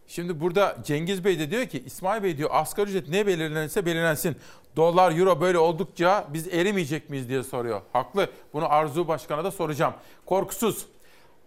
[0.08, 4.36] Şimdi burada Cengiz Bey de diyor ki İsmail Bey diyor asgari ücret ne belirlenirse belirlensin.
[4.76, 7.82] Dolar, euro böyle oldukça biz erimeyecek miyiz diye soruyor.
[7.94, 8.30] Haklı.
[8.54, 9.94] Bunu Arzu Başkan'a da soracağım.
[10.26, 10.86] Korkusuz.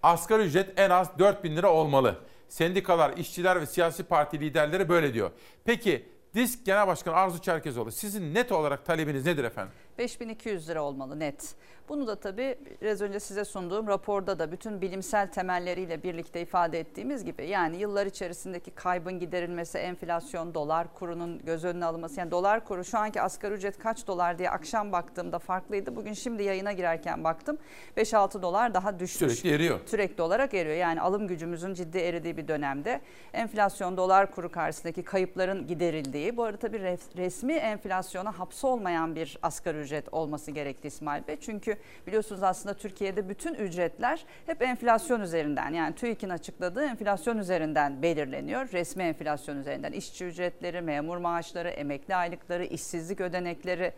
[0.03, 2.19] Asgari ücret en az 4 bin lira olmalı.
[2.49, 5.31] Sendikalar, işçiler ve siyasi parti liderleri böyle diyor.
[5.65, 9.73] Peki Disk Genel Başkanı Arzu Çerkezoğlu sizin net olarak talebiniz nedir efendim?
[9.99, 11.55] 5200 lira olmalı net.
[11.89, 17.25] Bunu da tabii biraz önce size sunduğum raporda da bütün bilimsel temelleriyle birlikte ifade ettiğimiz
[17.25, 22.21] gibi yani yıllar içerisindeki kaybın giderilmesi, enflasyon, dolar kurunun göz önüne alınması.
[22.21, 25.97] Yani dolar kuru şu anki asgari ücret kaç dolar diye akşam baktığımda farklıydı.
[25.97, 27.59] Bugün şimdi yayına girerken baktım
[27.97, 29.33] 5-6 dolar daha düşmüş.
[29.33, 29.81] Sürekli eriyor.
[29.87, 30.77] Sürekli olarak eriyor.
[30.77, 33.01] Yani alım gücümüzün ciddi eridiği bir dönemde
[33.33, 36.37] enflasyon, dolar kuru karşısındaki kayıpların giderildiği.
[36.37, 41.37] Bu arada tabii resmi enflasyona hapsolmayan bir asgari ücret olması gerekti İsmail Bey.
[41.41, 48.69] Çünkü biliyorsunuz aslında Türkiye'de bütün ücretler hep enflasyon üzerinden yani TÜİK'in açıkladığı enflasyon üzerinden belirleniyor.
[48.73, 53.93] Resmi enflasyon üzerinden işçi ücretleri, memur maaşları, emekli aylıkları, işsizlik ödenekleri.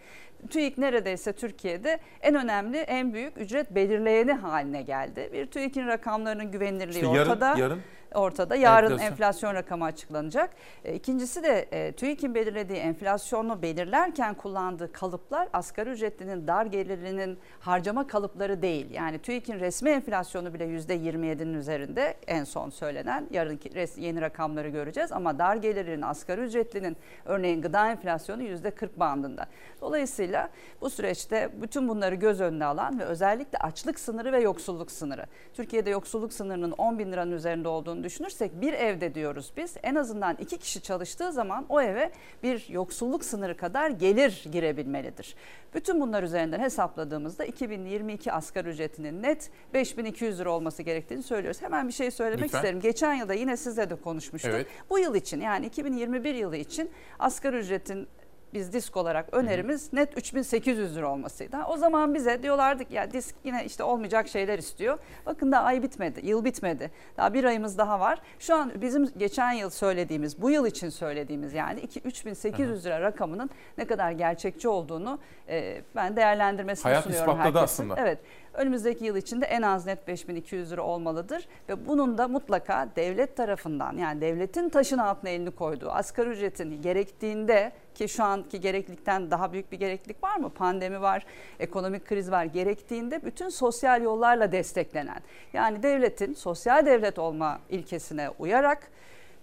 [0.51, 5.31] TÜİK neredeyse Türkiye'de en önemli, en büyük ücret belirleyeni haline geldi.
[5.33, 7.55] Bir TÜİK'in rakamlarının güvenilirliği işte yarın, ortada.
[7.59, 7.81] Yarın
[8.15, 8.57] ortada.
[8.57, 10.51] Yarın enflasyon, enflasyon rakamı açıklanacak.
[10.85, 18.07] E, ikincisi de e, TÜİK'in belirlediği enflasyonu belirlerken kullandığı kalıplar asgari ücretlinin dar gelirlinin harcama
[18.07, 18.91] kalıpları değil.
[18.91, 23.29] Yani TÜİK'in resmi enflasyonu bile %27'nin üzerinde en son söylenen.
[23.31, 29.47] Yarınki yeni rakamları göreceğiz ama dar gelirinin asgari ücretlinin örneğin gıda enflasyonu %40 bandında.
[29.81, 30.49] Dolayısıyla
[30.81, 35.27] bu süreçte bütün bunları göz önüne alan ve özellikle açlık sınırı ve yoksulluk sınırı.
[35.55, 40.37] Türkiye'de yoksulluk sınırının 10 bin liranın üzerinde olduğunu düşünürsek bir evde diyoruz biz en azından
[40.41, 42.11] iki kişi çalıştığı zaman o eve
[42.43, 45.35] bir yoksulluk sınırı kadar gelir girebilmelidir.
[45.75, 51.63] Bütün bunlar üzerinden hesapladığımızda 2022 asgari ücretinin net 5200 lira olması gerektiğini söylüyoruz.
[51.63, 52.59] Hemen bir şey söylemek Lütfen.
[52.59, 52.81] isterim.
[52.81, 54.51] Geçen yılda yine sizle de konuşmuştuk.
[54.55, 54.67] Evet.
[54.91, 58.09] Bu yıl için yani 2021 yılı için asgari ücretin
[58.55, 61.57] biz disk olarak önerimiz net 3800 lira olmasıydı.
[61.69, 64.99] O zaman bize diyorlardı ki ya disk yine işte olmayacak şeyler istiyor.
[65.27, 66.91] Bakın daha ay bitmedi, yıl bitmedi.
[67.17, 68.19] Daha bir ayımız daha var.
[68.39, 73.51] Şu an bizim geçen yıl söylediğimiz, bu yıl için söylediğimiz yani 2 3800 lira rakamının
[73.79, 75.19] ne kadar gerçekçi olduğunu
[75.49, 77.85] e, ben değerlendirmesini Hayat sunuyorum ispatladı herkesin.
[77.85, 78.01] aslında.
[78.01, 78.19] Evet.
[78.55, 83.97] Önümüzdeki yıl içinde en az net 5200 lira olmalıdır ve bunun da mutlaka devlet tarafından
[83.97, 89.73] yani devletin taşın altına elini koyduğu asgari ücretin gerektiğinde ki şu anki gereklilikten daha büyük
[89.73, 90.51] bir gereklilik var mı?
[90.51, 91.27] Pandemi var,
[91.61, 92.45] ekonomik kriz var.
[92.45, 95.21] Gerektiğinde bütün sosyal yollarla desteklenen
[95.53, 98.91] yani devletin sosyal devlet olma ilkesine uyarak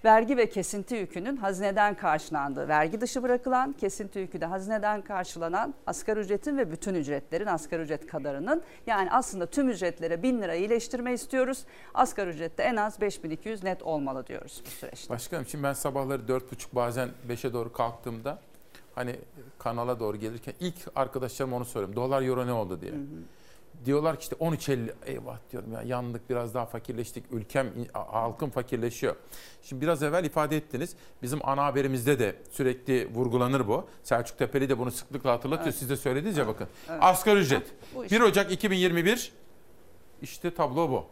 [0.06, 6.19] vergi ve kesinti yükünün hazineden karşılandığı, vergi dışı bırakılan, kesinti yükü de hazineden karşılanan asgari
[6.19, 11.65] ücretin ve bütün ücretlerin asgari ücret kadarının yani aslında tüm ücretlere 1000 lira iyileştirme istiyoruz.
[11.94, 15.10] Asgari ücrette en az 5200 net olmalı diyoruz bu süreçte.
[15.10, 18.40] Başkanım şimdi ben sabahları dört buçuk bazen 5'e doğru kalktığımda
[18.95, 19.15] hani
[19.60, 21.95] kanala doğru gelirken ilk arkadaşlarım onu soruyorum.
[21.95, 22.94] Dolar euro ne oldu diye.
[23.86, 29.16] Diyorlar ki işte 13.50 eyvah diyorum ya yandık biraz daha fakirleştik ülkem halkım fakirleşiyor.
[29.64, 33.88] Şimdi biraz evvel ifade ettiniz bizim ana haberimizde de sürekli vurgulanır bu.
[34.04, 35.68] Selçuk Tepeli de bunu sıklıkla hatırlatıyor.
[35.68, 35.76] Evet.
[35.80, 36.68] Siz de söylediniz ya bakın.
[36.90, 36.99] Evet.
[37.04, 39.32] Asgari ücret Bu 1 Ocak 2021
[40.22, 41.06] işte tablo bu.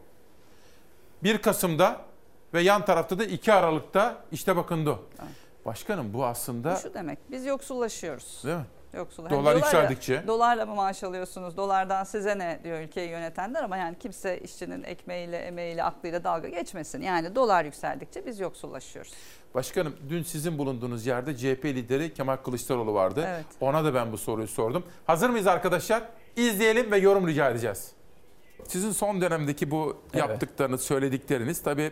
[1.24, 2.02] 1 Kasım'da
[2.54, 4.98] ve yan tarafta da 2 Aralık'ta işte bakın bu.
[5.66, 8.42] Başkanım bu aslında Bu şu demek biz yoksullaşıyoruz.
[8.46, 8.66] değil mi?
[8.96, 9.30] Yoksul.
[9.30, 10.28] Dolar yükseldikçe.
[10.28, 11.58] dolarla mı maaş alıyorsunuz?
[11.58, 17.02] Dolardan size ne diyor ülkeyi yönetenler ama yani kimse işçinin ekmeğiyle, emeğiyle, aklıyla dalga geçmesin.
[17.02, 19.14] Yani dolar yükseldikçe biz yoksullaşıyoruz.
[19.56, 23.26] Başkanım dün sizin bulunduğunuz yerde CHP lideri Kemal Kılıçdaroğlu vardı.
[23.28, 23.46] Evet.
[23.62, 24.84] Ona da ben bu soruyu sordum.
[25.08, 26.04] Hazır mıyız arkadaşlar?
[26.36, 27.95] İzleyelim ve yorum rica edeceğiz.
[28.68, 31.92] Sizin son dönemdeki bu yaptıklarınız, söyledikleriniz tabii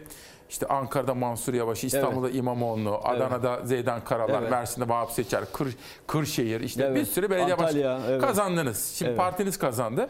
[0.49, 4.51] işte Ankara'da Mansur Yavaş, İstanbul'da İmamoğlu, Adana'da Zeydan Karalar, Evet.
[4.51, 5.75] Mersin'de Vahap Seçer, Kır,
[6.07, 6.95] Kırşehir işte Evet.
[6.95, 8.21] bir sürü belediye başkanı evet.
[8.21, 8.93] kazandınız.
[8.95, 9.19] Şimdi Evet.
[9.19, 10.09] partiniz kazandı.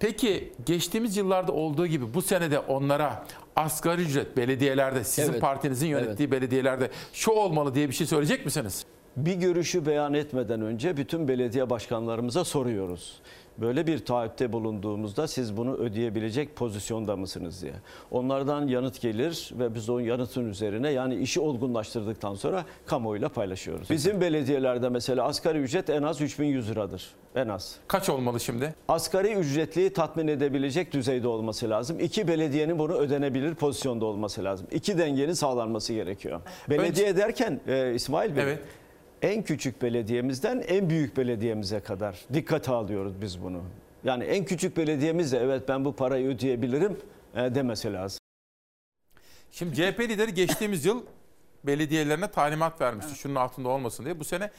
[0.00, 3.24] Peki geçtiğimiz yıllarda olduğu gibi bu senede onlara
[3.56, 5.40] asgari ücret belediyelerde sizin Evet.
[5.40, 8.84] partinizin yönettiği belediyelerde şu olmalı diye bir şey söyleyecek misiniz?
[9.16, 13.20] Bir görüşü beyan etmeden önce bütün belediye başkanlarımıza soruyoruz.
[13.60, 17.72] Böyle bir taahhütte bulunduğumuzda siz bunu ödeyebilecek pozisyonda mısınız diye.
[18.10, 23.90] Onlardan yanıt gelir ve biz o yanıtın üzerine yani işi olgunlaştırdıktan sonra kamuoyuyla paylaşıyoruz.
[23.90, 27.10] Bizim belediyelerde mesela asgari ücret en az 3100 liradır.
[27.34, 27.76] En az.
[27.88, 28.74] Kaç olmalı şimdi?
[28.88, 32.00] Asgari ücretliyi tatmin edebilecek düzeyde olması lazım.
[32.00, 34.66] İki belediyenin bunu ödenebilir pozisyonda olması lazım.
[34.70, 36.40] İki dengenin sağlanması gerekiyor.
[36.70, 38.58] Belediye derken e, İsmail Bey
[39.22, 43.62] en küçük belediyemizden en büyük belediyemize kadar dikkate alıyoruz biz bunu.
[44.04, 46.96] Yani en küçük belediyemiz de evet ben bu parayı ödeyebilirim
[47.34, 48.18] e, demesi lazım.
[49.50, 51.02] Şimdi CHP lideri geçtiğimiz yıl
[51.64, 53.14] belediyelerine talimat vermişti.
[53.14, 54.20] Şunun altında olmasın diye.
[54.20, 54.50] Bu sene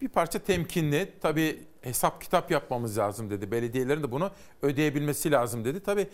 [0.00, 1.12] bir parça temkinli.
[1.20, 3.50] Tabii hesap kitap yapmamız lazım dedi.
[3.50, 4.30] Belediyelerin de bunu
[4.62, 5.80] ödeyebilmesi lazım dedi.
[5.80, 6.08] Tabii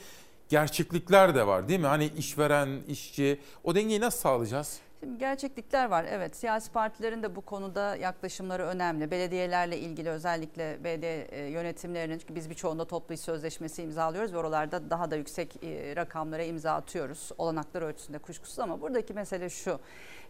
[0.48, 1.86] gerçeklikler de var değil mi?
[1.86, 4.81] Hani işveren, işçi o dengeyi nasıl sağlayacağız?
[5.03, 6.07] Şimdi gerçeklikler var.
[6.11, 9.11] Evet siyasi partilerin de bu konuda yaklaşımları önemli.
[9.11, 14.91] Belediyelerle ilgili özellikle belediye e, yönetimlerinin çünkü biz birçoğunda toplu iş sözleşmesi imzalıyoruz ve oralarda
[14.91, 17.31] daha da yüksek e, rakamlara imza atıyoruz.
[17.39, 19.81] Olanaklar ölçüsünde kuşkusuz ama buradaki mesele şu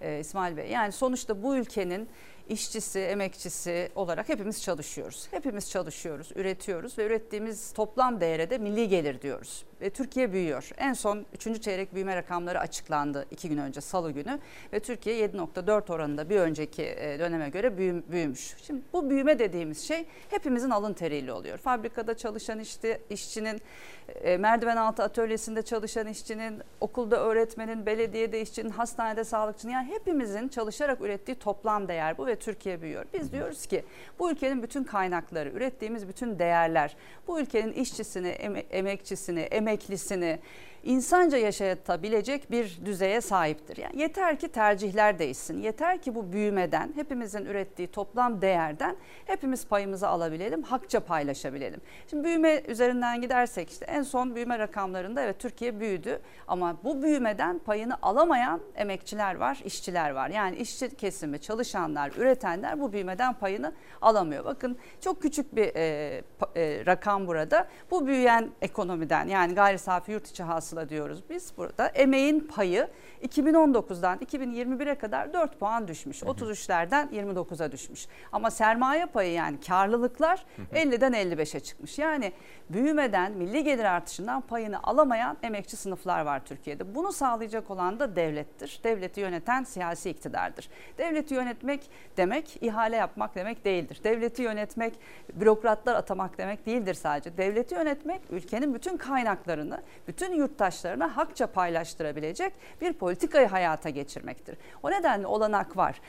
[0.01, 0.71] e, İsmail Bey.
[0.71, 2.09] Yani sonuçta bu ülkenin
[2.49, 5.29] işçisi, emekçisi olarak hepimiz çalışıyoruz.
[5.31, 9.65] Hepimiz çalışıyoruz, üretiyoruz ve ürettiğimiz toplam değere de milli gelir diyoruz.
[9.83, 10.71] Ve Türkiye büyüyor.
[10.79, 11.63] En son 3.
[11.63, 14.39] çeyrek büyüme rakamları açıklandı 2 gün önce salı günü
[14.73, 18.57] ve Türkiye 7.4 oranında bir önceki e, döneme göre büyüm- büyümüş.
[18.67, 21.59] Şimdi bu büyüme dediğimiz şey hepimizin alın teriyle oluyor.
[21.59, 23.61] Fabrikada çalışan işte işçinin,
[24.09, 31.01] e, merdiven altı atölyesinde çalışan işçinin, okulda öğretmenin, belediyede işçinin, hastanede sağlıkçının yani hepimizin çalışarak
[31.01, 33.05] ürettiği toplam değer bu ve Türkiye büyüyor.
[33.15, 33.85] Biz diyoruz ki
[34.19, 36.97] bu ülkenin bütün kaynakları, ürettiğimiz bütün değerler,
[37.29, 39.41] bu ülkenin işçisini, eme- emekçisini,
[39.73, 40.39] emeklisini
[40.85, 43.77] insanca yaşatabilecek bir düzeye sahiptir.
[43.77, 45.63] Yani yeter ki tercihler değişsin.
[45.63, 48.97] Yeter ki bu büyümeden, hepimizin ürettiği toplam değerden
[49.27, 51.81] hepimiz payımızı alabilelim, hakça paylaşabilelim.
[52.11, 57.59] Şimdi büyüme üzerinden gidersek işte en son büyüme rakamlarında evet Türkiye büyüdü ama bu büyümeden
[57.59, 60.31] payını alamayan emekçiler var, işçiler var.
[60.31, 64.45] Yani işçi kesimi, çalışanlar, üretenler bu büyümeden payını alamıyor.
[64.45, 66.23] Bakın çok küçük bir e,
[66.57, 67.69] e, rakam burada.
[67.91, 70.43] Bu büyüyen ekonomiden yani gayri safi yurt içi
[70.73, 71.87] hasıla diyoruz biz burada.
[71.87, 72.89] Emeğin payı
[73.23, 76.23] 2019'dan 2021'e kadar 4 puan düşmüş.
[76.23, 78.07] 33'lerden 29'a düşmüş.
[78.33, 80.45] Ama sermaye payı yani karlılıklar
[80.75, 81.99] 50'den 55'e çıkmış.
[81.99, 82.33] Yani
[82.71, 86.95] büyümeden, milli gelir artışından payını alamayan emekçi sınıflar var Türkiye'de.
[86.95, 88.81] Bunu sağlayacak olan da devlettir.
[88.85, 90.69] Devleti yöneten siyasi iktidardır.
[90.99, 94.01] Devleti yönetmek demek ihale yapmak demek değildir.
[94.05, 94.95] Devleti yönetmek
[95.35, 97.37] bürokratlar atamak demek değildir sadece.
[97.37, 100.33] Devleti yönetmek ülkenin bütün kaynaklarını bütün
[100.63, 104.59] yurttaşlarına hakça paylaştırabilecek bir politikayı hayata geçirmektir.
[104.83, 106.01] O nedenle olanak var.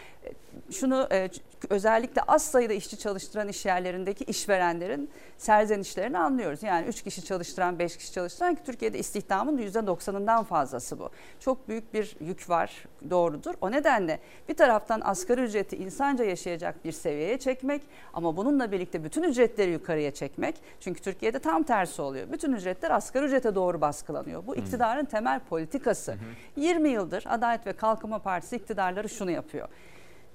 [0.71, 1.29] Şunu e,
[1.69, 6.63] özellikle az sayıda işçi çalıştıran iş yerlerindeki işverenlerin serzenişlerini anlıyoruz.
[6.63, 11.09] Yani 3 kişi çalıştıran, 5 kişi çalıştıran ki Türkiye'de istihdamın %90'ından fazlası bu.
[11.39, 13.53] Çok büyük bir yük var doğrudur.
[13.61, 14.19] O nedenle
[14.49, 17.81] bir taraftan asgari ücreti insanca yaşayacak bir seviyeye çekmek
[18.13, 20.55] ama bununla birlikte bütün ücretleri yukarıya çekmek.
[20.79, 22.31] Çünkü Türkiye'de tam tersi oluyor.
[22.31, 24.47] Bütün ücretler asgari ücrete doğru baskılanıyor.
[24.47, 26.15] Bu iktidarın temel politikası.
[26.55, 29.69] 20 yıldır Adalet ve Kalkınma Partisi iktidarları şunu yapıyor.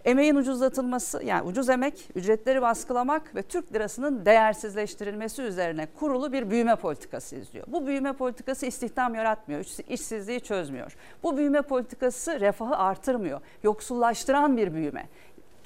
[0.05, 6.77] Emeğin ucuzlatılması yani ucuz emek, ücretleri baskılamak ve Türk lirasının değersizleştirilmesi üzerine kurulu bir büyüme
[6.77, 7.67] politikası izliyor.
[7.69, 10.97] Bu büyüme politikası istihdam yaratmıyor, iş- işsizliği çözmüyor.
[11.23, 15.09] Bu büyüme politikası refahı artırmıyor, yoksullaştıran bir büyüme.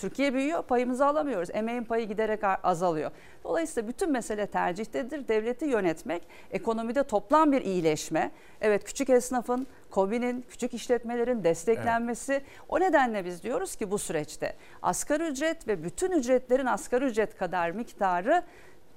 [0.03, 1.49] Türkiye büyüyor, payımızı alamıyoruz.
[1.53, 3.11] Emeğin payı giderek azalıyor.
[3.45, 5.29] Dolayısıyla bütün mesele tercihtedir.
[5.29, 8.31] Devleti yönetmek, ekonomide toplam bir iyileşme.
[8.61, 12.43] Evet küçük esnafın, KOBİ'nin, küçük işletmelerin desteklenmesi.
[12.69, 17.71] O nedenle biz diyoruz ki bu süreçte asgari ücret ve bütün ücretlerin asgari ücret kadar
[17.71, 18.43] miktarı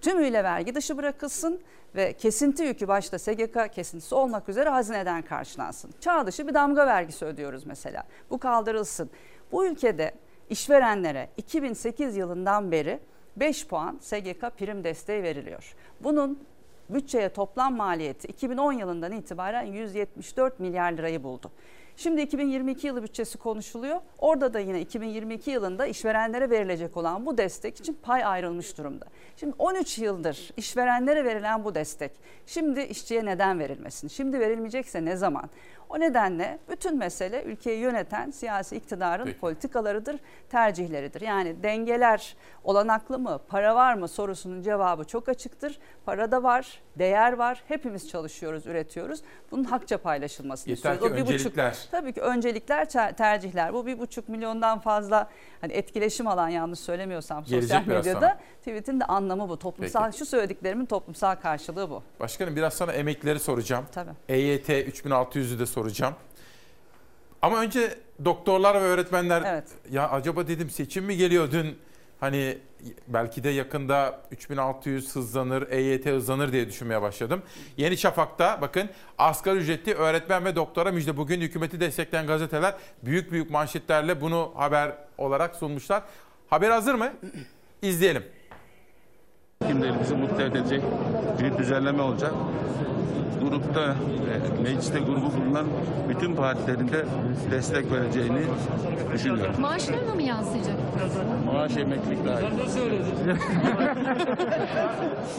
[0.02, 1.62] tümüyle vergi dışı bırakılsın
[1.96, 5.92] ve kesinti yükü başta SGK kesintisi olmak üzere hazineden karşılansın.
[6.00, 8.04] Çağ dışı bir damga vergisi ödüyoruz mesela.
[8.30, 9.10] Bu kaldırılsın.
[9.52, 10.12] Bu ülkede
[10.50, 13.00] işverenlere 2008 yılından beri
[13.38, 15.76] 5 puan SGK prim desteği veriliyor.
[16.04, 16.40] Bunun
[16.90, 21.52] bütçeye toplam maliyeti 2010 yılından itibaren 174 milyar lirayı buldu.
[21.98, 24.00] Şimdi 2022 yılı bütçesi konuşuluyor.
[24.20, 29.06] Orada da yine 2022 yılında işverenlere verilecek olan bu destek için pay ayrılmış durumda.
[29.38, 32.12] Şimdi 13 yıldır işverenlere verilen bu destek
[32.46, 34.08] şimdi işçiye neden verilmesin?
[34.08, 35.50] Şimdi verilmeyecekse ne zaman?
[35.90, 39.40] O nedenle bütün mesele ülkeyi yöneten siyasi iktidarın Peki.
[39.40, 40.16] politikalarıdır,
[40.50, 41.22] tercihleridir.
[41.22, 45.80] Yani dengeler olanaklı mı, para var mı sorusunun cevabı çok açıktır.
[46.06, 47.64] Para da var, değer var.
[47.68, 49.20] Hepimiz çalışıyoruz, üretiyoruz.
[49.52, 51.18] Bunun hakça paylaşılmasını Yeter istiyoruz.
[51.18, 51.78] ki O bir buçuk- öncelikler.
[51.92, 53.74] tabii ki öncelikler, ter- tercihler.
[53.74, 55.30] Bu bir buçuk milyondan fazla
[55.62, 58.20] hani etkileşim alan yanlış söylemiyorsam sosyal Gelecek biraz medyada.
[58.28, 58.38] sana.
[58.60, 59.60] Tweet'in de anlamı bu.
[59.60, 62.04] Toplumsal, şu söylediklerimin toplumsal karşılığı bu.
[62.20, 63.86] Başkanım biraz sana emeklileri soracağım.
[63.92, 64.12] Tabii.
[64.30, 66.14] EYT 3600'ü de soracağım.
[67.42, 71.78] Ama önce doktorlar ve öğretmenler ya acaba dedim seçim mi geliyor dün
[72.20, 72.58] hani
[73.08, 77.42] belki de yakında 3600 hızlanır, EYT hızlanır diye düşünmeye başladım.
[77.78, 83.50] Yeni Şafak'ta bakın asgari ücretli öğretmen ve doktora müjde bugün hükümeti destekleyen gazeteler büyük büyük
[83.50, 86.04] manşetlerle bunu haber olarak sunmuşlar.
[86.50, 87.14] Haber hazır mı?
[87.82, 88.24] İzleyelim.
[89.68, 90.82] Kimlerimizi mutlu edecek
[91.40, 92.34] bir düzenleme olacak.
[93.50, 93.96] Grupta,
[94.60, 95.66] e, mecliste grubu bulunan
[96.10, 97.06] bütün partilerin de
[97.52, 98.42] destek vereceğini
[99.14, 99.62] düşünüyorum.
[99.62, 100.76] Maaşlarına mı yansıyacak?
[101.46, 102.46] Maaş emeklilik dahil.
[102.64, 103.14] Ne söyledin?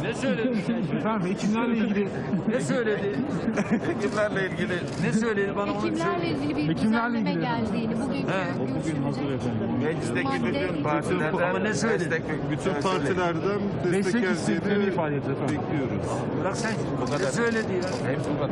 [0.03, 0.97] ne söyledin sen?
[0.99, 2.09] Efendim hekimlerle ilgili
[2.49, 3.19] ne söyledi?
[3.87, 4.75] Hekimlerle ilgili.
[5.03, 9.69] ne söyledi bana Hekimlerle ilgili bir düzenleme geldiğini bugünkü bugün hazır efendim.
[9.85, 12.01] Meclisteki bütün partilerden Ama ne söyledi?
[12.11, 13.61] destek Bütün partilerden
[13.93, 15.57] destek istediklerini ifade etti efendim.
[15.71, 16.07] Bekliyoruz.
[16.41, 16.73] Bırak sen.
[17.03, 17.27] Bu kadar.
[17.27, 17.91] Ne söyledi ya?
[18.05, 18.51] Hepsi bu kadar.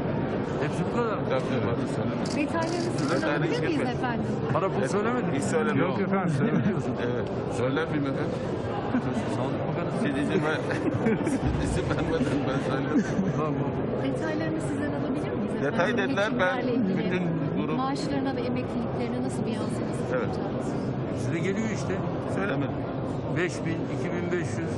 [0.63, 1.19] Hepsi bu kadar.
[1.31, 2.37] Tabii.
[2.37, 4.25] Detaylarını sizden alabilir miyiz efendim?
[4.55, 5.33] Bana bunu söylemedin.
[5.35, 5.81] Hiç söyleme.
[5.81, 6.93] Yok efendim, söylemiyorsun.
[7.05, 7.29] Evet.
[7.57, 8.35] Söyler miyim efendim?
[10.03, 10.59] Siz izin ver.
[11.65, 13.57] izin vermeden ben söylüyorum.
[14.05, 15.73] Detaylarını sizden alabilir miyiz efendim?
[15.73, 16.59] Detay dediler, ben
[16.99, 17.23] bütün
[17.59, 20.29] grup- Maaşlarına ve emekliliklerine nasıl bir yansıması Evet.
[21.25, 21.95] Size geliyor işte.
[22.35, 22.75] Söylemedim.
[23.37, 24.69] 5000, 2500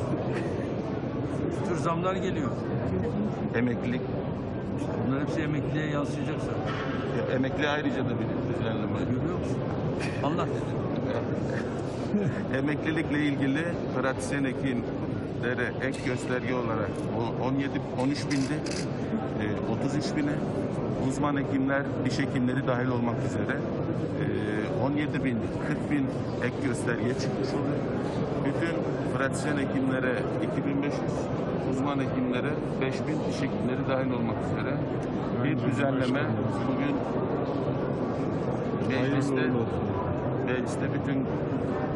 [1.65, 2.51] bu tür zamlar geliyor.
[3.55, 4.01] Emeklilik.
[5.07, 7.37] Bunlar hepsi emekliye yansıyacak zaten.
[7.37, 8.99] Emekli ayrıca da bir düzenleme.
[8.99, 9.59] Görüyor musun?
[10.25, 10.49] Anlat.
[12.59, 17.71] Emeklilikle ilgili pratisyen hekimlere ek gösterge olarak o 17
[18.03, 18.55] 13 bindi,
[19.41, 20.33] e, 33 bine
[21.09, 23.59] uzman hekimler, diş hekimleri dahil olmak üzere
[24.81, 25.39] e, 17 bin,
[25.69, 26.07] 40 bin
[26.43, 27.81] ek gösterge çıkmış oluyor.
[28.45, 28.77] Bütün
[29.19, 30.13] pratisyen hekimlere
[30.59, 31.01] 2500,
[31.71, 34.77] uzman hekimlere 5000, diş hekimleri dahil olmak üzere
[35.45, 36.23] bir düzenleme
[36.69, 36.97] bugün
[38.89, 39.51] mecliste
[40.47, 41.27] mecliste bütün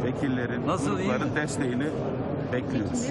[0.04, 1.86] vekillerin, Nasıl, grupların desteğini
[2.52, 3.06] bekliyoruz.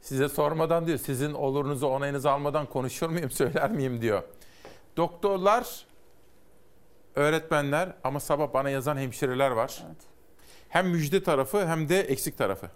[0.00, 4.22] Size sormadan diyor sizin olurunuzu onayınızı almadan konuşur muyum söyler miyim diyor.
[4.96, 5.86] Doktorlar,
[7.14, 9.82] öğretmenler ama sabah bana yazan hemşireler var.
[10.68, 12.70] Hem müjde tarafı hem de eksik tarafı.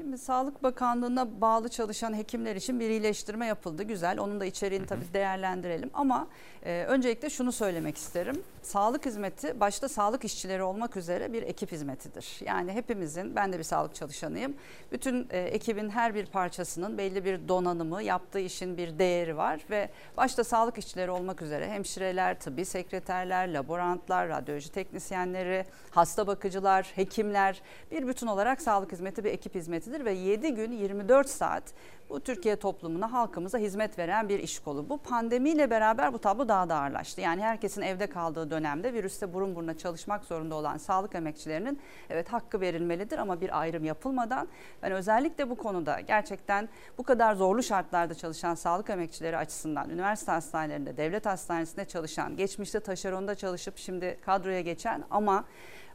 [0.00, 3.82] Şimdi Sağlık Bakanlığı'na bağlı çalışan hekimler için bir iyileştirme yapıldı.
[3.82, 4.18] Güzel.
[4.18, 5.90] Onun da içeriğini tabii değerlendirelim.
[5.94, 6.28] Ama
[6.64, 8.42] e, öncelikle şunu söylemek isterim.
[8.62, 12.40] Sağlık hizmeti başta sağlık işçileri olmak üzere bir ekip hizmetidir.
[12.44, 14.54] Yani hepimizin, ben de bir sağlık çalışanıyım.
[14.92, 19.60] Bütün e, ekibin her bir parçasının belli bir donanımı, yaptığı işin bir değeri var.
[19.70, 27.62] Ve başta sağlık işçileri olmak üzere hemşireler, tıbbi sekreterler, laborantlar, radyoloji teknisyenleri, hasta bakıcılar, hekimler
[27.90, 29.54] bir bütün olarak sağlık hizmeti bir ekip
[29.90, 31.62] hizmetidir ve 7 gün 24 saat
[32.10, 34.88] bu Türkiye toplumuna, halkımıza hizmet veren bir iş kolu.
[34.88, 37.20] Bu pandemiyle beraber bu tablo daha da ağırlaştı.
[37.20, 41.80] Yani herkesin evde kaldığı dönemde virüste burun buruna çalışmak zorunda olan sağlık emekçilerinin
[42.10, 44.48] evet hakkı verilmelidir ama bir ayrım yapılmadan
[44.82, 46.68] ben özellikle bu konuda gerçekten
[46.98, 53.34] bu kadar zorlu şartlarda çalışan sağlık emekçileri açısından üniversite hastanelerinde, devlet hastanesinde çalışan, geçmişte taşeronda
[53.34, 55.44] çalışıp şimdi kadroya geçen ama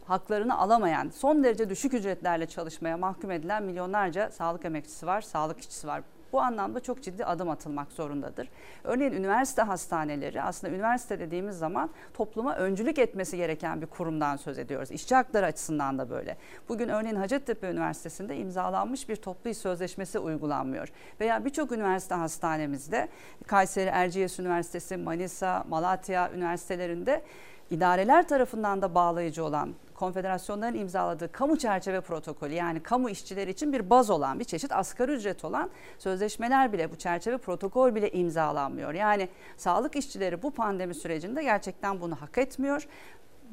[0.07, 5.87] haklarını alamayan, son derece düşük ücretlerle çalışmaya mahkum edilen milyonlarca sağlık emekçisi var, sağlık işçisi
[5.87, 6.01] var.
[6.33, 8.49] Bu anlamda çok ciddi adım atılmak zorundadır.
[8.83, 14.91] Örneğin üniversite hastaneleri aslında üniversite dediğimiz zaman topluma öncülük etmesi gereken bir kurumdan söz ediyoruz.
[14.91, 16.37] İşçi hakları açısından da böyle.
[16.69, 20.87] Bugün örneğin Hacettepe Üniversitesi'nde imzalanmış bir toplu iş sözleşmesi uygulanmıyor.
[21.19, 23.07] Veya birçok üniversite hastanemizde
[23.47, 27.23] Kayseri Erciyes Üniversitesi, Manisa, Malatya üniversitelerinde
[27.69, 33.89] idareler tarafından da bağlayıcı olan konfederasyonların imzaladığı kamu çerçeve protokolü yani kamu işçileri için bir
[33.89, 38.93] baz olan bir çeşit asgari ücret olan sözleşmeler bile bu çerçeve protokol bile imzalanmıyor.
[38.93, 42.87] Yani sağlık işçileri bu pandemi sürecinde gerçekten bunu hak etmiyor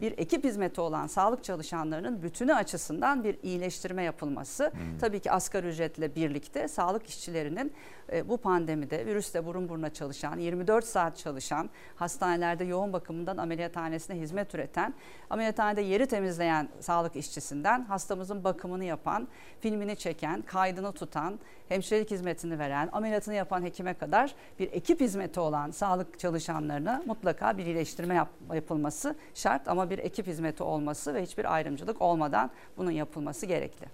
[0.01, 4.70] bir ekip hizmeti olan sağlık çalışanlarının bütünü açısından bir iyileştirme yapılması.
[4.70, 4.98] Hmm.
[5.01, 7.73] Tabii ki asgari ücretle birlikte sağlık işçilerinin
[8.12, 14.55] e, bu pandemide virüsle burun buruna çalışan, 24 saat çalışan, hastanelerde yoğun bakımından ameliyathanesine hizmet
[14.55, 14.94] üreten,
[15.30, 19.28] ameliyathanede yeri temizleyen sağlık işçisinden hastamızın bakımını yapan,
[19.60, 25.70] filmini çeken, kaydını tutan, hemşirelik hizmetini veren, ameliyatını yapan hekime kadar bir ekip hizmeti olan
[25.70, 31.55] sağlık çalışanlarına mutlaka bir iyileştirme yap, yapılması şart ama bir ekip hizmeti olması ve hiçbir
[31.55, 33.86] ayrımcılık olmadan bunun yapılması gerekli.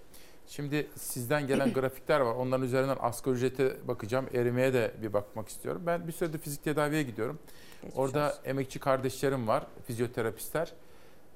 [0.49, 2.35] Şimdi sizden gelen grafikler var.
[2.35, 4.25] Onların üzerinden asgari ücrete bakacağım.
[4.33, 5.81] Erimeye de bir bakmak istiyorum.
[5.85, 7.39] Ben bir süredir fizik tedaviye gidiyorum.
[7.81, 8.39] Geçmiş Orada olsun.
[8.45, 10.73] emekçi kardeşlerim var, fizyoterapistler.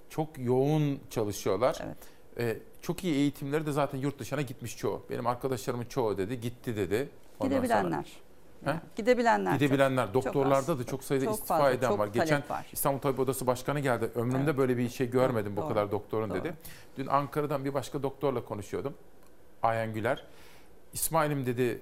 [0.10, 1.80] Çok yoğun çalışıyorlar.
[1.86, 1.98] Evet.
[2.38, 5.06] Ee, çok iyi eğitimleri de zaten yurt dışına gitmiş çoğu.
[5.10, 7.10] Benim arkadaşlarımın çoğu dedi, gitti dedi.
[7.40, 8.06] Ondan Gidebilenler.
[8.66, 9.54] Yani gidebilenler.
[9.54, 10.06] Gidebilenler.
[10.06, 12.08] Çok, Doktorlarda çok da çok sayıda çok istifa fazla, eden var.
[12.08, 12.68] Geçen var.
[12.72, 14.10] İstanbul Tabip Odası Başkanı geldi.
[14.16, 14.58] Ömrümde evet.
[14.58, 16.40] böyle bir şey görmedim bu kadar doktorun Doğru.
[16.40, 16.54] dedi.
[16.98, 18.94] Dün Ankara'dan bir başka doktorla konuşuyordum.
[19.64, 20.24] Ayhan Güler.
[20.94, 21.82] İsmail'im dedi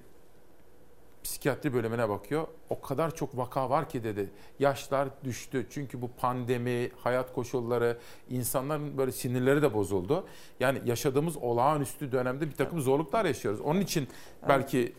[1.24, 2.48] psikiyatri bölümüne bakıyor.
[2.70, 4.30] O kadar çok vaka var ki dedi.
[4.60, 5.68] Yaşlar düştü.
[5.70, 7.98] Çünkü bu pandemi, hayat koşulları,
[8.30, 10.28] insanların böyle sinirleri de bozuldu.
[10.60, 13.62] Yani yaşadığımız olağanüstü dönemde bir takım zorluklar yaşıyoruz.
[13.62, 14.08] Onun için
[14.48, 14.94] belki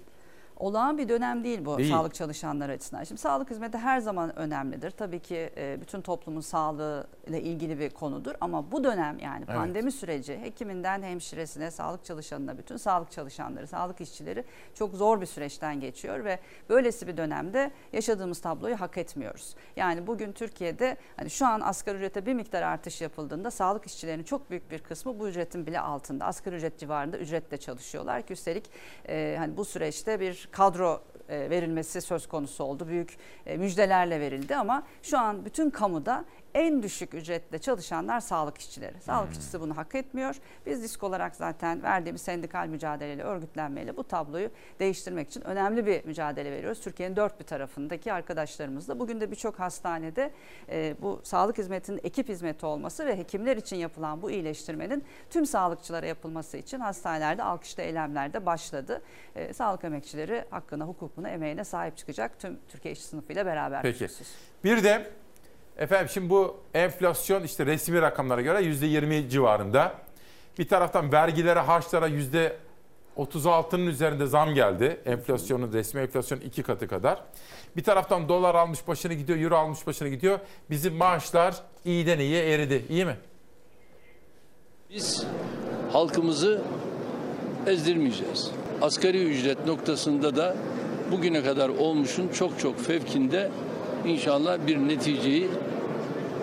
[0.63, 1.91] olağan bir dönem değil bu değil.
[1.91, 3.05] sağlık çalışanları açısından.
[3.05, 4.91] Şimdi sağlık hizmeti her zaman önemlidir.
[4.91, 9.57] Tabii ki e, bütün toplumun sağlığı ile ilgili bir konudur ama bu dönem yani evet.
[9.57, 14.45] pandemi süreci hekiminden hemşiresine, sağlık çalışanına, bütün sağlık çalışanları, sağlık işçileri
[14.75, 19.55] çok zor bir süreçten geçiyor ve böylesi bir dönemde yaşadığımız tabloyu hak etmiyoruz.
[19.77, 24.51] Yani bugün Türkiye'de hani şu an asgari ücrete bir miktar artış yapıldığında sağlık işçilerinin çok
[24.51, 26.25] büyük bir kısmı bu ücretin bile altında.
[26.25, 28.71] Asgari ücret civarında ücretle çalışıyorlar ki üstelik
[29.09, 32.89] e, hani bu süreçte bir kadro e, verilmesi söz konusu oldu.
[32.89, 33.17] Büyük
[33.47, 36.25] e, müjdelerle verildi ama şu an bütün kamuda
[36.55, 39.01] en düşük ücretle çalışanlar sağlık işçileri.
[39.01, 39.33] Sağlık hmm.
[39.33, 40.37] işçisi bunu hak etmiyor.
[40.67, 44.51] Biz disk olarak zaten verdiğimiz sendikal mücadeleyle, örgütlenmeyle bu tabloyu
[44.81, 46.81] değiştirmek için önemli bir mücadele veriyoruz.
[46.81, 48.99] Türkiye'nin dört bir tarafındaki arkadaşlarımızla.
[48.99, 50.31] Bugün de birçok hastanede
[50.69, 56.07] e, bu sağlık hizmetinin ekip hizmeti olması ve hekimler için yapılan bu iyileştirmenin tüm sağlıkçılara
[56.07, 59.03] yapılması için hastanelerde alkışlı eylemlerde başladı.
[59.35, 63.83] E, sağlık emekçileri hakkına, hukukuna, emeğine sahip çıkacak tüm Türkiye işçi sınıfıyla beraber.
[63.83, 64.09] Peki.
[64.65, 65.13] Bir de
[65.79, 69.95] Efendim şimdi bu enflasyon işte resmi rakamlara göre %20 civarında.
[70.59, 72.09] Bir taraftan vergilere, harçlara
[73.17, 75.01] %36'nın üzerinde zam geldi.
[75.05, 77.23] Enflasyonun, resmi enflasyonun iki katı kadar.
[77.77, 80.39] Bir taraftan dolar almış başını gidiyor, euro almış başını gidiyor.
[80.71, 81.55] Bizim maaşlar
[81.85, 82.85] iyiden iyiye eridi.
[82.89, 83.17] İyi mi?
[84.91, 85.27] Biz
[85.93, 86.63] halkımızı
[87.67, 88.51] ezdirmeyeceğiz.
[88.83, 90.57] Asgari ücret noktasında da
[91.11, 93.51] bugüne kadar olmuşun çok çok fevkinde
[94.07, 95.49] inşallah bir neticeyi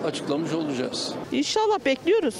[0.04, 1.12] açıklamış olacağız.
[1.32, 2.34] İnşallah bekliyoruz.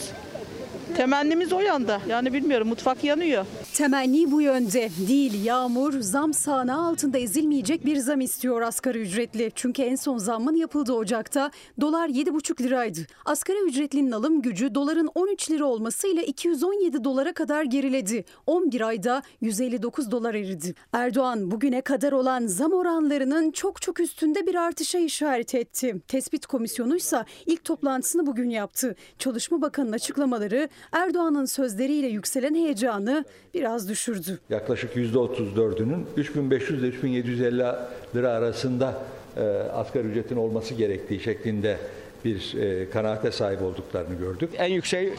[0.96, 2.00] Temennimiz o yanda.
[2.08, 3.46] Yani bilmiyorum mutfak yanıyor.
[3.74, 4.90] Temenni bu yönde.
[5.08, 9.52] Değil yağmur, zam sahne altında ezilmeyecek bir zam istiyor asgari ücretli.
[9.54, 11.50] Çünkü en son zammın yapıldığı Ocak'ta
[11.80, 13.00] dolar 7,5 liraydı.
[13.24, 18.24] Asgari ücretlinin alım gücü doların 13 lira olmasıyla 217 dolara kadar geriledi.
[18.46, 20.74] 11 ayda 159 dolar eridi.
[20.92, 25.96] Erdoğan bugüne kadar olan zam oranlarının çok çok üstünde bir artışa işaret etti.
[26.08, 28.96] Tespit komisyonu ise ilk toplantısını bugün yaptı.
[29.18, 33.24] Çalışma Bakanı'nın açıklamaları Erdoğan'ın sözleriyle yükselen heyecanı
[33.54, 34.38] biraz düşürdü.
[34.50, 37.64] Yaklaşık %34'ünün 3500 ile 3750
[38.16, 39.02] lira arasında
[39.36, 39.40] e,
[39.72, 41.76] asgari ücretin olması gerektiği şeklinde
[42.24, 44.50] bir e, kanaate sahip olduklarını gördük.
[44.58, 45.12] En yüksek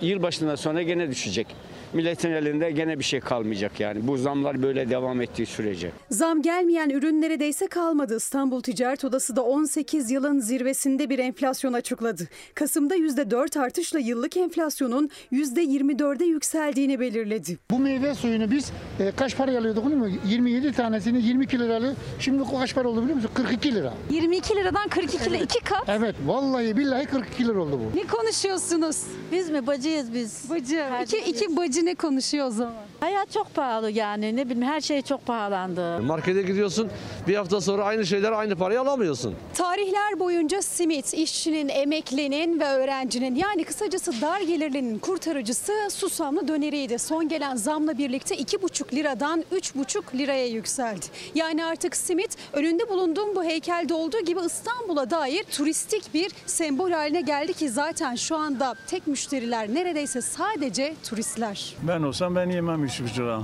[0.00, 1.46] yılbaşından sonra gene düşecek.
[1.92, 4.06] Milletin elinde gene bir şey kalmayacak yani.
[4.06, 5.90] Bu zamlar böyle devam ettiği sürece.
[6.10, 8.16] Zam gelmeyen ürün neredeyse kalmadı.
[8.16, 12.28] İstanbul Ticaret Odası da 18 yılın zirvesinde bir enflasyon açıkladı.
[12.54, 17.58] Kasım'da %4 artışla yıllık enflasyonun %24'e yükseldiğini belirledi.
[17.70, 20.20] Bu meyve suyunu biz e, kaç para alıyorduk biliyor musun?
[20.26, 21.94] 27 tanesini 22 liralı.
[22.20, 23.30] Şimdi o kaç para oldu biliyor musun?
[23.34, 23.94] 42 lira.
[24.10, 25.84] 22 liradan 42 lira iki kat.
[25.88, 27.96] Evet vallahi billahi 42 lira oldu bu.
[27.98, 29.02] Ne konuşuyorsunuz?
[29.32, 30.50] Biz mi bacıyız biz?
[30.50, 30.84] Bacı.
[31.02, 32.74] İki, iki bacı ne konuşuyor o zaman?
[33.04, 36.02] Hayat çok pahalı yani ne bileyim her şey çok pahalandı.
[36.02, 36.90] Markete gidiyorsun
[37.28, 39.34] bir hafta sonra aynı şeyler aynı parayı alamıyorsun.
[39.54, 46.98] Tarihler boyunca simit, işçinin, emeklinin ve öğrencinin yani kısacası dar gelirlinin kurtarıcısı susamlı döneriydi.
[46.98, 51.06] Son gelen zamla birlikte 2,5 liradan 3,5 liraya yükseldi.
[51.34, 57.20] Yani artık simit önünde bulunduğum bu heykelde olduğu gibi İstanbul'a dair turistik bir sembol haline
[57.20, 61.74] geldi ki zaten şu anda tek müşteriler neredeyse sadece turistler.
[61.82, 63.42] Ben olsam ben yemem üç buçuk lira.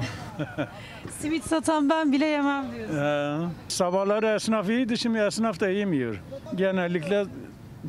[1.19, 2.97] Simit satan ben bile yemem diyorsun.
[2.97, 6.23] Ee, sabahları esnaf iyiydi şimdi esnaf da yemiyor.
[6.55, 7.25] Genellikle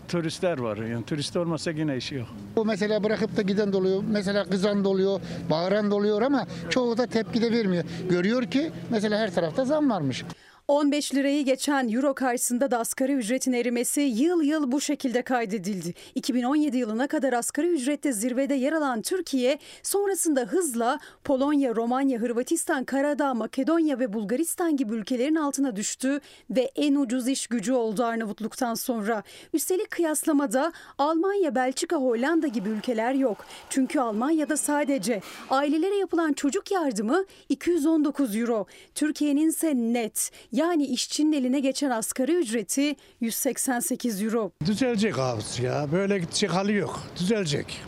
[0.07, 0.77] turistler var.
[0.77, 2.27] Yani turist olmasa yine işi yok.
[2.55, 4.03] Bu mesela bırakıp da giden doluyor.
[4.09, 7.83] Mesela kızan doluyor, bağıran doluyor ama çoğu da tepki de vermiyor.
[8.09, 10.23] Görüyor ki mesela her tarafta zam varmış.
[10.71, 15.93] 15 lirayı geçen euro karşısında da asgari ücretin erimesi yıl yıl bu şekilde kaydedildi.
[16.15, 23.33] 2017 yılına kadar asgari ücrette zirvede yer alan Türkiye sonrasında hızla Polonya, Romanya, Hırvatistan, Karadağ,
[23.33, 26.19] Makedonya ve Bulgaristan gibi ülkelerin altına düştü
[26.49, 29.23] ve en ucuz iş gücü oldu Arnavutluk'tan sonra.
[29.53, 33.45] Üstelik kıyaslamada Almanya, Belçika, Hollanda gibi ülkeler yok.
[33.69, 38.65] Çünkü Almanya'da sadece ailelere yapılan çocuk yardımı 219 euro.
[38.95, 44.51] Türkiye'nin ise net yani işçinin eline geçen asgari ücreti 188 euro.
[44.65, 45.87] Düzelecek abi ya.
[45.91, 46.99] Böyle gidecek hali yok.
[47.19, 47.81] Düzelecek.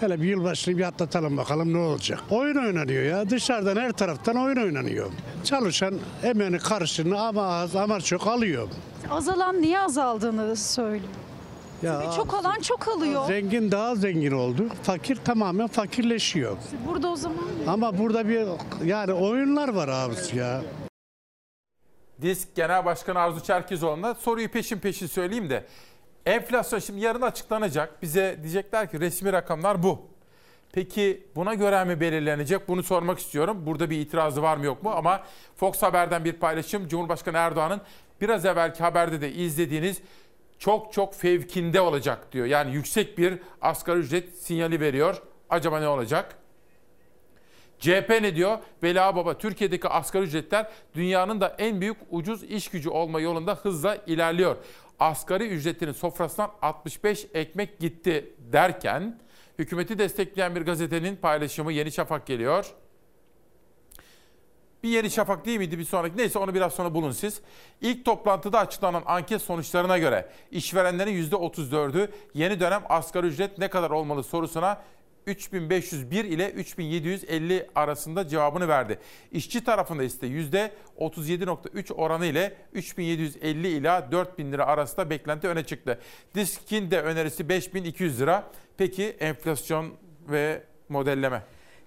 [0.00, 2.20] Hele bir yılbaşını bir atlatalım bakalım ne olacak.
[2.30, 3.30] Oyun oynanıyor ya.
[3.30, 5.10] Dışarıdan her taraftan oyun oynanıyor.
[5.44, 8.68] Çalışan emeğini karşılığını ama az ama çok alıyor.
[9.10, 11.12] Azalan niye azaldığını söylüyor.
[11.82, 13.26] Ya Çünkü çok alan çok alıyor.
[13.26, 14.66] Zengin daha zengin oldu.
[14.82, 16.56] Fakir tamamen fakirleşiyor.
[16.86, 18.46] Burada o zaman Ama burada bir
[18.84, 20.62] yani oyunlar var abi ya.
[22.22, 25.64] Disk Genel Başkanı Arzu Çerkezoğlu'na soruyu peşin peşin söyleyeyim de.
[26.26, 28.02] Enflasyon şimdi yarın açıklanacak.
[28.02, 30.00] Bize diyecekler ki resmi rakamlar bu.
[30.72, 32.68] Peki buna göre mi belirlenecek?
[32.68, 33.66] Bunu sormak istiyorum.
[33.66, 34.90] Burada bir itirazı var mı yok mu?
[34.90, 35.22] Ama
[35.56, 36.88] Fox Haber'den bir paylaşım.
[36.88, 37.80] Cumhurbaşkanı Erdoğan'ın
[38.20, 40.02] biraz evvelki haberde de izlediğiniz
[40.58, 42.46] çok çok fevkinde olacak diyor.
[42.46, 45.22] Yani yüksek bir asgari ücret sinyali veriyor.
[45.50, 46.36] Acaba ne olacak?
[47.80, 48.58] CHP ne diyor?
[48.82, 53.96] Veli Baba Türkiye'deki asgari ücretler dünyanın da en büyük ucuz iş gücü olma yolunda hızla
[54.06, 54.56] ilerliyor.
[55.00, 59.20] Asgari ücretinin sofrasından 65 ekmek gitti derken
[59.58, 62.74] hükümeti destekleyen bir gazetenin paylaşımı Yeni Şafak geliyor.
[64.82, 66.16] Bir Yeni Şafak değil miydi bir sonraki?
[66.16, 67.40] Neyse onu biraz sonra bulun siz.
[67.80, 74.22] İlk toplantıda açıklanan anket sonuçlarına göre işverenlerin %34'ü yeni dönem asgari ücret ne kadar olmalı
[74.22, 74.82] sorusuna
[75.28, 78.98] 3501 ile 3750 arasında cevabını verdi.
[79.32, 86.00] İşçi tarafında ise %37.3 oranı ile 3750 ila 4000 lira arasında beklenti öne çıktı.
[86.34, 88.50] Disk'in de önerisi 5200 lira.
[88.76, 89.94] Peki enflasyon
[90.28, 91.42] ve modelleme?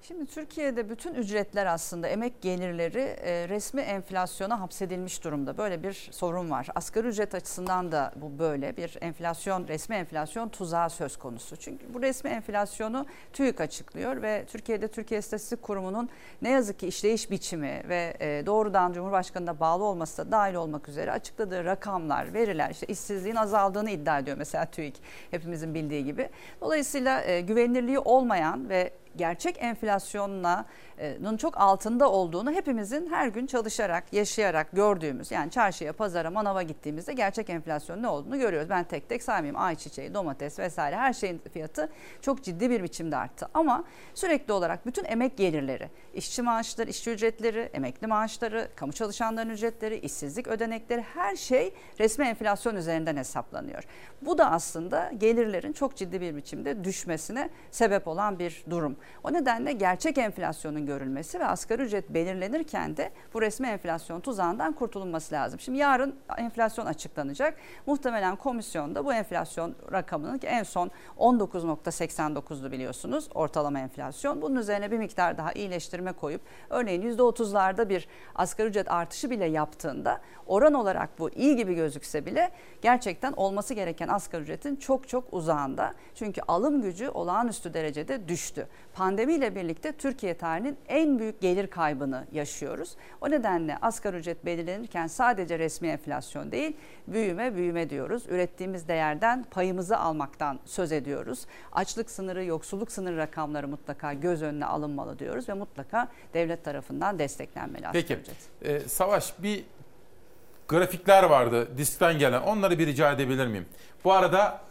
[0.07, 5.57] Şimdi Türkiye'de bütün ücretler aslında emek gelirleri e, resmi enflasyona hapsedilmiş durumda.
[5.57, 6.67] Böyle bir sorun var.
[6.75, 11.55] Asgari ücret açısından da bu böyle bir enflasyon, resmi enflasyon tuzağı söz konusu.
[11.55, 16.09] Çünkü bu resmi enflasyonu TÜİK açıklıyor ve Türkiye'de Türkiye İstatistik Kurumu'nun
[16.41, 21.11] ne yazık ki işleyiş biçimi ve e, doğrudan Cumhurbaşkanı'na bağlı olması da dahil olmak üzere
[21.11, 24.95] açıkladığı rakamlar, veriler işte işsizliğin azaldığını iddia ediyor mesela TÜİK
[25.31, 26.29] hepimizin bildiği gibi.
[26.61, 30.65] Dolayısıyla e, güvenilirliği olmayan ve gerçek enflasyonla
[31.19, 37.13] nun çok altında olduğunu hepimizin her gün çalışarak, yaşayarak gördüğümüz yani çarşıya, pazara, manava gittiğimizde
[37.13, 38.69] gerçek enflasyon ne olduğunu görüyoruz.
[38.69, 39.61] Ben tek tek saymayayım.
[39.61, 41.89] Ayçiçeği, domates vesaire her şeyin fiyatı
[42.21, 43.49] çok ciddi bir biçimde arttı.
[43.53, 43.83] Ama
[44.13, 50.47] sürekli olarak bütün emek gelirleri, işçi maaşları, işçi ücretleri, emekli maaşları, kamu çalışanların ücretleri, işsizlik
[50.47, 53.83] ödenekleri her şey resmi enflasyon üzerinden hesaplanıyor.
[54.21, 58.95] Bu da aslında gelirlerin çok ciddi bir biçimde düşmesine sebep olan bir durum.
[59.23, 65.35] O nedenle gerçek enflasyonun görülmesi ve asgari ücret belirlenirken de bu resmi enflasyon tuzağından kurtulunması
[65.35, 65.59] lazım.
[65.59, 67.57] Şimdi yarın enflasyon açıklanacak.
[67.85, 74.41] Muhtemelen komisyonda bu enflasyon rakamının ki en son 19.89'du biliyorsunuz ortalama enflasyon.
[74.41, 80.21] Bunun üzerine bir miktar daha iyileştirme koyup örneğin %30'larda bir asgari ücret artışı bile yaptığında
[80.47, 82.51] oran olarak bu iyi gibi gözükse bile
[82.81, 85.93] gerçekten olması gereken asgari ücretin çok çok uzağında.
[86.15, 88.67] Çünkü alım gücü olağanüstü derecede düştü.
[88.93, 92.95] Pandemiyle birlikte Türkiye tarihinin en büyük gelir kaybını yaşıyoruz.
[93.21, 96.77] O nedenle asgari ücret belirlenirken sadece resmi enflasyon değil,
[97.07, 98.23] büyüme büyüme diyoruz.
[98.29, 101.45] Ürettiğimiz değerden payımızı almaktan söz ediyoruz.
[101.71, 107.87] Açlık sınırı, yoksulluk sınırı rakamları mutlaka göz önüne alınmalı diyoruz ve mutlaka devlet tarafından desteklenmeli
[107.87, 108.35] asgari Peki, ücret.
[108.61, 109.63] e, Savaş bir
[110.67, 112.41] grafikler vardı diskten gelen.
[112.41, 113.65] Onları bir rica edebilir miyim?
[114.03, 114.61] Bu arada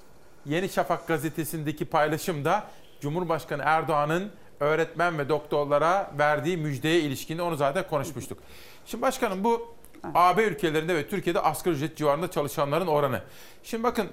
[0.46, 2.64] Yeni Şafak gazetesindeki paylaşımda
[3.00, 8.38] Cumhurbaşkanı Erdoğan'ın öğretmen ve doktorlara verdiği müjdeye ilişkin onu zaten konuşmuştuk.
[8.86, 9.74] Şimdi başkanım bu
[10.14, 13.22] AB ülkelerinde ve Türkiye'de asgari ücret civarında çalışanların oranı.
[13.62, 14.08] Şimdi bakın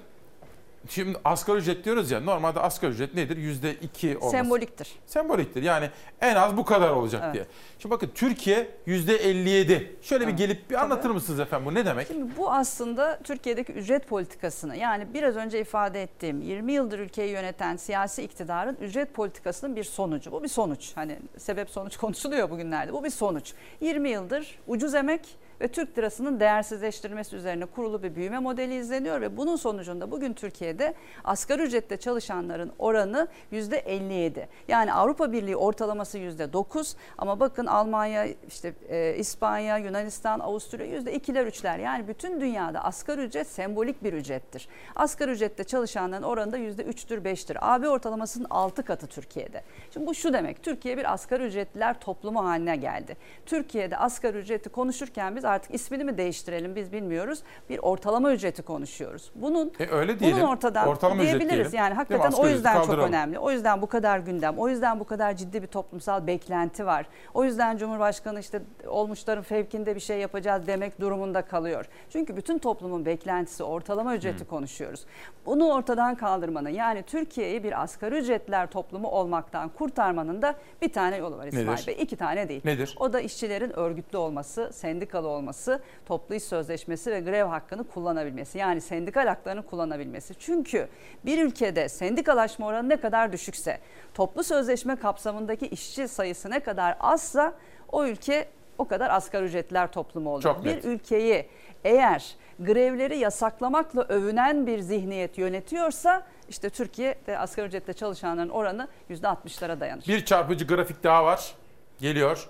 [0.88, 3.36] Şimdi asgari ücret diyoruz ya normalde asgari ücret nedir?
[3.36, 4.30] Yüzde iki olması.
[4.30, 4.88] Semboliktir.
[5.06, 5.90] Semboliktir yani
[6.20, 7.34] en az bu kadar olacak Evet.
[7.34, 7.46] diye.
[7.78, 9.96] Şimdi bakın Türkiye yüzde 57.
[10.02, 12.06] Şöyle bir gelip bir anlatır mısınız efendim bu ne demek?
[12.06, 17.76] Şimdi bu aslında Türkiye'deki ücret politikasını yani biraz önce ifade ettiğim 20 yıldır ülkeyi yöneten
[17.76, 20.32] siyasi iktidarın ücret politikasının bir sonucu.
[20.32, 20.92] Bu bir sonuç.
[20.94, 22.92] Hani sebep sonuç konuşuluyor bugünlerde.
[22.92, 23.52] Bu bir sonuç.
[23.80, 25.20] 20 yıldır ucuz emek
[25.60, 30.94] ve Türk lirasının değersizleştirilmesi üzerine kurulu bir büyüme modeli izleniyor ve bunun sonucunda bugün Türkiye'de
[31.24, 34.46] asgari ücretle çalışanların oranı %57.
[34.68, 41.80] Yani Avrupa Birliği ortalaması %9 ama bakın Almanya, işte e, İspanya, Yunanistan, Avusturya %2'ler 3'ler.
[41.80, 44.68] Yani bütün dünyada asgari ücret sembolik bir ücrettir.
[44.96, 47.58] Asgari ücretle çalışanların oranı da %3'tür 5'tir.
[47.60, 49.62] AB ortalamasının 6 katı Türkiye'de.
[49.90, 53.16] Şimdi bu şu demek Türkiye bir asgari ücretliler toplumu haline geldi.
[53.46, 57.42] Türkiye'de asgari ücreti konuşurken biz artık ismini mi değiştirelim biz bilmiyoruz.
[57.70, 59.30] Bir ortalama ücreti konuşuyoruz.
[59.34, 60.38] Bunun E, öyle diyelim.
[60.38, 61.72] bunun ortadan Ortalama ücret diyebiliriz.
[61.72, 61.78] diyelim.
[61.86, 63.38] Yani hakikaten o yüzden çok önemli.
[63.38, 64.58] O yüzden bu kadar gündem.
[64.58, 67.06] O yüzden bu kadar ciddi bir toplumsal beklenti var.
[67.34, 71.84] O yüzden Cumhurbaşkanı işte olmuşların fevkinde bir şey yapacağız demek durumunda kalıyor.
[72.10, 75.06] Çünkü bütün toplumun beklentisi ortalama ücreti konuşuyoruz.
[75.46, 81.36] Bunu ortadan kaldırmanın yani Türkiye'yi bir asgari ücretler toplumu olmaktan kurtarmanın da bir tane yolu
[81.38, 81.86] var İsmail Nedir?
[81.86, 81.96] Bey.
[82.00, 82.60] İki tane değil.
[82.64, 82.96] Nedir?
[83.00, 85.37] O da işçilerin örgütlü olması, sendikalı olması,
[86.06, 88.58] toplu iş sözleşmesi ve grev hakkını kullanabilmesi.
[88.58, 90.34] Yani sendikal haklarını kullanabilmesi.
[90.38, 90.88] Çünkü
[91.24, 93.78] bir ülkede sendikalaşma oranı ne kadar düşükse,
[94.14, 97.54] toplu sözleşme kapsamındaki işçi sayısı ne kadar azsa
[97.92, 98.48] o ülke
[98.78, 100.42] o kadar asgari ücretler toplumu olur.
[100.42, 100.84] Çok bir net.
[100.84, 101.46] ülkeyi
[101.84, 110.04] eğer grevleri yasaklamakla övünen bir zihniyet yönetiyorsa işte Türkiye'de asgari ücretle çalışanların oranı %60'lara dayanır.
[110.08, 111.54] Bir çarpıcı grafik daha var.
[112.00, 112.48] Geliyor.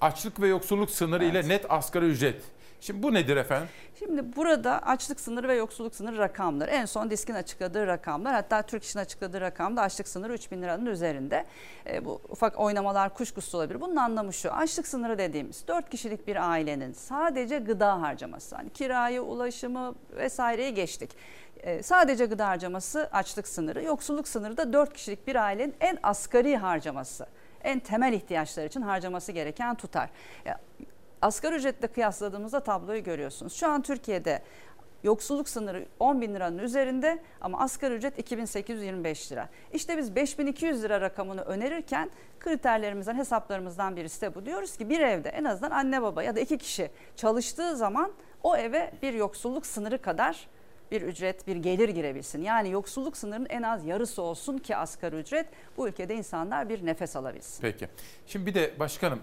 [0.00, 2.42] Açlık ve yoksulluk sınırı ile net asgari ücret.
[2.80, 3.68] Şimdi bu nedir efendim?
[3.98, 6.70] Şimdi burada açlık sınırı ve yoksulluk sınırı rakamları.
[6.70, 10.86] En son diskin açıkladığı rakamlar hatta Türk İş'in açıkladığı rakamda açlık sınırı 3 bin liranın
[10.86, 11.44] üzerinde.
[11.86, 13.80] E, bu ufak oynamalar kuşkusuz olabilir.
[13.80, 19.22] Bunun anlamı şu açlık sınırı dediğimiz 4 kişilik bir ailenin sadece gıda harcaması hani kirayı,
[19.22, 21.10] ulaşımı vesaireyi geçtik.
[21.56, 23.82] E, sadece gıda harcaması açlık sınırı.
[23.82, 27.26] Yoksulluk sınırı da 4 kişilik bir ailenin en asgari harcaması.
[27.64, 30.10] En temel ihtiyaçlar için harcaması gereken tutar.
[31.22, 33.52] Asgari ücretle kıyasladığımızda tabloyu görüyorsunuz.
[33.52, 34.42] Şu an Türkiye'de
[35.04, 39.48] yoksulluk sınırı 10 bin liranın üzerinde ama asgari ücret 2825 lira.
[39.72, 42.10] İşte biz 5200 lira rakamını önerirken
[42.40, 44.46] kriterlerimizden hesaplarımızdan birisi de bu.
[44.46, 48.12] Diyoruz ki bir evde en azından anne baba ya da iki kişi çalıştığı zaman
[48.42, 50.48] o eve bir yoksulluk sınırı kadar
[50.94, 52.42] bir ücret, bir gelir girebilsin.
[52.42, 55.46] Yani yoksulluk sınırının en az yarısı olsun ki asgari ücret
[55.76, 57.62] bu ülkede insanlar bir nefes alabilsin.
[57.62, 57.88] Peki.
[58.26, 59.20] Şimdi bir de başkanım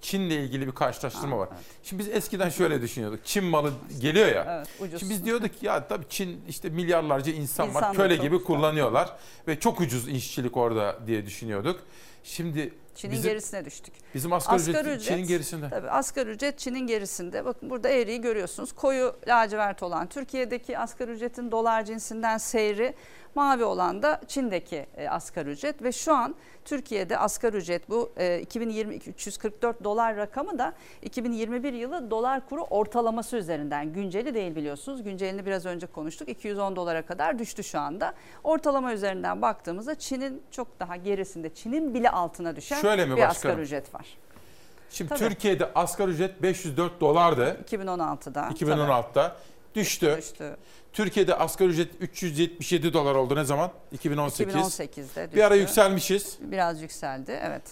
[0.00, 1.48] Çin'le ilgili bir karşılaştırma var.
[1.82, 3.20] Şimdi biz eskiden şöyle düşünüyorduk.
[3.24, 4.56] Çin malı geliyor ya.
[4.56, 5.00] Evet, ucuz.
[5.00, 7.94] Şimdi biz diyorduk ki ya tabii Çin işte milyarlarca insan, İnsan var.
[7.96, 8.44] Köle gibi fazla.
[8.44, 9.16] kullanıyorlar
[9.48, 11.80] ve çok ucuz işçilik orada diye düşünüyorduk.
[12.26, 13.94] Şimdi Çin'in bizim, gerisine düştük.
[14.14, 15.70] Bizim asgari, ücret, Çin'in gerisinde.
[15.70, 17.44] Tabii asgari ücret Çin'in gerisinde.
[17.44, 18.72] Bakın burada eğriyi görüyorsunuz.
[18.72, 22.94] Koyu lacivert olan Türkiye'deki asgari ücretin dolar cinsinden seyri
[23.36, 26.34] Mavi olan da Çin'deki e, asgari ücret ve şu an
[26.64, 30.72] Türkiye'de asgari ücret bu e, 2022 344 dolar rakamı da
[31.02, 35.02] 2021 yılı dolar kuru ortalaması üzerinden günceli değil biliyorsunuz.
[35.02, 36.28] Güncelini biraz önce konuştuk.
[36.28, 38.14] 210 dolara kadar düştü şu anda.
[38.44, 43.30] Ortalama üzerinden baktığımızda Çin'in çok daha gerisinde Çin'in bile altına düşen Şöyle mi bir başkanım?
[43.30, 44.06] asgari ücret var.
[44.90, 45.18] Şimdi Tabii.
[45.18, 47.60] Türkiye'de asgari ücret 504 dolardı.
[47.70, 48.40] 2016'da.
[48.40, 49.36] 2016'da
[49.74, 50.14] düştü.
[50.18, 50.56] Düştü.
[50.96, 53.70] Türkiye'de asgari ücret 377 dolar oldu ne zaman?
[53.92, 54.54] 2018.
[54.54, 55.60] 2018'de Bir ara düştü.
[55.60, 56.38] yükselmişiz.
[56.40, 57.62] Biraz yükseldi evet.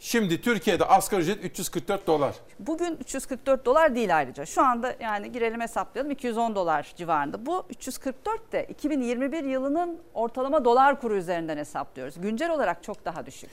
[0.00, 2.34] Şimdi Türkiye'de asgari ücret 344 dolar.
[2.58, 4.46] Bugün 344 dolar değil ayrıca.
[4.46, 7.46] Şu anda yani girelim hesaplayalım 210 dolar civarında.
[7.46, 12.20] Bu 344 de 2021 yılının ortalama dolar kuru üzerinden hesaplıyoruz.
[12.20, 13.50] Güncel olarak çok daha düşük.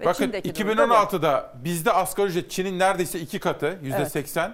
[0.00, 0.92] Ve Bakın Çin'deki durum da bu.
[0.92, 4.50] 2016'da bizde asgari ücret Çin'in neredeyse iki katı, %80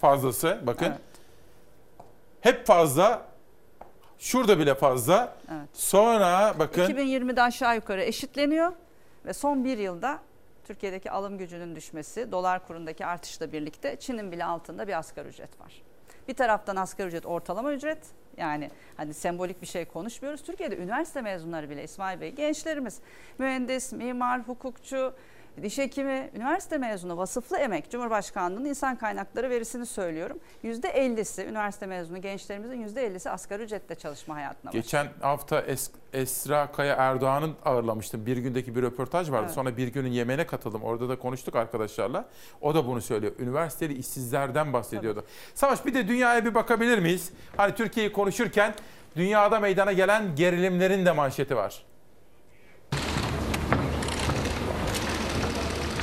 [0.00, 0.60] fazlası.
[0.66, 0.86] Bakın.
[0.86, 1.15] Evet.
[2.46, 3.22] Hep fazla.
[4.18, 5.36] Şurada bile fazla.
[5.50, 5.68] Evet.
[5.72, 8.72] Sonra bakın 2020'de aşağı yukarı eşitleniyor
[9.24, 10.18] ve son bir yılda
[10.64, 15.82] Türkiye'deki alım gücünün düşmesi, dolar kurundaki artışla birlikte Çin'in bile altında bir asgari ücret var.
[16.28, 17.98] Bir taraftan asgari ücret ortalama ücret
[18.36, 20.42] yani hani sembolik bir şey konuşmuyoruz.
[20.42, 23.00] Türkiye'de üniversite mezunları bile İsmail Bey gençlerimiz
[23.38, 25.14] mühendis, mimar, hukukçu,
[25.62, 30.38] diş hekimi, üniversite mezunu, vasıflı emek, Cumhurbaşkanlığı'nın insan kaynakları verisini söylüyorum.
[30.64, 34.84] %50'si üniversite mezunu gençlerimizin %50'si asgari ücretle çalışma hayatına başlıyor.
[34.84, 38.26] geçen hafta Es- Esra Kaya Erdoğan'ın ağırlamıştım.
[38.26, 39.42] Bir gündeki bir röportaj vardı.
[39.46, 39.54] Evet.
[39.54, 40.82] Sonra bir günün yemeğine katıldım.
[40.82, 42.24] Orada da konuştuk arkadaşlarla.
[42.60, 43.32] O da bunu söylüyor.
[43.38, 45.24] Üniversiteli işsizlerden bahsediyordu.
[45.54, 47.30] Savaş bir de dünyaya bir bakabilir miyiz?
[47.56, 48.74] Hani Türkiye'yi konuşurken
[49.16, 51.82] dünyada meydana gelen gerilimlerin de manşeti var.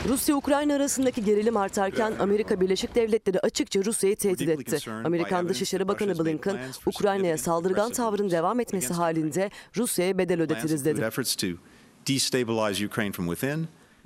[0.08, 4.78] Rusya-Ukrayna arasındaki gerilim artarken Amerika Birleşik Devletleri açıkça Rusya'yı tehdit etti.
[5.06, 11.02] Amerikan Dışişleri Bakanı Blinken, Ukrayna'ya saldırgan tavrın devam etmesi halinde Rusya'ya bedel ödetiriz dedi.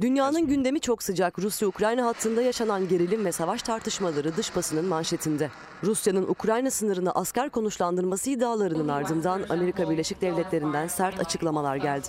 [0.02, 1.40] Dünyanın gündemi çok sıcak.
[1.40, 5.50] Rusya-Ukrayna hattında yaşanan gerilim ve savaş tartışmaları dış basının manşetinde.
[5.84, 12.08] Rusya'nın Ukrayna sınırını asker konuşlandırması iddialarının ardından Amerika Birleşik Devletleri'nden sert açıklamalar geldi.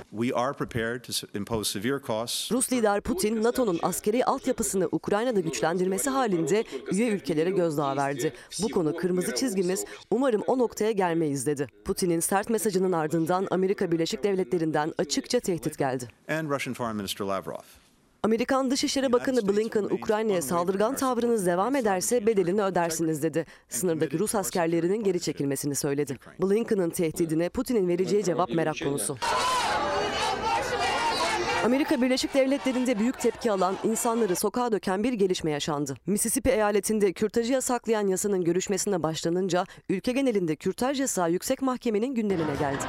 [2.52, 8.32] Rus lider Putin, NATO'nun askeri altyapısını Ukrayna'da güçlendirmesi halinde üye ülkelere gözdağı verdi.
[8.62, 11.66] Bu konu kırmızı çizgimiz, umarım o noktaya gelmeyiz dedi.
[11.84, 16.08] Putin'in sert mesajının ardından Amerika Birleşik Devletleri'nden açıkça tehdit geldi.
[16.28, 17.77] And Russian Foreign Minister Lavrov.
[18.22, 23.46] Amerikan Dışişleri Bakanı Blinken, Ukrayna'ya saldırgan tavrınız devam ederse bedelini ödersiniz dedi.
[23.68, 26.18] Sınırdaki Rus askerlerinin geri çekilmesini söyledi.
[26.42, 29.16] Blinken'ın tehdidine Putin'in vereceği cevap merak konusu.
[31.64, 35.96] Amerika Birleşik Devletleri'nde büyük tepki alan, insanları sokağa döken bir gelişme yaşandı.
[36.06, 42.84] Mississippi eyaletinde kürtajı yasaklayan yasanın görüşmesine başlanınca ülke genelinde kürtaj yasağı yüksek mahkemenin gündemine geldi.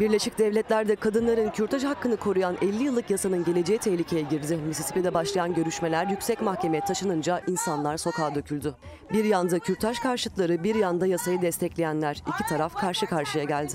[0.00, 4.56] Birleşik Devletler'de kadınların kürtaj hakkını koruyan 50 yıllık yasanın geleceği tehlikeye girdi.
[4.56, 8.74] Mississippi'de başlayan görüşmeler yüksek mahkemeye taşınınca insanlar sokağa döküldü.
[9.12, 12.22] Bir yanda kürtaj karşıtları, bir yanda yasayı destekleyenler.
[12.28, 13.72] iki taraf karşı karşıya geldi.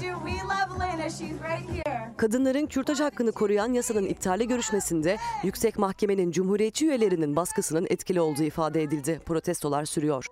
[2.18, 8.84] Kadınların kürtaj hakkını koruyan yasanın iptali görüşmesinde yüksek mahkemenin cumhuriyetçi üyelerinin baskısının etkili olduğu ifade
[8.84, 9.22] edildi.
[9.26, 10.26] Protestolar sürüyor.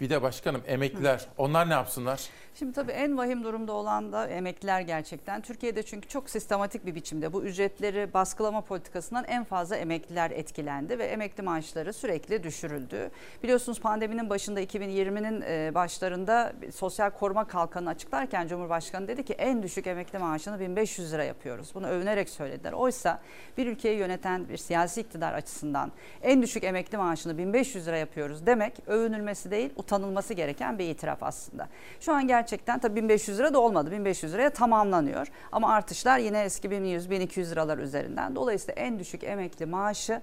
[0.00, 2.20] Bir de başkanım emekliler onlar ne yapsınlar?
[2.58, 5.40] Şimdi tabii en vahim durumda olan da emekliler gerçekten.
[5.40, 11.04] Türkiye'de çünkü çok sistematik bir biçimde bu ücretleri baskılama politikasından en fazla emekliler etkilendi ve
[11.04, 13.10] emekli maaşları sürekli düşürüldü.
[13.42, 19.86] Biliyorsunuz pandeminin başında 2020'nin e, başlarında sosyal koruma kalkanı açıklarken Cumhurbaşkanı dedi ki en düşük
[19.86, 21.70] emekli maaşını 1500 lira yapıyoruz.
[21.74, 22.72] Bunu övünerek söylediler.
[22.72, 23.20] Oysa
[23.58, 25.92] bir ülkeyi yöneten bir siyasi iktidar açısından
[26.22, 31.68] en düşük emekli maaşını 1500 lira yapıyoruz demek övünülmesi değil utanılması gereken bir itiraf aslında.
[32.00, 33.90] Şu an gerçekten tabii 1500 lira da olmadı.
[33.90, 35.26] 1500 liraya tamamlanıyor.
[35.52, 38.36] Ama artışlar yine eski 1100-1200 liralar üzerinden.
[38.36, 40.22] Dolayısıyla en düşük emekli maaşı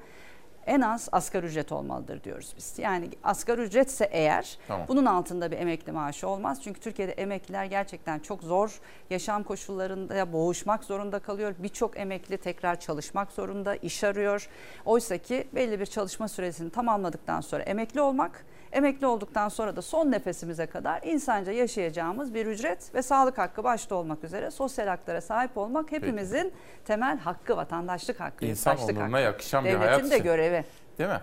[0.66, 2.80] en az asgari ücret olmalıdır diyoruz biz.
[2.80, 4.88] Yani asgari ücretse eğer Tamam.
[4.88, 6.64] bunun altında bir emekli maaşı olmaz.
[6.64, 8.80] Çünkü Türkiye'de emekliler gerçekten çok zor
[9.10, 11.56] yaşam koşullarında boğuşmak zorunda kalıyor.
[11.60, 14.50] Birçok emekli tekrar çalışmak zorunda, iş arıyor.
[14.86, 18.46] Oysa ki belli bir çalışma süresini tamamladıktan sonra emekli olmak,
[18.76, 23.96] emekli olduktan sonra da son nefesimize kadar insanca yaşayacağımız bir ücret ve sağlık hakkı başta
[23.96, 26.54] olmak üzere sosyal haklara sahip olmak hepimizin
[26.86, 29.20] temel hakkı, vatandaşlık hakkı, İnsan onuruna hakkı.
[29.20, 30.24] yakışan bir Devletin hayat de için.
[30.24, 30.64] görevi.
[30.98, 31.22] Değil mi?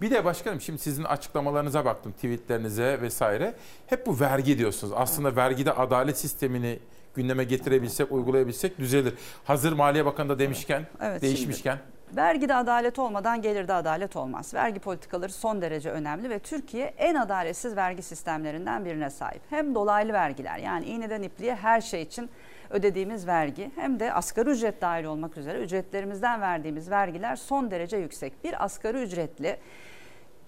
[0.00, 3.54] Bir de başkanım şimdi sizin açıklamalarınıza baktım, tweetlerinize vesaire.
[3.86, 4.92] Hep bu vergi diyorsunuz.
[4.96, 6.78] Aslında vergide adalet sistemini
[7.14, 9.14] gündeme getirebilsek, uygulayabilsek düzelir.
[9.44, 11.78] Hazır Maliye Bakanı da demişken, Evet, değişmişken.
[12.16, 14.54] Vergide adalet olmadan gelirde adalet olmaz.
[14.54, 19.42] Vergi politikaları son derece önemli ve Türkiye en adaletsiz vergi sistemlerinden birine sahip.
[19.50, 22.30] Hem dolaylı vergiler yani iğneden ipliğe her şey için
[22.70, 28.44] ödediğimiz vergi hem de asgari ücret dahil olmak üzere ücretlerimizden verdiğimiz vergiler son derece yüksek.
[28.44, 29.56] Bir asgari ücretli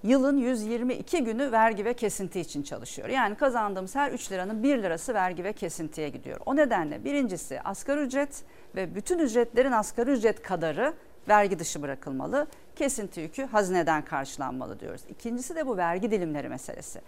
[0.02, 3.08] yılın 122 günü vergi ve kesinti için çalışıyor.
[3.08, 6.40] Yani kazandığımız her 3 liranın 1 lirası vergi ve kesintiye gidiyor.
[6.46, 8.44] O nedenle birincisi asgari ücret
[8.76, 10.94] ve bütün ücretlerin asgari ücret kadarı
[11.28, 12.46] vergi dışı bırakılmalı.
[12.76, 15.02] Kesinti yükü hazineden karşılanmalı diyoruz.
[15.08, 17.00] İkincisi de bu vergi dilimleri meselesi.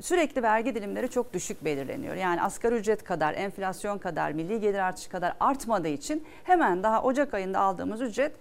[0.00, 2.14] Sürekli vergi dilimleri çok düşük belirleniyor.
[2.14, 7.34] Yani asgari ücret kadar, enflasyon kadar, milli gelir artışı kadar artmadığı için hemen daha Ocak
[7.34, 8.32] ayında aldığımız ücret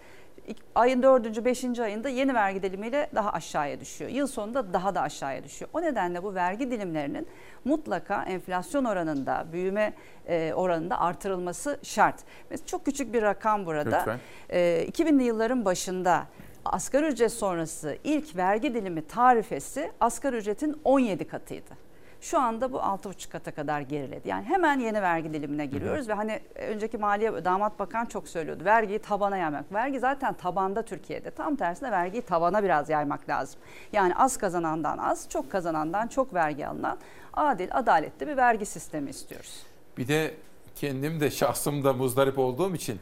[0.75, 1.45] ayın 4.
[1.45, 1.79] 5.
[1.79, 4.11] ayında yeni vergi dilimiyle daha aşağıya düşüyor.
[4.11, 5.71] Yıl sonunda daha da aşağıya düşüyor.
[5.73, 7.27] O nedenle bu vergi dilimlerinin
[7.65, 9.93] mutlaka enflasyon oranında, büyüme
[10.27, 12.15] e, oranında artırılması şart.
[12.49, 13.97] Mesela çok küçük bir rakam burada.
[13.97, 14.19] Lütfen.
[14.49, 16.23] E, 2000'li yılların başında
[16.65, 21.82] asgari ücret sonrası ilk vergi dilimi tarifesi asgari ücretin 17 katıydı.
[22.23, 24.29] Şu anda bu 6,5 kata kadar geriledi.
[24.29, 28.65] Yani hemen yeni vergi dilimine giriyoruz ve hani önceki Maliye Damat Bakan çok söylüyordu.
[28.65, 29.73] Vergiyi tabana yaymak.
[29.73, 31.31] Vergi zaten tabanda Türkiye'de.
[31.31, 33.59] Tam tersine vergiyi tabana biraz yaymak lazım.
[33.93, 36.97] Yani az kazanandan az, çok kazanandan çok vergi alınan
[37.33, 39.63] adil, adaletli bir vergi sistemi istiyoruz.
[39.97, 40.33] Bir de
[40.75, 42.99] kendim de şahsım da muzdarip olduğum için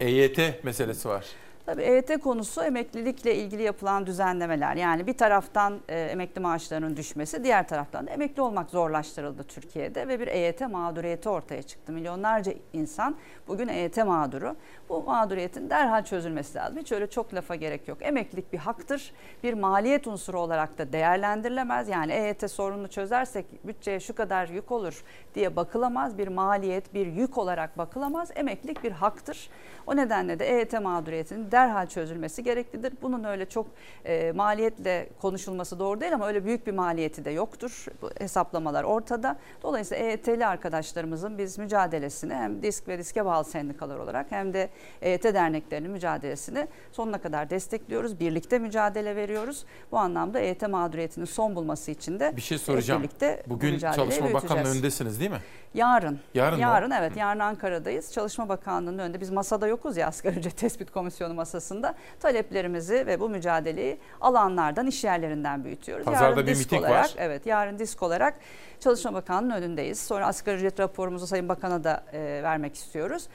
[0.00, 1.26] EYT meselesi var.
[1.66, 4.76] Tabii EYT konusu emeklilikle ilgili yapılan düzenlemeler.
[4.76, 10.20] Yani bir taraftan e, emekli maaşlarının düşmesi, diğer taraftan da emekli olmak zorlaştırıldı Türkiye'de ve
[10.20, 11.92] bir EYT mağduriyeti ortaya çıktı.
[11.92, 13.16] Milyonlarca insan
[13.48, 14.56] bugün EYT mağduru.
[14.88, 16.78] Bu mağduriyetin derhal çözülmesi lazım.
[16.78, 17.98] Hiç öyle çok lafa gerek yok.
[18.00, 19.12] Emeklilik bir haktır.
[19.42, 21.88] Bir maliyet unsuru olarak da değerlendirilemez.
[21.88, 26.18] Yani EYT sorununu çözersek bütçeye şu kadar yük olur diye bakılamaz.
[26.18, 28.30] Bir maliyet, bir yük olarak bakılamaz.
[28.34, 29.48] Emeklilik bir haktır.
[29.86, 32.92] O nedenle de EYT mağduriyetinin derhal çözülmesi gereklidir.
[33.02, 33.66] Bunun öyle çok
[34.04, 37.86] e, maliyetle konuşulması doğru değil ama öyle büyük bir maliyeti de yoktur.
[38.02, 39.36] Bu hesaplamalar ortada.
[39.62, 44.68] Dolayısıyla EYT'li arkadaşlarımızın biz mücadelesini hem disk ve diske bağlı sendikalar olarak hem de
[45.02, 48.20] EYT derneklerinin mücadelesini sonuna kadar destekliyoruz.
[48.20, 49.64] Birlikte mücadele veriyoruz.
[49.92, 53.02] Bu anlamda EYT mağduriyetinin son bulması için de bir şey soracağım.
[53.02, 55.40] birlikte Bugün Çalışma Bakanlığı önündesiniz değil mi?
[55.74, 56.20] Yarın.
[56.34, 56.62] Yarın mı?
[56.62, 57.16] Yarın evet.
[57.16, 58.12] Yarın Ankara'dayız.
[58.12, 61.94] Çalışma Bakanlığı'nın önünde biz masada yokuz ya asgari ücret tespit komisyonu masasında.
[62.20, 66.04] Taleplerimizi ve bu mücadeleyi alanlardan, iş yerlerinden büyütüyoruz.
[66.04, 67.14] Pazarda yarın bir disk miting olarak, var.
[67.16, 68.34] Evet yarın disk olarak
[68.80, 70.00] Çalışma Bakanlığı'nın önündeyiz.
[70.00, 73.28] Sonra asgari ücret raporumuzu Sayın Bakan'a da e, vermek istiyoruz.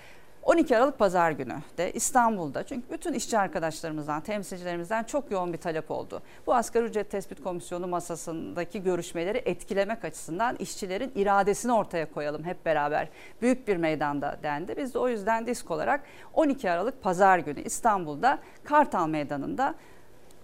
[0.48, 5.92] 12 Aralık Pazar günü de İstanbul'da çünkü bütün işçi arkadaşlarımızdan, temsilcilerimizden çok yoğun bir talep
[5.92, 6.22] oldu.
[6.48, 13.10] Bu asgari ücret tespit komisyonu masasındaki görüşmeleri etkilemek açısından işçilerin iradesini ortaya koyalım hep beraber.
[13.42, 14.78] Büyük bir meydanda dendi.
[14.78, 16.04] Biz de o yüzden disk olarak
[16.34, 19.76] 12 Aralık Pazar günü İstanbul'da Kartal Meydanı'nda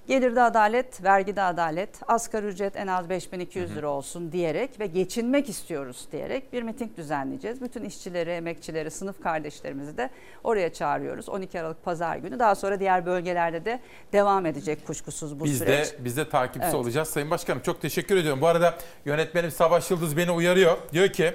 [0.08, 6.08] Gelirde adalet, vergide adalet, asgari ücret en az 5200 lira olsun diyerek ve geçinmek istiyoruz
[6.12, 7.62] diyerek bir miting düzenleyeceğiz.
[7.62, 10.10] Bütün işçileri, emekçileri, sınıf kardeşlerimizi de
[10.44, 11.30] oraya çağırıyoruz.
[11.30, 12.40] 12 Aralık Pazar günü.
[12.40, 13.80] Daha sonra diğer bölgelerde de
[14.14, 15.92] devam edecek kuşkusuz bu biz süreç.
[15.92, 16.76] De, biz de takipçisi Evet.
[16.76, 17.08] olacağız.
[17.08, 18.42] Sayın Başkanım çok teşekkür ediyorum.
[18.42, 20.78] Bu arada yönetmenim Savaş Yıldız beni uyarıyor.
[20.94, 21.34] Diyor ki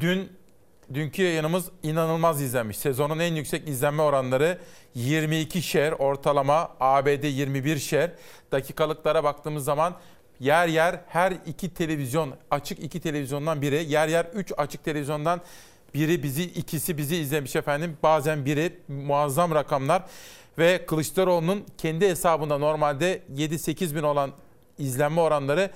[0.00, 0.32] dün
[0.94, 2.78] dünkü yayınımız inanılmaz izlenmiş.
[2.78, 4.58] Sezonun en yüksek izlenme oranları
[4.94, 8.14] 22 share ortalama ABD 21 share.
[8.52, 9.94] Dakikalıklara baktığımız zaman
[10.40, 15.40] yer yer her iki televizyon açık iki televizyondan biri yer yer 3 açık televizyondan
[15.94, 17.96] biri bizi ikisi bizi izlemiş efendim.
[18.02, 20.02] Bazen biri muazzam rakamlar
[20.58, 24.32] ve Kılıçdaroğlu'nun kendi hesabında normalde 7-8 bin olan
[24.78, 25.70] izlenme oranları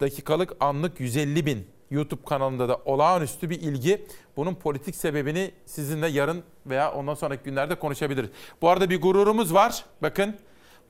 [0.00, 1.66] dakikalık anlık 150 bin.
[1.90, 4.06] YouTube kanalında da olağanüstü bir ilgi.
[4.36, 8.30] Bunun politik sebebini sizinle yarın veya ondan sonraki günlerde konuşabiliriz.
[8.62, 9.84] Bu arada bir gururumuz var.
[10.02, 10.34] Bakın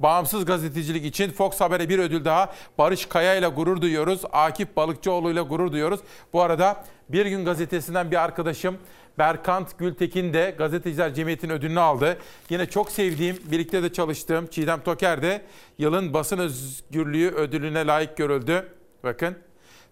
[0.00, 2.52] Bağımsız gazetecilik için Fox Haber'e bir ödül daha.
[2.78, 4.22] Barış Kaya ile gurur duyuyoruz.
[4.32, 6.00] Akif Balıkçıoğlu ile gurur duyuyoruz.
[6.32, 8.78] Bu arada Bir Gün Gazetesi'nden bir arkadaşım
[9.18, 12.18] Berkant Gültekin de Gazeteciler Cemiyeti'nin ödülünü aldı.
[12.50, 15.42] Yine çok sevdiğim, birlikte de çalıştığım Çiğdem Toker de
[15.78, 18.68] yılın basın özgürlüğü ödülüne layık görüldü.
[19.04, 19.36] Bakın.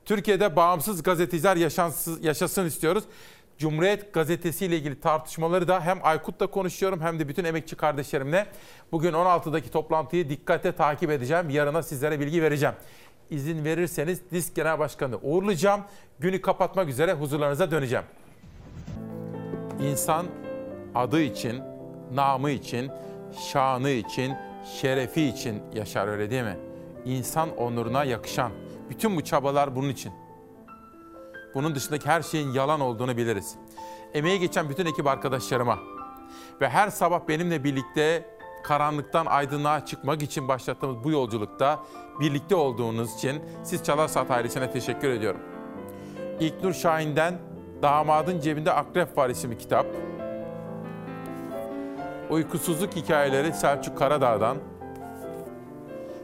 [0.08, 3.04] Türkiye'de bağımsız gazeteciler yaşansın, yaşasın istiyoruz.
[3.58, 8.46] Cumhuriyet Gazetesi ile ilgili tartışmaları da hem Aykut'la konuşuyorum hem de bütün emekçi kardeşlerimle.
[8.92, 11.50] Bugün 16'daki toplantıyı dikkate takip edeceğim.
[11.50, 12.74] Yarına sizlere bilgi vereceğim.
[13.30, 15.80] İzin verirseniz Disk Genel Başkanı uğurlayacağım.
[16.18, 18.04] Günü kapatmak üzere huzurlarınıza döneceğim.
[19.82, 20.26] İnsan
[20.94, 21.60] adı için,
[22.14, 22.90] namı için,
[23.52, 24.34] şanı için,
[24.80, 26.56] şerefi için yaşar öyle değil mi?
[27.04, 28.52] İnsan onuruna yakışan.
[28.90, 30.12] Bütün bu çabalar bunun için.
[31.54, 33.56] Bunun dışındaki her şeyin yalan olduğunu biliriz.
[34.14, 35.78] Emeği geçen bütün ekip arkadaşlarıma
[36.60, 38.24] ve her sabah benimle birlikte
[38.64, 41.82] karanlıktan aydınlığa çıkmak için başlattığımız bu yolculukta
[42.20, 45.40] birlikte olduğunuz için siz Çalarsat ailesine teşekkür ediyorum.
[46.40, 47.38] İlknur Şahin'den
[47.82, 49.86] Damadın Cebinde Akrep Var isimli kitap.
[52.30, 54.56] Uykusuzluk Hikayeleri Selçuk Karadağ'dan.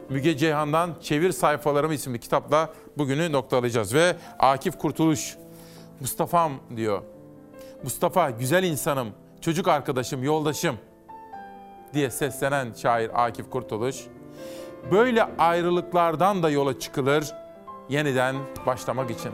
[0.09, 3.93] Müge Ceyhan'dan Çevir Sayfalarımı isimli kitapla bugünü noktalayacağız.
[3.93, 5.37] Ve Akif Kurtuluş,
[5.99, 7.01] Mustafa'm diyor.
[7.83, 9.07] Mustafa güzel insanım,
[9.41, 10.75] çocuk arkadaşım, yoldaşım
[11.93, 13.95] diye seslenen şair Akif Kurtuluş.
[14.91, 17.33] Böyle ayrılıklardan da yola çıkılır
[17.89, 19.31] yeniden başlamak için.